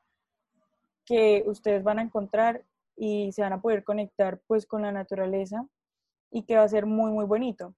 que 1.05 1.43
ustedes 1.45 1.83
van 1.83 1.99
a 1.99 2.03
encontrar 2.03 2.63
y 2.95 3.31
se 3.33 3.41
van 3.41 3.53
a 3.53 3.61
poder 3.61 3.83
conectar 3.83 4.39
pues 4.47 4.65
con 4.65 4.81
la 4.81 4.91
naturaleza 4.91 5.67
y 6.31 6.43
que 6.43 6.57
va 6.57 6.63
a 6.63 6.69
ser 6.69 6.85
muy, 6.85 7.11
muy 7.11 7.25
bonito. 7.25 7.75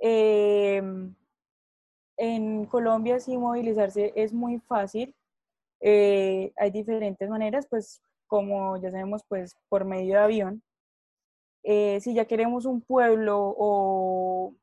Em, 0.00 1.14
en 2.16 2.66
Colombia 2.66 3.20
sí 3.20 3.36
movilizarse 3.36 4.12
es 4.16 4.32
muy 4.32 4.60
fácil. 4.60 5.14
Eh, 5.80 6.52
hay 6.56 6.70
diferentes 6.70 7.28
maneras, 7.28 7.66
pues 7.68 8.02
como 8.26 8.76
ya 8.76 8.90
sabemos, 8.90 9.22
pues 9.28 9.56
por 9.68 9.84
medio 9.84 10.14
de 10.14 10.20
avión. 10.20 10.62
Eh, 11.64 12.00
si 12.00 12.14
ya 12.14 12.24
queremos 12.26 12.64
un 12.66 12.80
pueblo 12.80 13.54
o 13.58 14.54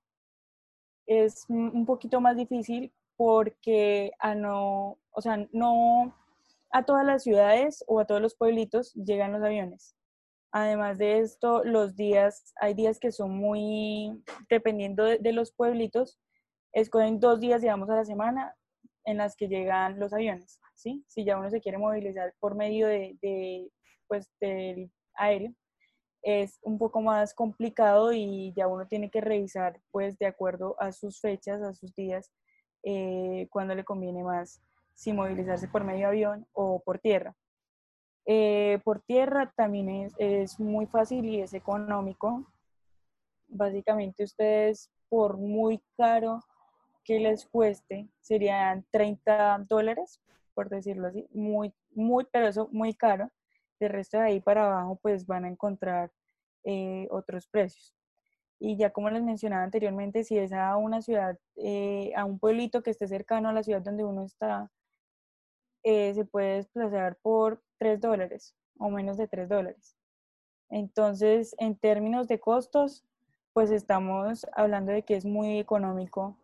es 1.07 1.45
un 1.49 1.85
poquito 1.85 2.19
más 2.21 2.35
difícil 2.35 2.91
porque 3.17 4.11
a 4.19 4.35
no, 4.35 4.97
o 5.11 5.21
sea, 5.21 5.47
no 5.51 6.15
a 6.71 6.83
todas 6.83 7.05
las 7.05 7.23
ciudades 7.23 7.83
o 7.87 7.99
a 7.99 8.05
todos 8.05 8.21
los 8.21 8.35
pueblitos 8.35 8.93
llegan 8.93 9.31
los 9.31 9.43
aviones. 9.43 9.95
Además 10.51 10.97
de 10.97 11.19
esto, 11.19 11.63
los 11.63 11.95
días, 11.95 12.53
hay 12.59 12.73
días 12.73 12.99
que 12.99 13.11
son 13.11 13.31
muy, 13.31 14.23
dependiendo 14.49 15.03
de, 15.03 15.33
los 15.33 15.51
pueblitos, 15.51 16.19
escogen 16.73 17.19
dos 17.19 17.39
días, 17.39 17.61
digamos, 17.61 17.89
a 17.89 17.95
la 17.95 18.05
semana 18.05 18.55
en 19.03 19.17
las 19.17 19.35
que 19.35 19.47
llegan 19.47 19.99
los 19.99 20.13
aviones, 20.13 20.59
¿sí? 20.75 21.03
Si 21.07 21.25
ya 21.25 21.37
uno 21.37 21.49
se 21.49 21.61
quiere 21.61 21.77
movilizar 21.77 22.33
por 22.39 22.55
medio 22.55 22.87
de, 22.87 23.17
de 23.21 23.69
pues, 24.07 24.31
del 24.39 24.91
aéreo, 25.15 25.53
es 26.25 26.59
un 26.63 26.79
poco 26.79 27.01
más 27.01 27.35
complicado 27.35 28.11
y 28.11 28.51
ya 28.55 28.67
uno 28.67 28.87
tiene 28.87 29.11
que 29.11 29.21
revisar, 29.21 29.79
pues, 29.91 30.17
de 30.17 30.25
acuerdo 30.25 30.75
a 30.79 30.91
sus 30.91 31.21
fechas, 31.21 31.61
a 31.61 31.73
sus 31.73 31.93
días, 31.93 32.31
eh, 32.83 33.47
cuando 33.51 33.75
le 33.75 33.83
conviene 33.83 34.23
más 34.23 34.61
si 34.95 35.13
movilizarse 35.13 35.67
por 35.67 35.83
medio 35.83 36.07
avión 36.07 36.47
o 36.53 36.81
por 36.83 36.99
tierra. 36.99 37.35
Eh, 38.25 38.79
por 38.83 39.01
tierra 39.01 39.53
también 39.55 40.11
es, 40.17 40.59
muy 40.59 40.87
fácil 40.87 41.25
y 41.25 41.41
es 41.41 41.53
económico. 41.53 42.45
Básicamente 43.47 44.23
ustedes, 44.23 44.89
por 45.09 45.37
muy 45.37 45.81
caro 45.97 46.43
que 47.03 47.19
les 47.19 47.45
cueste, 47.45 48.09
serían 48.19 48.85
30 48.91 49.65
dólares, 49.69 50.19
por 50.55 50.69
decirlo 50.69 51.07
así, 51.07 51.27
muy, 51.31 51.71
muy, 51.91 52.25
pero 52.31 52.47
eso 52.47 52.67
muy 52.71 52.95
caro. 52.95 53.29
De 53.79 53.87
resto 53.89 54.17
de 54.17 54.23
ahí 54.23 54.39
para 54.39 54.65
abajo, 54.65 54.97
pues 55.01 55.27
van 55.27 55.45
a 55.45 55.49
encontrar 55.49 56.11
eh, 56.63 57.07
otros 57.11 57.47
precios. 57.47 57.93
Y 58.59 58.77
ya 58.77 58.91
como 58.91 59.09
les 59.09 59.21
mencionaba 59.21 59.63
anteriormente, 59.63 60.23
si 60.23 60.37
es 60.37 60.53
a 60.53 60.77
una 60.77 61.01
ciudad, 61.01 61.37
eh, 61.57 62.11
a 62.15 62.25
un 62.25 62.39
pueblito 62.39 62.81
que 62.81 62.89
esté 62.89 63.07
cercano 63.07 63.49
a 63.49 63.53
la 63.53 63.63
ciudad 63.63 63.81
donde 63.81 64.03
uno 64.03 64.23
está, 64.23 64.71
eh, 65.85 66.13
se 66.13 66.25
puede 66.25 66.55
desplazar 66.55 67.17
por 67.21 67.63
3 67.77 68.01
dólares 68.01 68.55
o 68.77 68.89
menos 68.89 69.15
de 69.17 69.27
3 69.27 69.47
dólares. 69.47 69.95
Entonces, 70.69 71.55
en 71.59 71.77
términos 71.77 72.27
de 72.27 72.39
costos, 72.39 73.05
pues 73.53 73.71
estamos 73.71 74.45
hablando 74.53 74.91
de 74.91 75.03
que 75.03 75.15
es 75.15 75.25
muy 75.25 75.59
económico 75.59 76.37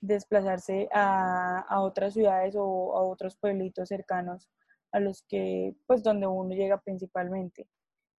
desplazarse 0.00 0.88
a, 0.92 1.60
a 1.60 1.80
otras 1.80 2.12
ciudades 2.12 2.54
o 2.56 2.94
a 2.96 3.02
otros 3.02 3.36
pueblitos 3.36 3.88
cercanos 3.88 4.50
a 4.92 5.00
los 5.00 5.22
que, 5.22 5.74
pues, 5.86 6.02
donde 6.02 6.26
uno 6.26 6.54
llega 6.54 6.78
principalmente. 6.78 7.66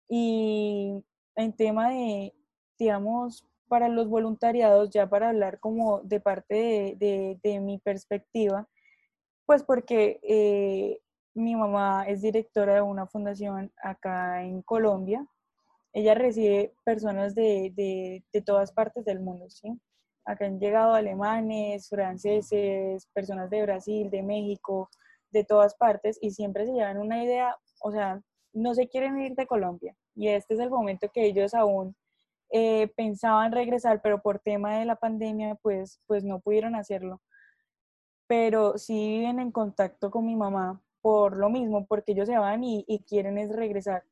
Y 0.07 1.03
en 1.35 1.53
tema 1.55 1.89
de, 1.91 2.33
digamos, 2.79 3.45
para 3.69 3.87
los 3.87 4.09
voluntariados, 4.09 4.89
ya 4.89 5.07
para 5.07 5.29
hablar 5.29 5.59
como 5.59 6.01
de 6.01 6.19
parte 6.19 6.97
de, 6.97 7.59
mi 7.61 7.77
perspectiva, 7.77 8.67
pues 9.49 9.63
porque 9.63 10.19
eh, 10.21 11.01
mi 11.33 11.55
mamá 11.55 12.03
es 12.07 12.21
directora 12.21 12.75
de 12.75 12.81
una 12.83 13.07
fundación 13.07 13.71
acá 13.81 14.43
en 14.43 14.62
Colombia. 14.62 15.25
Ella 15.91 16.13
recibe 16.13 16.75
personas 16.85 17.33
de, 17.33 17.73
de 18.31 18.41
todas 18.43 18.71
partes 18.71 19.05
del 19.05 19.21
mundo, 19.21 19.49
¿sí? 19.49 19.75
Acá 20.23 20.45
han 20.45 20.59
llegado 20.59 20.93
alemanes, 20.93 21.89
franceses, 21.89 23.07
personas 23.12 23.49
de 23.49 23.63
Brasil, 23.63 24.12
de 24.12 24.21
México, 24.21 24.88
de 25.31 25.43
todas 25.43 25.73
partes 25.73 26.19
y 26.21 26.29
siempre 26.29 26.67
se 26.67 26.73
llevan 26.73 26.99
una 26.99 27.23
idea, 27.23 27.57
o 27.81 27.91
sea, 27.91 28.21
no 28.53 28.75
se 28.75 28.88
quieren 28.88 29.19
ir 29.19 29.33
de 29.33 29.47
Colombia 29.47 29.95
y 30.13 30.27
este 30.27 30.53
es 30.53 30.59
el 30.59 30.69
momento 30.69 31.09
que 31.12 31.25
ellos 31.25 31.55
aún 31.55 31.95
eh, 32.51 32.88
pensaban 32.95 33.51
regresar, 33.51 33.99
pero 34.03 34.21
por 34.21 34.38
tema 34.38 34.77
de 34.77 34.85
la 34.85 34.97
pandemia 34.97 35.55
pues, 35.55 35.99
pues 36.05 36.23
no 36.23 36.39
pudieron 36.39 36.75
hacerlo. 36.75 37.19
Pero 38.29 38.77
sí 38.77 38.93
viven 38.93 39.39
en 39.39 39.51
contacto 39.51 40.11
con 40.11 40.25
mi 40.27 40.35
mamá 40.35 40.79
por 41.01 41.35
lo 41.37 41.49
mismo, 41.49 41.87
porque 41.87 42.11
ellos 42.11 42.27
se 42.27 42.37
van 42.37 42.63
y, 42.63 42.85
quieren 43.07 43.39
es 43.39 43.49
regresar. 43.51 44.03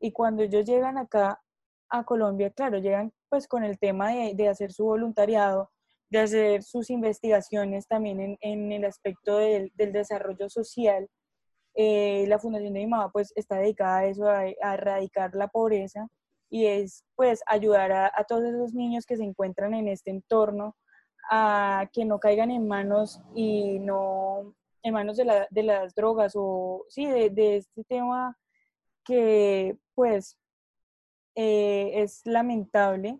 Y 0.00 0.12
cuando 0.12 0.44
ellos 0.44 0.64
llegan 0.64 0.96
acá 0.96 1.42
a 1.88 2.04
Colombia, 2.04 2.50
claro, 2.50 2.78
llegan 2.78 3.12
pues 3.28 3.48
con 3.48 3.64
el 3.64 3.78
tema 3.78 4.12
de, 4.12 4.48
hacer 4.48 4.72
su 4.72 4.84
voluntariado, 4.84 5.70
de 6.10 6.20
hacer 6.20 6.62
sus 6.62 6.90
investigaciones 6.90 7.88
también 7.88 8.38
en, 8.40 8.72
el 8.72 8.84
aspecto 8.84 9.38
del, 9.38 9.72
desarrollo 9.74 10.48
social. 10.48 11.08
Eh, 11.74 12.26
la 12.28 12.38
Fundación 12.38 12.74
de 12.74 12.80
mi 12.80 12.86
mamá 12.86 13.10
pues 13.10 13.32
está 13.34 13.56
dedicada 13.56 13.98
a 13.98 14.06
eso, 14.06 14.28
a 14.28 14.46
erradicar 14.74 15.34
la 15.34 15.48
pobreza 15.48 16.08
y 16.54 16.66
es 16.66 17.04
pues 17.16 17.42
ayudar 17.48 17.90
a, 17.90 18.12
todos 18.28 18.44
esos 18.44 18.74
niños 18.74 19.06
que 19.06 19.16
se 19.16 19.24
encuentran 19.24 19.74
en 19.74 19.88
este 19.88 20.12
entorno 20.12 20.76
a 21.30 21.88
que 21.92 22.04
no 22.04 22.18
caigan 22.18 22.50
en 22.50 22.68
manos 22.68 23.20
y 23.34 23.78
no 23.78 24.54
en 24.82 24.94
manos 24.94 25.16
de, 25.16 25.62
las 25.62 25.94
drogas 25.94 26.34
o 26.36 26.84
sí, 26.88 27.06
de, 27.06 27.56
este 27.56 27.84
tema 27.84 28.38
que 29.04 29.78
pues 29.94 30.38
eh, 31.34 31.92
es 31.94 32.20
lamentable 32.26 33.18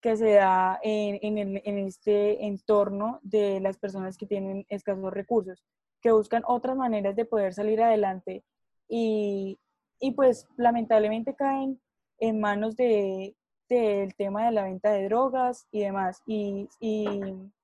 que 0.00 0.16
se 0.16 0.32
da 0.32 0.78
en, 0.82 1.38
en, 1.38 1.78
este 1.78 2.46
entorno 2.46 3.18
de 3.22 3.58
las 3.60 3.78
personas 3.78 4.16
que 4.16 4.26
tienen 4.26 4.64
escasos 4.68 5.12
recursos, 5.12 5.64
que 6.00 6.12
buscan 6.12 6.42
otras 6.46 6.76
maneras 6.76 7.16
de 7.16 7.24
poder 7.24 7.54
salir 7.54 7.82
adelante 7.82 8.44
y, 8.88 9.58
y 9.98 10.12
pues 10.12 10.46
lamentablemente 10.56 11.34
caen 11.34 11.80
en 12.20 12.40
manos 12.40 12.76
de, 12.76 13.34
del 13.68 14.14
tema 14.14 14.46
de 14.46 14.52
la 14.52 14.64
venta 14.64 14.90
de 14.92 15.04
drogas 15.04 15.66
y 15.70 15.80
demás. 15.80 16.22
Y, 16.26 16.68
y 16.80 17.22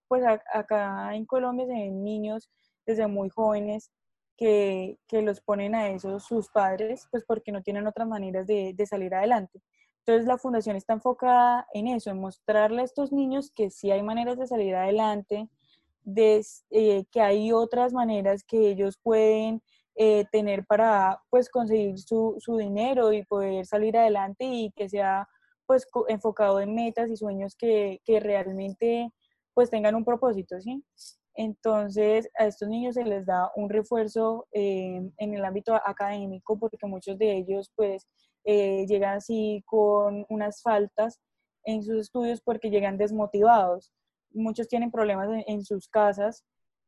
pues 0.08 0.24
acá 0.52 1.14
en 1.14 1.26
Colombia 1.26 1.66
se 1.66 1.72
ven 1.72 2.04
niños 2.04 2.50
desde 2.86 3.06
muy 3.06 3.30
jóvenes 3.30 3.90
que, 4.36 4.98
que, 5.06 5.22
los 5.22 5.40
ponen 5.40 5.74
a 5.74 5.88
eso 5.90 6.18
sus 6.20 6.48
padres, 6.48 7.06
pues 7.10 7.24
porque 7.24 7.52
no 7.52 7.62
tienen 7.62 7.86
otras 7.86 8.08
maneras 8.08 8.46
de, 8.46 8.72
de, 8.74 8.86
salir 8.86 9.14
adelante. 9.14 9.60
Entonces 10.00 10.26
la 10.26 10.38
fundación 10.38 10.76
está 10.76 10.92
enfocada 10.92 11.66
en 11.72 11.86
eso, 11.86 12.10
en 12.10 12.20
mostrarle 12.20 12.82
a 12.82 12.84
estos 12.84 13.12
niños 13.12 13.50
que 13.54 13.70
sí 13.70 13.90
hay 13.90 14.02
maneras 14.02 14.36
de 14.38 14.46
salir 14.46 14.74
adelante, 14.74 15.48
de, 16.02 16.44
eh, 16.70 17.04
que 17.10 17.20
hay 17.20 17.52
otras 17.52 17.92
maneras 17.92 18.44
que 18.44 18.68
ellos 18.68 18.98
pueden 19.02 19.62
eh, 19.96 20.24
tener 20.30 20.66
para 20.66 21.22
pues 21.30 21.48
conseguir 21.48 21.98
su, 21.98 22.34
su, 22.38 22.56
dinero 22.56 23.12
y 23.12 23.24
poder 23.24 23.64
salir 23.64 23.96
adelante 23.96 24.44
y 24.44 24.70
que 24.72 24.88
sea 24.88 25.28
pues 25.66 25.87
enfocado 26.09 26.61
en 26.61 26.74
metas 26.74 27.11
y 27.11 27.16
sueños 27.16 27.55
que, 27.57 28.00
que 28.05 28.20
realmente 28.20 29.11
pues 29.55 29.70
tengan 29.70 29.94
un 29.94 30.05
propósito, 30.05 30.61
¿sí? 30.61 30.85
Entonces 31.35 32.29
a 32.38 32.46
estos 32.46 32.68
niños 32.68 32.94
se 32.94 33.05
les 33.05 33.27
da 33.27 33.50
un 33.57 33.68
refuerzo 33.68 34.46
eh, 34.53 35.00
en 35.16 35.35
el 35.35 35.44
ámbito 35.44 35.74
académico 35.74 36.59
porque 36.59 36.87
muchos 36.87 37.18
de 37.18 37.37
ellos 37.38 37.72
pues 37.74 38.07
eh, 38.44 38.87
llegan 38.87 39.16
así 39.16 39.62
con 39.66 40.27
unas 40.29 40.62
faltas 40.62 41.20
en 41.64 41.83
sus 41.83 41.96
estudios 41.96 42.40
porque 42.40 42.70
llegan 42.70 42.98
desmotivados. 42.98 43.92
Muchos 44.33 44.68
tienen 44.68 44.90
problemas 44.90 45.29
en 45.46 45.64
sus 45.64 45.88
casas 45.88 46.44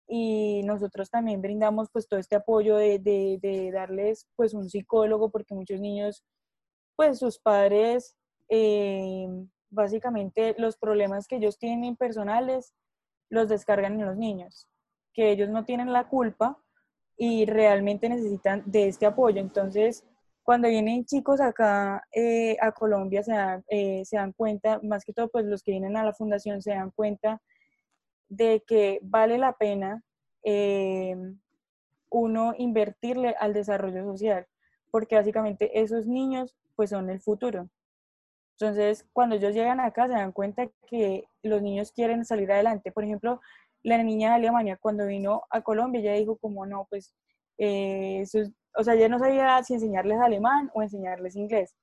y 0.08 0.62
nosotros 0.64 1.10
también 1.10 1.42
brindamos 1.42 1.88
pues 1.92 2.06
todo 2.06 2.20
este 2.20 2.36
apoyo 2.36 2.76
de, 2.76 3.00
de, 3.00 3.70
darles 3.72 4.28
pues 4.36 4.54
un 4.54 4.68
psicólogo 4.68 5.30
porque 5.30 5.54
muchos 5.54 5.80
niños 5.80 6.24
pues 6.94 7.18
sus 7.18 7.38
padres 7.40 8.16
eh, 8.48 9.28
básicamente 9.70 10.54
los 10.58 10.76
problemas 10.76 11.26
que 11.26 11.36
ellos 11.36 11.58
tienen 11.58 11.96
personales 11.96 12.72
los 13.28 13.48
descargan 13.48 14.00
en 14.00 14.06
los 14.06 14.16
niños 14.16 14.68
que 15.12 15.30
ellos 15.30 15.48
no 15.48 15.64
tienen 15.64 15.92
la 15.92 16.08
culpa 16.08 16.58
y 17.16 17.46
realmente 17.46 18.08
necesitan 18.08 18.62
de 18.66 18.88
este 18.88 19.06
apoyo 19.06 19.40
entonces 19.40 20.04
cuando 20.42 20.68
vienen 20.68 21.04
chicos 21.04 21.40
acá 21.40 22.06
eh, 22.12 22.56
a 22.60 22.70
Colombia 22.70 23.22
se 23.24 23.32
dan, 23.32 23.64
eh, 23.68 24.04
se 24.04 24.16
dan 24.16 24.32
cuenta 24.32 24.78
más 24.82 25.04
que 25.04 25.12
todo 25.12 25.28
pues 25.28 25.44
los 25.44 25.62
que 25.62 25.72
vienen 25.72 25.96
a 25.96 26.04
la 26.04 26.14
fundación 26.14 26.62
se 26.62 26.70
dan 26.70 26.92
cuenta 26.92 27.42
de 28.28 28.62
que 28.66 29.00
vale 29.02 29.38
la 29.38 29.54
pena 29.54 30.02
eh, 30.44 31.16
uno 32.10 32.54
invertirle 32.56 33.34
al 33.38 33.52
desarrollo 33.52 34.04
social, 34.04 34.46
porque 34.90 35.16
básicamente 35.16 35.80
esos 35.80 36.06
niños 36.06 36.56
pues 36.76 36.90
son 36.90 37.10
el 37.10 37.20
futuro. 37.20 37.68
Entonces, 38.58 39.06
cuando 39.12 39.36
ellos 39.36 39.54
llegan 39.54 39.80
acá 39.80 40.06
se 40.06 40.14
dan 40.14 40.32
cuenta 40.32 40.68
que 40.88 41.24
los 41.42 41.60
niños 41.62 41.92
quieren 41.92 42.24
salir 42.24 42.50
adelante. 42.50 42.90
Por 42.90 43.04
ejemplo, 43.04 43.40
la 43.82 44.02
niña 44.02 44.30
de 44.30 44.36
Alemania 44.36 44.78
cuando 44.80 45.06
vino 45.06 45.42
a 45.50 45.60
Colombia, 45.60 46.00
ella 46.00 46.14
dijo 46.14 46.36
como 46.36 46.66
no, 46.66 46.86
pues 46.90 47.14
eh, 47.58 48.24
o 48.76 48.84
sea, 48.84 48.94
ella 48.94 49.08
no 49.08 49.18
sabía 49.18 49.62
si 49.62 49.74
enseñarles 49.74 50.18
alemán 50.20 50.70
o 50.74 50.82
enseñarles 50.82 51.36
inglés. 51.36 51.74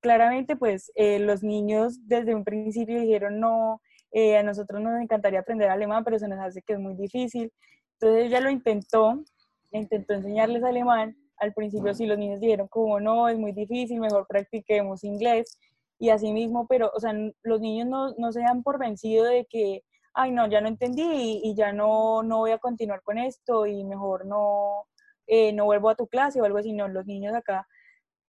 Claramente, 0.00 0.56
pues 0.56 0.90
eh, 0.94 1.18
los 1.18 1.42
niños 1.42 2.06
desde 2.08 2.34
un 2.34 2.44
principio 2.44 3.00
dijeron, 3.00 3.40
no, 3.40 3.80
eh, 4.10 4.36
a 4.36 4.42
nosotros 4.42 4.80
nos 4.80 5.00
encantaría 5.00 5.40
aprender 5.40 5.70
alemán, 5.70 6.04
pero 6.04 6.18
se 6.18 6.28
nos 6.28 6.38
hace 6.40 6.62
que 6.62 6.74
es 6.74 6.78
muy 6.78 6.94
difícil. 6.94 7.52
Entonces 7.94 8.26
ella 8.26 8.40
lo 8.40 8.50
intentó, 8.50 9.22
intentó 9.70 10.14
enseñarles 10.14 10.64
alemán. 10.64 11.16
Al 11.38 11.52
principio 11.54 11.94
sí 11.94 12.06
los 12.06 12.18
niños 12.18 12.40
dijeron 12.40 12.68
como 12.68 13.00
no, 13.00 13.28
es 13.28 13.38
muy 13.38 13.52
difícil, 13.52 14.00
mejor 14.00 14.26
practiquemos 14.28 15.04
inglés. 15.04 15.58
Y 16.02 16.10
así 16.10 16.32
mismo, 16.32 16.66
pero, 16.66 16.90
o 16.92 16.98
sea, 16.98 17.14
los 17.44 17.60
niños 17.60 17.86
no, 17.86 18.12
no 18.18 18.32
se 18.32 18.40
dan 18.40 18.64
por 18.64 18.76
vencido 18.76 19.24
de 19.24 19.46
que, 19.48 19.84
ay, 20.14 20.32
no, 20.32 20.48
ya 20.48 20.60
no 20.60 20.66
entendí 20.66 21.40
y, 21.44 21.54
ya 21.54 21.72
no, 21.72 22.24
no 22.24 22.38
voy 22.38 22.50
a 22.50 22.58
continuar 22.58 23.02
con 23.02 23.18
esto 23.18 23.66
y 23.68 23.84
mejor 23.84 24.26
no, 24.26 24.88
eh, 25.28 25.52
no 25.52 25.64
vuelvo 25.64 25.90
a 25.90 25.94
tu 25.94 26.08
clase 26.08 26.40
o 26.40 26.44
algo 26.44 26.58
así. 26.58 26.72
No, 26.72 26.88
los 26.88 27.06
niños 27.06 27.36
acá 27.36 27.68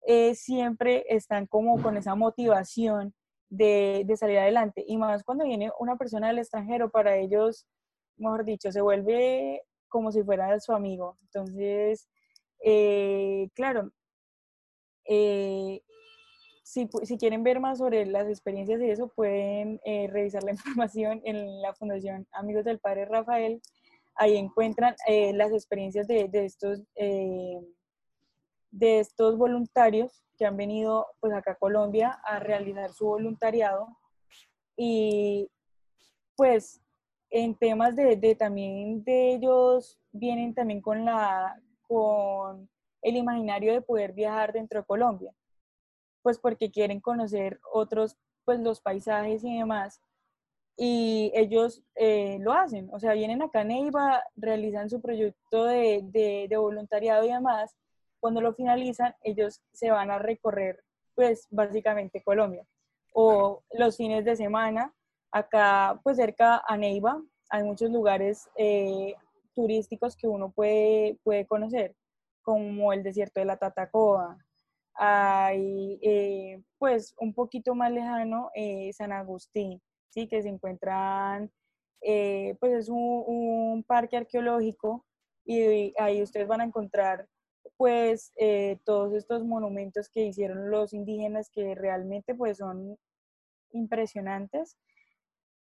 eh, 0.06 0.34
siempre 0.34 1.06
están 1.08 1.46
como 1.46 1.82
con 1.82 1.96
esa 1.96 2.14
motivación 2.14 3.14
de, 3.48 4.02
de, 4.04 4.16
salir 4.18 4.40
adelante. 4.40 4.84
Y 4.86 4.98
más 4.98 5.24
cuando 5.24 5.46
viene 5.46 5.72
una 5.78 5.96
persona 5.96 6.28
del 6.28 6.40
extranjero, 6.40 6.90
para 6.90 7.16
ellos, 7.16 7.66
mejor 8.18 8.44
dicho, 8.44 8.70
se 8.70 8.82
vuelve 8.82 9.62
como 9.88 10.12
si 10.12 10.22
fuera 10.22 10.60
su 10.60 10.74
amigo. 10.74 11.16
Entonces, 11.22 12.06
eh, 12.62 13.48
claro, 13.54 13.92
si, 16.72 16.88
si, 17.02 17.18
quieren 17.18 17.42
ver 17.42 17.60
más 17.60 17.78
sobre 17.78 18.06
las 18.06 18.26
experiencias 18.28 18.80
y 18.80 18.88
eso, 18.88 19.08
pueden 19.08 19.78
revisar 19.84 20.42
la 20.42 20.52
información 20.52 21.20
en 21.24 21.60
la 21.60 21.74
Fundación 21.74 22.26
Amigos 22.32 22.64
del 22.64 22.78
Padre 22.78 23.04
Rafael. 23.04 23.60
Ahí 24.14 24.36
encuentran 24.38 24.94
eh, 25.06 25.34
las 25.34 25.52
experiencias 25.52 26.06
de, 26.08 26.28
de 26.28 26.46
estos, 26.46 26.82
eh, 26.94 27.60
de 28.70 29.00
estos 29.00 29.36
voluntarios 29.36 30.24
que 30.38 30.46
han 30.46 30.56
venido 30.56 31.06
pues 31.20 31.34
acá 31.34 31.52
a 31.52 31.56
Colombia 31.56 32.18
a 32.24 32.38
realizar 32.38 32.90
su 32.94 33.04
voluntariado. 33.04 33.88
Y 34.74 35.50
pues 36.36 36.80
en 37.28 37.54
temas 37.54 37.94
de, 37.96 38.16
de, 38.16 38.34
también 38.34 39.04
de 39.04 39.34
ellos 39.34 39.98
vienen 40.10 40.54
también 40.54 40.80
con 40.80 41.04
la 41.04 41.54
con 41.86 42.70
el 43.02 43.16
imaginario 43.16 43.74
de 43.74 43.82
poder 43.82 44.14
viajar 44.14 44.54
dentro 44.54 44.80
de 44.80 44.86
Colombia 44.86 45.34
pues 46.22 46.38
porque 46.38 46.70
quieren 46.70 47.00
conocer 47.00 47.60
otros 47.72 48.16
pues 48.44 48.60
los 48.60 48.80
paisajes 48.80 49.44
y 49.44 49.58
demás 49.58 50.00
y 50.76 51.30
ellos 51.34 51.82
eh, 51.94 52.38
lo 52.40 52.52
hacen, 52.52 52.88
o 52.92 52.98
sea, 52.98 53.12
vienen 53.12 53.42
acá 53.42 53.60
a 53.60 53.64
Neiva, 53.64 54.24
realizan 54.36 54.88
su 54.88 55.00
proyecto 55.00 55.64
de, 55.66 56.00
de, 56.48 56.56
voluntariado 56.56 57.24
y 57.24 57.32
demás, 57.32 57.76
cuando 58.20 58.40
lo 58.40 58.54
finalizan, 58.54 59.14
ellos 59.22 59.62
se 59.72 59.90
van 59.90 60.10
a 60.10 60.18
recorrer, 60.18 60.82
pues, 61.14 61.46
básicamente 61.50 62.22
Colombia. 62.22 62.64
O 63.12 63.62
los 63.72 63.96
fines 63.96 64.24
de 64.24 64.36
semana, 64.36 64.94
acá, 65.30 66.00
pues, 66.02 66.16
cerca 66.16 66.62
a 66.66 66.76
Neiva, 66.76 67.20
hay 67.50 67.64
muchos 67.64 67.90
lugares 67.90 68.48
eh, 68.56 69.14
turísticos 69.54 70.16
que 70.16 70.26
uno 70.26 70.50
puede, 70.52 71.18
puede 71.22 71.46
conocer, 71.46 71.94
como 72.42 72.92
el 72.92 73.02
desierto 73.02 73.40
de 73.40 73.46
la 73.46 73.58
Tatacoa, 73.58 74.38
hay, 74.94 75.98
eh, 76.02 76.62
pues, 76.78 77.14
un 77.18 77.34
poquito 77.34 77.74
más 77.74 77.92
lejano, 77.92 78.50
San 78.92 79.12
Agustín, 79.12 79.80
¿sí? 80.10 80.28
que 80.28 80.42
se 80.42 80.48
encuentran, 80.48 81.50
eh, 82.02 82.56
pues 82.58 82.72
es 82.72 82.88
un, 82.88 83.84
parque 83.86 84.16
arqueológico 84.16 85.04
y 85.44 85.94
ahí 85.98 86.22
ustedes 86.22 86.48
van 86.48 86.60
a 86.60 86.64
encontrar 86.64 87.28
pues 87.76 88.32
eh, 88.36 88.78
todos 88.84 89.14
estos 89.14 89.44
monumentos 89.44 90.08
que 90.08 90.24
hicieron 90.24 90.70
los 90.70 90.92
indígenas 90.92 91.50
que 91.50 91.74
realmente 91.74 92.34
pues 92.34 92.58
son 92.58 92.96
impresionantes. 93.72 94.76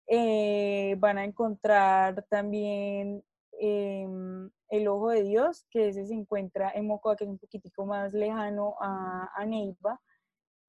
Eh, 0.07 0.95
van 0.99 1.17
a 1.17 1.25
encontrar 1.25 2.25
también 2.29 3.23
em, 3.59 4.49
el 4.69 4.87
Ojo 4.87 5.09
de 5.09 5.23
Dios, 5.23 5.65
que 5.69 5.89
ese 5.89 6.05
se 6.05 6.13
encuentra 6.13 6.71
en 6.71 6.87
Mocoa, 6.87 7.15
que 7.15 7.25
es 7.25 7.29
un 7.29 7.39
poquitico 7.39 7.85
más 7.85 8.13
lejano 8.13 8.75
a, 8.81 9.29
a 9.35 9.45
Neiva, 9.45 9.99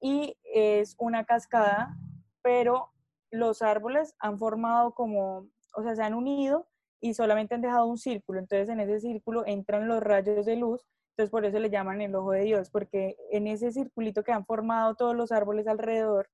y 0.01 0.35
es 0.43 0.95
una 0.99 1.25
cascada, 1.25 1.95
pero 2.41 2.91
los 3.31 3.61
árboles 3.61 4.15
han 4.19 4.37
formado 4.37 4.93
como, 4.93 5.47
o 5.75 5.83
sea, 5.83 5.95
se 5.95 6.03
han 6.03 6.13
unido 6.13 6.67
y 7.01 7.13
solamente 7.13 7.55
han 7.55 7.61
dejado 7.61 7.87
un 7.87 7.97
círculo. 7.97 8.39
Entonces 8.39 8.69
en 8.69 8.79
ese 8.79 8.99
círculo 8.99 9.45
entran 9.45 9.87
los 9.87 10.01
rayos 10.01 10.45
de 10.45 10.55
luz. 10.55 10.85
Entonces 11.11 11.31
por 11.31 11.45
eso 11.45 11.59
le 11.59 11.69
llaman 11.69 12.01
el 12.01 12.15
ojo 12.15 12.31
de 12.31 12.43
Dios, 12.43 12.69
porque 12.69 13.17
en 13.31 13.47
ese 13.47 13.71
circulito 13.71 14.23
que 14.23 14.31
han 14.31 14.45
formado 14.45 14.95
todos 14.95 15.15
los 15.15 15.31
árboles 15.31 15.67
alrededor 15.67 16.29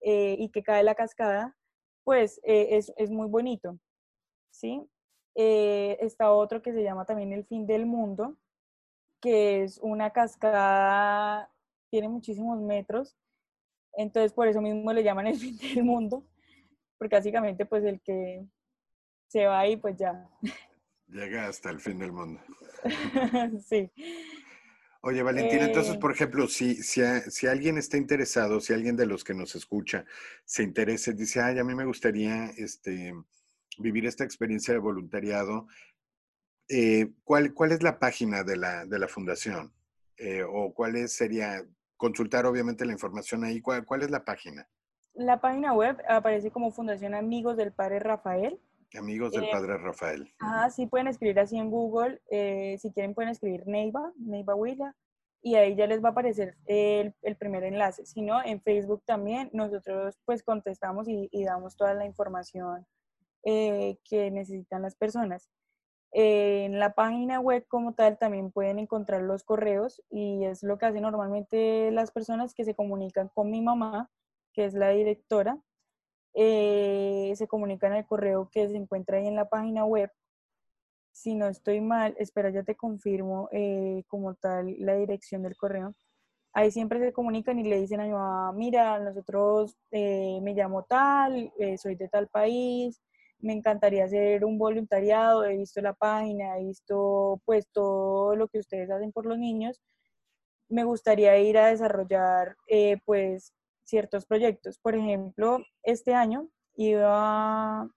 eh, 0.00 0.36
y 0.38 0.50
que 0.50 0.62
cae 0.62 0.82
la 0.82 0.94
cascada, 0.94 1.56
pues 2.04 2.40
eh, 2.44 2.80
es, 2.96 3.10
muy 3.10 3.28
bonito. 3.28 3.78
¿sí? 4.50 4.88
Eh, 5.36 5.98
está 6.00 6.32
otro 6.32 6.62
que 6.62 6.72
se 6.72 6.82
llama 6.82 7.04
también 7.04 7.32
el 7.32 7.44
fin 7.44 7.66
del 7.66 7.86
mundo, 7.86 8.36
que 9.20 9.62
es 9.62 9.78
una 9.78 10.10
cascada, 10.10 11.50
tiene 11.90 12.08
muchísimos 12.08 12.60
metros 12.60 13.16
entonces, 13.96 14.32
por 14.32 14.46
eso 14.46 14.60
mismo 14.60 14.92
le 14.92 15.02
llaman 15.02 15.26
el 15.26 15.36
fin 15.36 15.56
del 15.56 15.82
mundo, 15.82 16.26
porque 16.98 17.16
básicamente, 17.16 17.64
pues 17.64 17.82
el 17.84 18.00
que 18.02 18.46
se 19.26 19.46
va 19.46 19.60
ahí, 19.60 19.76
pues 19.76 19.96
ya. 19.96 20.28
Llega 21.08 21.48
hasta 21.48 21.70
el 21.70 21.80
fin 21.80 21.98
del 21.98 22.12
mundo. 22.12 22.40
sí. 23.66 23.90
Oye, 25.00 25.22
Valentina, 25.22 25.66
entonces, 25.66 25.94
eh. 25.94 25.98
por 25.98 26.12
ejemplo, 26.12 26.46
si, 26.48 26.82
si, 26.82 27.46
alguien 27.46 27.78
está 27.78 27.96
interesado, 27.96 28.60
si 28.60 28.72
alguien 28.72 28.96
de 28.96 29.06
los 29.06 29.24
que 29.24 29.34
nos 29.34 29.54
escucha 29.54 30.04
se 30.44 30.62
interesa, 30.62 31.12
dice, 31.12 31.40
ay, 31.40 31.58
a 31.58 31.64
mí 31.64 31.74
me 31.74 31.84
gustaría 31.84 32.46
este, 32.56 33.14
vivir 33.78 34.06
esta 34.06 34.24
experiencia 34.24 34.74
de 34.74 34.80
voluntariado, 34.80 35.66
eh, 36.68 37.12
¿cuál, 37.24 37.54
¿cuál 37.54 37.72
es 37.72 37.82
la 37.82 37.98
página 37.98 38.42
de 38.42 38.56
la, 38.56 38.86
de 38.86 38.98
la 38.98 39.08
fundación? 39.08 39.72
Eh, 40.16 40.42
¿O 40.42 40.72
cuál 40.72 40.96
es, 40.96 41.12
sería, 41.12 41.62
consultar 41.96 42.46
obviamente 42.46 42.84
la 42.84 42.92
información 42.92 43.44
ahí. 43.44 43.60
¿Cuál, 43.60 44.02
es 44.02 44.10
la 44.10 44.24
página? 44.24 44.68
La 45.14 45.40
página 45.40 45.72
web 45.72 45.96
aparece 46.08 46.50
como 46.50 46.70
Fundación 46.70 47.14
Amigos 47.14 47.56
del 47.56 47.72
Padre 47.72 47.98
Rafael. 47.98 48.60
Amigos 48.96 49.32
del 49.32 49.44
eh, 49.44 49.48
Padre 49.50 49.78
Rafael. 49.78 50.32
Ah, 50.40 50.70
sí 50.70 50.86
pueden 50.86 51.08
escribir 51.08 51.38
así 51.40 51.56
en 51.56 51.70
Google. 51.70 52.20
Eh, 52.30 52.76
si 52.80 52.92
quieren 52.92 53.14
pueden 53.14 53.30
escribir 53.30 53.66
Neiva, 53.66 54.12
Neiva 54.16 54.54
Huila, 54.54 54.94
y 55.42 55.54
ahí 55.56 55.74
ya 55.74 55.86
les 55.86 56.02
va 56.02 56.08
a 56.08 56.12
aparecer 56.12 56.56
el, 56.66 57.14
primer 57.38 57.64
enlace. 57.64 58.06
Si 58.06 58.22
no, 58.22 58.42
en 58.44 58.60
Facebook 58.60 59.02
también 59.04 59.50
nosotros 59.52 60.18
pues 60.24 60.42
contestamos 60.42 61.08
y, 61.08 61.28
damos 61.44 61.76
toda 61.76 61.94
la 61.94 62.06
información 62.06 62.86
eh, 63.48 63.98
que 64.02 64.28
necesitan 64.32 64.82
las 64.82 64.96
personas. 64.96 65.48
En 66.10 66.80
la 66.80 66.94
página 66.94 67.38
web 67.38 67.64
como 67.68 67.94
tal 67.94 68.18
también 68.18 68.50
pueden 68.50 68.80
encontrar 68.80 69.22
los 69.22 69.44
correos 69.44 70.02
y 70.10 70.44
es 70.44 70.64
lo 70.64 70.78
que 70.78 70.86
hacen 70.86 71.02
normalmente 71.02 71.92
las 71.92 72.10
personas 72.10 72.54
que 72.54 72.64
se 72.64 72.74
comunican 72.74 73.28
con 73.28 73.50
mi 73.50 73.62
mamá, 73.62 74.10
que 74.52 74.64
es 74.64 74.74
la 74.74 74.88
directora. 74.90 75.60
Eh, 76.34 77.34
se 77.36 77.46
comunican 77.46 77.92
al 77.92 78.04
correo 78.04 78.48
que 78.50 78.68
se 78.68 78.76
encuentra 78.76 79.18
ahí 79.18 79.28
en 79.28 79.36
la 79.36 79.48
página 79.48 79.84
web. 79.84 80.10
Si 81.12 81.36
no 81.36 81.46
estoy 81.46 81.80
mal, 81.80 82.16
espera, 82.18 82.50
ya 82.50 82.64
te 82.64 82.74
confirmo 82.74 83.48
eh, 83.52 84.02
como 84.08 84.34
tal 84.34 84.74
la 84.80 84.96
dirección 84.96 85.44
del 85.44 85.56
correo. 85.56 85.94
Ahí 86.52 86.72
siempre 86.72 86.98
se 86.98 87.12
comunican 87.12 87.60
y 87.60 87.64
le 87.64 87.80
dicen 87.80 88.00
a 88.00 88.04
mi 88.04 88.10
mamá, 88.10 88.52
mira, 88.52 88.98
nosotros 88.98 89.76
eh, 89.92 90.40
me 90.42 90.54
llamo 90.54 90.82
tal, 90.84 91.52
soy 91.78 91.94
de 91.94 92.08
tal 92.08 92.28
país, 92.28 93.00
me 93.38 93.52
encantaría 93.52 94.04
hacer 94.04 94.44
un 94.44 94.58
voluntariado, 94.58 95.44
he 95.44 95.56
visto 95.56 95.80
la 95.80 95.94
página, 95.94 96.58
he 96.58 96.64
visto 96.64 97.40
pues 97.44 97.68
todo 97.72 98.34
lo 98.36 98.48
que 98.48 98.58
ustedes 98.58 98.90
hacen 98.90 99.12
por 99.12 99.26
los 99.26 99.38
niños, 99.38 99.80
me 100.68 100.84
gustaría 100.84 101.38
ir 101.38 101.58
a 101.58 101.68
desarrollar 101.68 102.56
eh, 102.68 102.98
pues 103.04 103.52
ciertos 103.84 104.26
proyectos. 104.26 104.78
Por 104.78 104.96
ejemplo, 104.96 105.58
este 105.82 106.14
año 106.14 106.48
iba, 106.74 107.88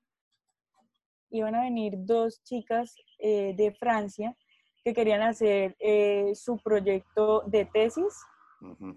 iban 1.32 1.56
a 1.56 1.64
venir 1.64 1.94
dos 1.98 2.44
chicas 2.44 2.96
eh, 3.20 3.54
de 3.56 3.74
Francia 3.74 4.36
que 4.84 4.94
querían 4.94 5.22
hacer 5.22 5.76
eh, 5.80 6.32
su 6.36 6.58
proyecto 6.58 7.42
de 7.48 7.66
tesis 7.66 8.14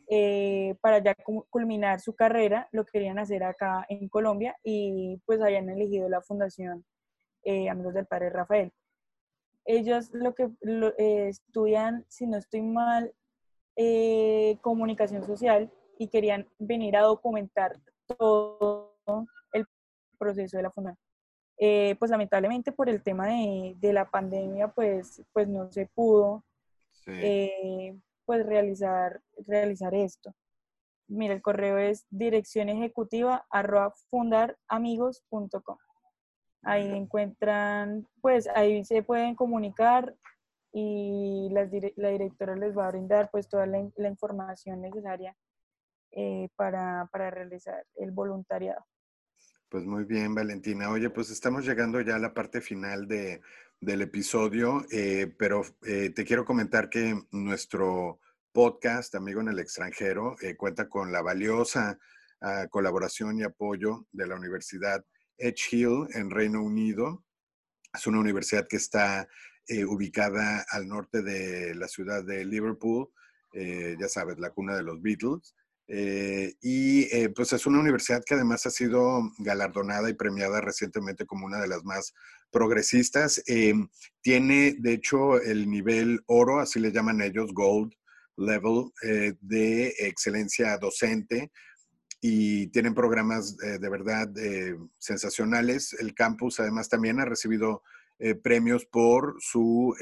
eh, 0.09 0.77
para 0.81 0.99
ya 0.99 1.15
culminar 1.51 2.01
su 2.01 2.15
carrera, 2.15 2.69
lo 2.73 2.85
querían 2.85 3.19
hacer 3.19 3.45
acá 3.45 3.87
en 3.89 4.09
Colombia 4.09 4.57
y 4.63 5.21
pues 5.25 5.41
habían 5.41 5.69
elegido 5.69 6.09
la 6.09 6.21
Fundación 6.21 6.85
eh, 7.45 7.69
Amigos 7.69 7.95
del 7.95 8.07
Padre 8.07 8.31
Rafael. 8.31 8.73
Ellos 9.65 10.11
lo 10.13 10.35
que 10.35 10.51
eh, 10.99 11.29
estudian, 11.29 12.05
si 12.09 12.27
no 12.27 12.39
estoy 12.39 12.63
mal, 12.63 13.13
comunicación 14.61 15.25
social 15.25 15.73
y 15.99 16.09
querían 16.09 16.47
venir 16.59 16.97
a 16.97 17.03
documentar 17.03 17.73
todo 18.07 18.97
el 19.53 19.67
proceso 20.19 20.57
de 20.57 20.63
la 20.63 20.71
fundación. 20.71 20.99
pues 21.99 22.11
lamentablemente 22.11 22.73
por 22.73 22.89
el 22.89 23.03
tema 23.03 23.29
de, 23.29 23.75
de, 23.79 23.93
la 23.93 24.11
pandemia, 24.11 24.69
pues, 24.69 25.23
pues 25.33 25.49
no 25.49 25.71
se 25.73 25.87
pudo 25.87 26.45
eh, 27.07 27.99
pues 28.25 28.45
realizar, 28.47 29.21
realizar 29.47 29.95
esto. 29.95 30.35
Mira, 31.09 31.35
el 31.35 31.43
correo 31.43 31.79
es 31.79 32.07
dirección 32.11 32.69
ejecutiva 32.69 33.45
arroba 33.51 33.93
fundaramigos.com. 34.11 35.77
Ahí 36.63 36.91
encuentran, 36.91 38.07
pues 38.21 38.49
ahí 38.49 38.85
se 38.85 39.03
pueden 39.03 39.35
comunicar 39.35 40.15
y 40.73 41.49
la 41.51 41.67
directora 42.11 42.57
les 42.57 42.77
va 42.77 42.87
a 42.87 42.91
brindar 42.91 43.31
pues 43.31 43.49
toda 43.49 43.67
la, 43.67 43.79
información 43.79 44.81
necesaria 44.81 45.37
eh, 46.13 46.49
para, 46.57 47.09
para 47.13 47.31
realizar 47.31 47.85
el 47.97 48.13
voluntariado. 48.13 48.85
Pues 49.69 49.85
muy 49.85 50.05
bien, 50.05 50.35
Valentina. 50.35 50.91
Oye, 50.91 51.11
pues 51.11 51.31
estamos 51.31 51.67
llegando 51.67 52.01
ya 52.01 52.17
a 52.17 52.19
la 52.19 52.33
parte 52.33 52.61
final 52.61 53.09
de, 53.09 53.41
del 53.83 54.01
episodio, 54.01 54.87
eh, 54.93 55.35
pero 55.37 55.65
eh, 55.85 56.11
te 56.11 56.25
quiero 56.25 56.45
comentar 56.45 56.89
que 56.89 57.21
nuestro 57.33 58.21
podcast, 58.53 59.13
Amigo 59.17 59.41
en 59.41 59.49
el 59.49 59.59
extranjero, 59.59 60.37
eh, 60.41 60.55
cuenta 60.55 60.89
con 60.89 61.11
la 61.11 61.21
valiosa 61.21 61.99
ah, 62.41 62.69
colaboración 62.71 63.39
y 63.39 63.43
apoyo 63.43 64.07
de 64.13 64.29
la 64.29 64.37
Universidad 64.37 65.05
Edge 65.37 65.73
Hill 65.73 66.07
en 66.15 66.31
Reino 66.31 66.63
Unido. 66.63 67.25
Es 67.93 68.07
una 68.07 68.21
universidad 68.21 68.69
que 68.69 68.77
está 68.77 69.29
ubicada 69.87 70.65
al 70.71 70.87
norte 70.89 71.23
de 71.23 71.75
la 71.75 71.89
ciudad 71.89 72.25
de 72.25 72.45
Liverpool, 72.45 73.09
ya 73.53 74.09
sabes, 74.09 74.39
la 74.39 74.51
cuna 74.51 74.77
de 74.77 74.83
los 74.83 75.01
Beatles. 75.01 75.55
Y 75.87 77.29
pues 77.29 77.53
es 77.53 77.67
una 77.67 77.79
universidad 77.79 78.23
que 78.25 78.35
además 78.35 78.67
ha 78.67 78.71
sido 78.71 79.21
galardonada 79.39 80.11
y 80.11 80.15
premiada 80.15 80.61
recientemente 80.61 81.27
como 81.27 81.47
una 81.47 81.61
de 81.61 81.69
las 81.69 81.85
más 81.85 82.13
progresistas. 82.53 83.43
Eh, 83.47 83.75
tiene, 84.21 84.77
de 84.79 84.93
hecho, 84.93 85.41
el 85.41 85.69
nivel 85.69 86.21
oro, 86.27 86.61
así 86.61 86.79
le 86.79 86.93
llaman 86.93 87.21
ellos, 87.23 87.53
gold 87.53 87.93
level, 88.37 88.91
de 89.41 89.89
excelencia 89.99 90.79
docente. 90.79 91.51
Y 92.21 92.69
tienen 92.69 92.95
programas 92.95 93.57
de 93.57 93.89
verdad 93.89 94.29
sensacionales. 94.99 95.93
El 95.95 96.15
campus 96.15 96.61
además 96.61 96.89
también 96.89 97.19
ha 97.19 97.25
recibido 97.25 97.83
premios 98.43 98.87
por 98.87 99.37
su 99.41 99.95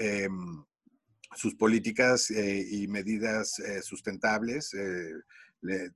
sus 1.34 1.55
políticas 1.55 2.30
y 2.30 2.86
medidas 2.88 3.61
sustentables, 3.82 4.74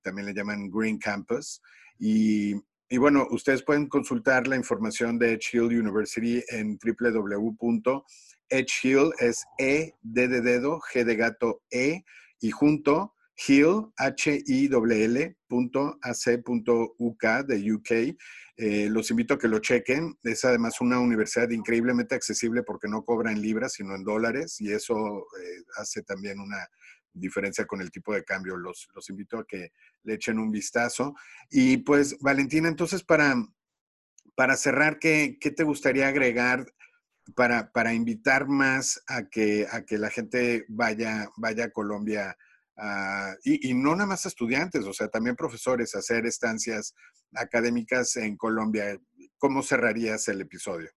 también 0.02 0.26
le 0.26 0.34
llaman 0.34 0.70
Green 0.70 0.98
Campus. 0.98 1.60
Y, 1.98 2.54
bueno, 2.98 3.26
ustedes 3.30 3.62
pueden 3.62 3.88
consultar 3.88 4.46
la 4.46 4.56
información 4.56 5.18
de 5.18 5.32
Edge 5.32 5.54
Hill 5.54 5.78
University 5.78 6.42
en 6.48 6.78
www.edgehill, 6.78 8.02
es 9.18 9.44
E, 9.58 9.94
D 10.02 10.28
de 10.28 10.40
dedo, 10.40 10.80
G 10.92 11.04
de 11.04 11.16
gato, 11.16 11.62
E, 11.70 12.04
y 12.40 12.50
junto 12.50 13.14
Hill, 13.36 13.86
H-I-L, 13.96 15.36
.ac.uk 16.02 17.24
de 17.46 17.72
UK. 17.72 17.90
Eh, 18.56 18.88
los 18.88 19.10
invito 19.10 19.34
a 19.34 19.38
que 19.38 19.48
lo 19.48 19.58
chequen. 19.58 20.16
Es 20.22 20.44
además 20.44 20.80
una 20.80 21.00
universidad 21.00 21.50
increíblemente 21.50 22.14
accesible 22.14 22.62
porque 22.62 22.88
no 22.88 23.04
cobra 23.04 23.32
en 23.32 23.42
libras, 23.42 23.74
sino 23.74 23.94
en 23.94 24.04
dólares, 24.04 24.60
y 24.60 24.72
eso 24.72 24.94
eh, 24.94 25.64
hace 25.76 26.02
también 26.02 26.38
una 26.38 26.68
diferencia 27.14 27.66
con 27.66 27.80
el 27.80 27.90
tipo 27.90 28.12
de 28.12 28.24
cambio. 28.24 28.56
Los, 28.56 28.88
los 28.94 29.08
invito 29.08 29.38
a 29.38 29.46
que 29.46 29.72
le 30.02 30.14
echen 30.14 30.38
un 30.38 30.50
vistazo. 30.50 31.14
Y 31.50 31.78
pues, 31.78 32.18
Valentina, 32.20 32.68
entonces 32.68 33.02
para, 33.02 33.34
para 34.34 34.56
cerrar, 34.56 34.98
¿qué, 34.98 35.38
¿qué, 35.40 35.50
te 35.50 35.64
gustaría 35.64 36.08
agregar 36.08 36.66
para, 37.34 37.70
para 37.72 37.94
invitar 37.94 38.48
más 38.48 39.02
a 39.06 39.28
que, 39.28 39.66
a 39.70 39.84
que 39.84 39.96
la 39.96 40.10
gente 40.10 40.66
vaya, 40.68 41.28
vaya 41.36 41.66
a 41.66 41.70
Colombia? 41.70 42.36
y, 43.44 43.70
y, 43.70 43.72
no 43.72 43.94
nada 43.94 44.06
más 44.06 44.26
estudiantes, 44.26 44.84
o 44.84 44.92
sea, 44.92 45.06
también 45.06 45.36
profesores, 45.36 45.94
a 45.94 46.00
hacer 46.00 46.26
estancias 46.26 46.92
académicas 47.32 48.16
en 48.16 48.36
Colombia. 48.36 48.98
¿Cómo 49.38 49.62
cerrarías 49.62 50.26
el 50.26 50.40
episodio? 50.40 50.90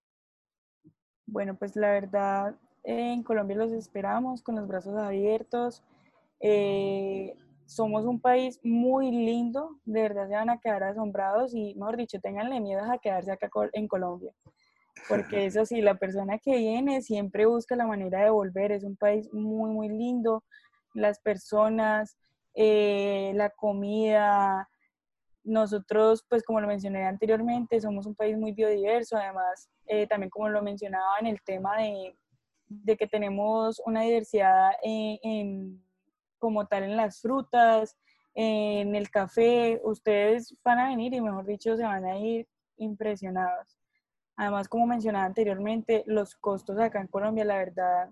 Bueno, 1.26 1.56
pues 1.56 1.76
la 1.76 1.90
verdad, 1.90 2.56
en 2.84 3.22
Colombia 3.22 3.56
los 3.56 3.72
esperamos 3.72 4.42
con 4.42 4.56
los 4.56 4.66
brazos 4.66 4.96
abiertos. 4.96 5.82
Eh, 6.40 7.34
somos 7.68 8.06
un 8.06 8.20
país 8.20 8.58
muy 8.62 9.10
lindo, 9.10 9.78
de 9.84 10.02
verdad 10.02 10.26
se 10.26 10.34
van 10.34 10.50
a 10.50 10.58
quedar 10.58 10.82
asombrados 10.84 11.54
y, 11.54 11.74
mejor 11.74 11.98
dicho, 11.98 12.18
tenganle 12.18 12.60
miedo 12.60 12.82
a 12.82 12.98
quedarse 12.98 13.30
acá 13.30 13.50
en 13.74 13.86
Colombia. 13.86 14.32
Porque 15.06 15.44
eso 15.46 15.64
sí, 15.66 15.82
la 15.82 15.96
persona 15.96 16.38
que 16.38 16.56
viene 16.56 17.02
siempre 17.02 17.46
busca 17.46 17.76
la 17.76 17.86
manera 17.86 18.24
de 18.24 18.30
volver. 18.30 18.72
Es 18.72 18.84
un 18.84 18.96
país 18.96 19.32
muy, 19.32 19.70
muy 19.70 19.88
lindo. 19.88 20.44
Las 20.94 21.20
personas, 21.20 22.16
eh, 22.54 23.32
la 23.34 23.50
comida. 23.50 24.68
Nosotros, 25.44 26.24
pues 26.28 26.42
como 26.42 26.60
lo 26.60 26.66
mencioné 26.66 27.04
anteriormente, 27.04 27.80
somos 27.80 28.06
un 28.06 28.14
país 28.14 28.36
muy 28.38 28.52
biodiverso. 28.52 29.16
Además, 29.16 29.68
eh, 29.86 30.06
también 30.06 30.30
como 30.30 30.48
lo 30.48 30.62
mencionaba 30.62 31.18
en 31.20 31.26
el 31.26 31.42
tema 31.42 31.76
de, 31.76 32.16
de 32.66 32.96
que 32.96 33.06
tenemos 33.06 33.80
una 33.84 34.02
diversidad 34.02 34.72
en 34.82 35.82
como 36.38 36.66
tal 36.66 36.84
en 36.84 36.96
las 36.96 37.20
frutas, 37.20 37.96
en 38.34 38.94
el 38.94 39.10
café, 39.10 39.80
ustedes 39.84 40.56
van 40.64 40.78
a 40.78 40.88
venir 40.88 41.12
y 41.14 41.20
mejor 41.20 41.44
dicho 41.44 41.76
se 41.76 41.82
van 41.82 42.04
a 42.04 42.18
ir 42.18 42.46
impresionados. 42.76 43.76
Además, 44.36 44.68
como 44.68 44.86
mencionaba 44.86 45.24
anteriormente, 45.24 46.04
los 46.06 46.36
costos 46.36 46.78
acá 46.78 47.00
en 47.00 47.08
Colombia, 47.08 47.44
la 47.44 47.58
verdad, 47.58 48.10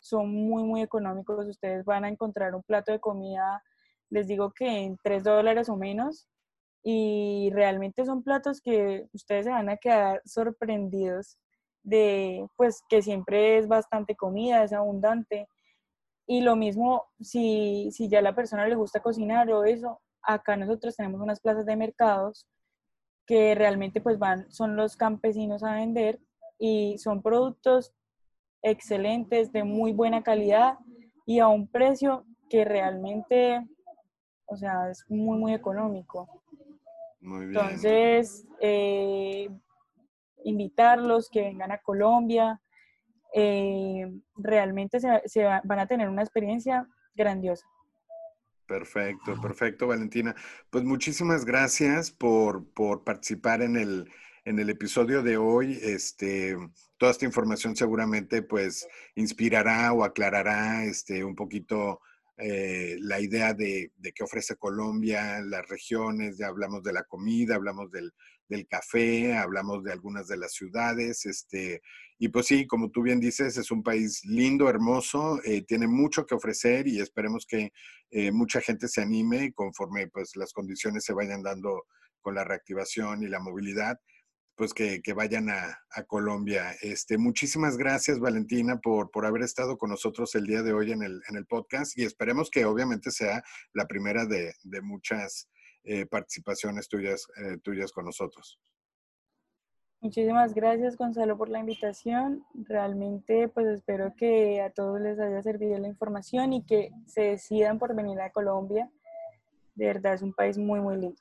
son 0.00 0.30
muy, 0.30 0.64
muy 0.64 0.80
económicos. 0.80 1.46
Ustedes 1.46 1.84
van 1.84 2.04
a 2.04 2.08
encontrar 2.08 2.54
un 2.54 2.62
plato 2.62 2.92
de 2.92 3.00
comida, 3.00 3.62
les 4.08 4.26
digo 4.26 4.52
que 4.52 4.66
en 4.66 4.96
3 5.02 5.24
dólares 5.24 5.68
o 5.68 5.76
menos, 5.76 6.26
y 6.82 7.50
realmente 7.52 8.06
son 8.06 8.22
platos 8.22 8.62
que 8.62 9.06
ustedes 9.12 9.44
se 9.44 9.50
van 9.50 9.68
a 9.68 9.76
quedar 9.76 10.22
sorprendidos 10.24 11.38
de, 11.82 12.46
pues, 12.56 12.82
que 12.88 13.02
siempre 13.02 13.58
es 13.58 13.68
bastante 13.68 14.16
comida, 14.16 14.64
es 14.64 14.72
abundante 14.72 15.48
y 16.30 16.42
lo 16.42 16.56
mismo, 16.56 17.06
si, 17.20 17.88
si 17.90 18.06
ya 18.06 18.18
a 18.18 18.22
la 18.22 18.34
persona 18.34 18.68
le 18.68 18.74
gusta 18.74 19.00
cocinar 19.00 19.50
o 19.50 19.64
eso, 19.64 19.98
acá 20.22 20.58
nosotros 20.58 20.94
tenemos 20.94 21.22
unas 21.22 21.40
plazas 21.40 21.64
de 21.64 21.74
mercados 21.74 22.46
que 23.26 23.54
realmente 23.54 24.02
pues 24.02 24.18
van, 24.18 24.50
son 24.52 24.76
los 24.76 24.94
campesinos 24.94 25.64
a 25.64 25.72
vender 25.72 26.20
y 26.58 26.98
son 26.98 27.22
productos 27.22 27.94
excelentes, 28.60 29.52
de 29.52 29.64
muy 29.64 29.92
buena 29.92 30.22
calidad 30.22 30.78
y 31.24 31.38
a 31.38 31.48
un 31.48 31.66
precio 31.66 32.26
que 32.50 32.66
realmente, 32.66 33.66
o 34.44 34.56
sea, 34.58 34.90
es 34.90 35.06
muy, 35.08 35.38
muy 35.38 35.54
económico. 35.54 36.28
Muy 37.22 37.46
bien. 37.46 37.56
Entonces, 37.56 38.46
eh, 38.60 39.48
invitarlos 40.44 41.30
que 41.30 41.40
vengan 41.40 41.72
a 41.72 41.78
Colombia, 41.78 42.60
eh, 43.34 44.10
realmente 44.36 45.00
se, 45.00 45.44
van 45.64 45.78
a 45.78 45.86
tener 45.86 46.08
una 46.08 46.22
experiencia 46.22 46.88
grandiosa. 47.14 47.66
Perfecto, 48.66 49.40
perfecto, 49.40 49.86
Valentina. 49.86 50.34
Pues 50.70 50.84
muchísimas 50.84 51.44
gracias 51.44 52.10
por, 52.10 52.66
participar 53.02 53.62
en 53.62 53.76
el, 53.76 54.10
en 54.44 54.58
el 54.58 54.68
episodio 54.68 55.22
de 55.22 55.38
hoy. 55.38 55.78
Este, 55.82 56.56
toda 56.98 57.12
esta 57.12 57.24
información 57.24 57.76
seguramente 57.76 58.42
pues 58.42 58.86
inspirará 59.14 59.92
o 59.94 60.04
aclarará 60.04 60.84
este, 60.84 61.24
un 61.24 61.34
poquito 61.34 62.00
eh, 62.36 62.96
la 63.00 63.20
idea 63.20 63.54
de, 63.54 63.90
de, 63.96 64.12
qué 64.12 64.22
ofrece 64.22 64.56
Colombia, 64.56 65.40
las 65.40 65.66
regiones, 65.66 66.36
ya 66.36 66.48
hablamos 66.48 66.82
de 66.82 66.92
la 66.92 67.04
comida, 67.04 67.56
hablamos 67.56 67.90
del, 67.90 68.12
del 68.48 68.66
café, 68.66 69.36
hablamos 69.36 69.84
de 69.84 69.92
algunas 69.92 70.26
de 70.26 70.36
las 70.36 70.52
ciudades, 70.52 71.26
este, 71.26 71.82
y 72.18 72.28
pues 72.28 72.46
sí, 72.46 72.66
como 72.66 72.90
tú 72.90 73.02
bien 73.02 73.20
dices, 73.20 73.56
es 73.56 73.70
un 73.70 73.82
país 73.82 74.24
lindo, 74.24 74.68
hermoso, 74.68 75.40
eh, 75.44 75.62
tiene 75.62 75.86
mucho 75.86 76.26
que 76.26 76.34
ofrecer 76.34 76.88
y 76.88 77.00
esperemos 77.00 77.46
que 77.46 77.72
eh, 78.10 78.32
mucha 78.32 78.60
gente 78.60 78.88
se 78.88 79.02
anime 79.02 79.52
conforme 79.52 80.08
pues 80.08 80.34
las 80.34 80.52
condiciones 80.52 81.04
se 81.04 81.12
vayan 81.12 81.42
dando 81.42 81.84
con 82.20 82.34
la 82.34 82.44
reactivación 82.44 83.22
y 83.22 83.28
la 83.28 83.38
movilidad, 83.38 84.00
pues 84.56 84.74
que, 84.74 85.00
vayan 85.14 85.50
a, 85.50 85.78
Colombia. 86.08 86.74
Este, 86.80 87.18
muchísimas 87.18 87.76
gracias, 87.76 88.18
Valentina, 88.18 88.80
por, 88.80 89.10
por 89.10 89.24
haber 89.24 89.42
estado 89.42 89.78
con 89.78 89.90
nosotros 89.90 90.34
el 90.34 90.46
día 90.46 90.62
de 90.62 90.72
hoy 90.72 90.90
en 90.90 91.02
el, 91.02 91.22
en 91.28 91.36
el 91.36 91.46
podcast 91.46 91.96
y 91.96 92.04
esperemos 92.04 92.50
que 92.50 92.64
obviamente 92.64 93.12
sea 93.12 93.42
la 93.72 93.86
primera 93.86 94.26
de, 94.26 94.54
de 94.64 94.80
muchas 94.80 95.48
eh, 95.88 96.06
participaciones 96.06 96.88
tuyas, 96.88 97.26
tuyas 97.62 97.90
con 97.92 98.04
nosotros. 98.04 98.60
Muchísimas 100.00 100.54
gracias 100.54 100.96
Gonzalo 100.96 101.36
por 101.36 101.48
la 101.48 101.58
invitación. 101.58 102.44
Realmente 102.54 103.48
pues 103.48 103.66
espero 103.66 104.14
que 104.16 104.60
a 104.60 104.70
todos 104.70 105.00
les 105.00 105.18
haya 105.18 105.42
servido 105.42 105.76
la 105.78 105.88
información 105.88 106.52
y 106.52 106.64
que 106.64 106.90
se 107.06 107.22
decidan 107.22 107.80
por 107.80 107.96
venir 107.96 108.20
a 108.20 108.30
Colombia. 108.30 108.88
De 109.74 109.86
verdad 109.86 110.14
es 110.14 110.22
un 110.22 110.32
país 110.32 110.56
muy, 110.56 110.80
muy 110.80 110.96
lindo. 110.96 111.20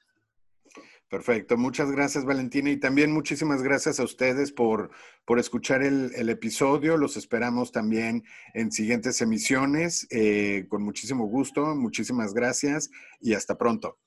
Perfecto, 1.10 1.58
muchas 1.58 1.90
gracias 1.90 2.26
Valentina 2.26 2.70
y 2.70 2.78
también 2.78 3.14
muchísimas 3.14 3.64
gracias 3.64 4.00
a 4.00 4.04
ustedes 4.04 4.52
por, 4.52 4.92
por 5.26 5.40
escuchar 5.40 5.82
el, 5.82 6.30
episodio. 6.30 6.98
Los 6.98 7.18
esperamos 7.18 7.72
también 7.72 8.26
en 8.54 8.72
siguientes 8.72 9.22
emisiones. 9.22 10.06
Eh, 10.12 10.66
con 10.68 10.84
muchísimo 10.84 11.26
gusto, 11.26 11.76
muchísimas 11.76 12.34
gracias 12.34 12.92
y 13.22 13.34
hasta 13.34 13.58
pronto. 13.58 13.98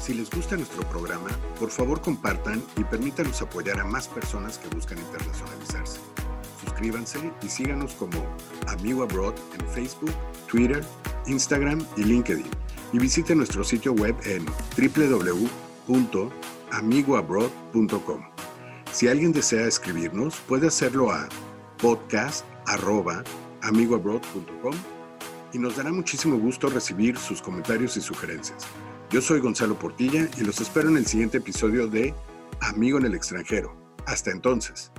Si 0.00 0.14
les 0.14 0.30
gusta 0.30 0.56
nuestro 0.56 0.82
programa, 0.88 1.28
por 1.58 1.70
favor 1.70 2.00
compartan 2.00 2.62
y 2.78 2.84
permítanos 2.84 3.42
apoyar 3.42 3.78
a 3.80 3.84
más 3.84 4.08
personas 4.08 4.56
que 4.56 4.74
buscan 4.74 4.96
internacionalizarse. 4.96 6.00
Suscríbanse 6.64 7.30
y 7.42 7.48
síganos 7.48 7.92
como 7.92 8.24
Amigo 8.66 9.02
Abroad 9.02 9.34
en 9.58 9.68
Facebook, 9.68 10.14
Twitter, 10.50 10.82
Instagram 11.26 11.84
y 11.98 12.04
LinkedIn 12.04 12.46
y 12.94 12.98
visite 12.98 13.34
nuestro 13.34 13.62
sitio 13.62 13.92
web 13.92 14.16
en 14.24 14.46
www.amigoabroad.com. 15.86 18.22
Si 18.92 19.06
alguien 19.06 19.32
desea 19.32 19.66
escribirnos, 19.66 20.36
puede 20.48 20.68
hacerlo 20.68 21.12
a 21.12 21.28
podcast.amigoabroad.com 21.78 24.74
y 25.52 25.58
nos 25.58 25.76
dará 25.76 25.92
muchísimo 25.92 26.38
gusto 26.38 26.70
recibir 26.70 27.18
sus 27.18 27.42
comentarios 27.42 27.98
y 27.98 28.00
sugerencias. 28.00 28.66
Yo 29.10 29.20
soy 29.20 29.40
Gonzalo 29.40 29.76
Portilla 29.76 30.28
y 30.38 30.44
los 30.44 30.60
espero 30.60 30.88
en 30.88 30.96
el 30.96 31.04
siguiente 31.04 31.38
episodio 31.38 31.88
de 31.88 32.14
Amigo 32.60 32.96
en 32.96 33.06
el 33.06 33.14
extranjero. 33.14 33.74
Hasta 34.06 34.30
entonces. 34.30 34.92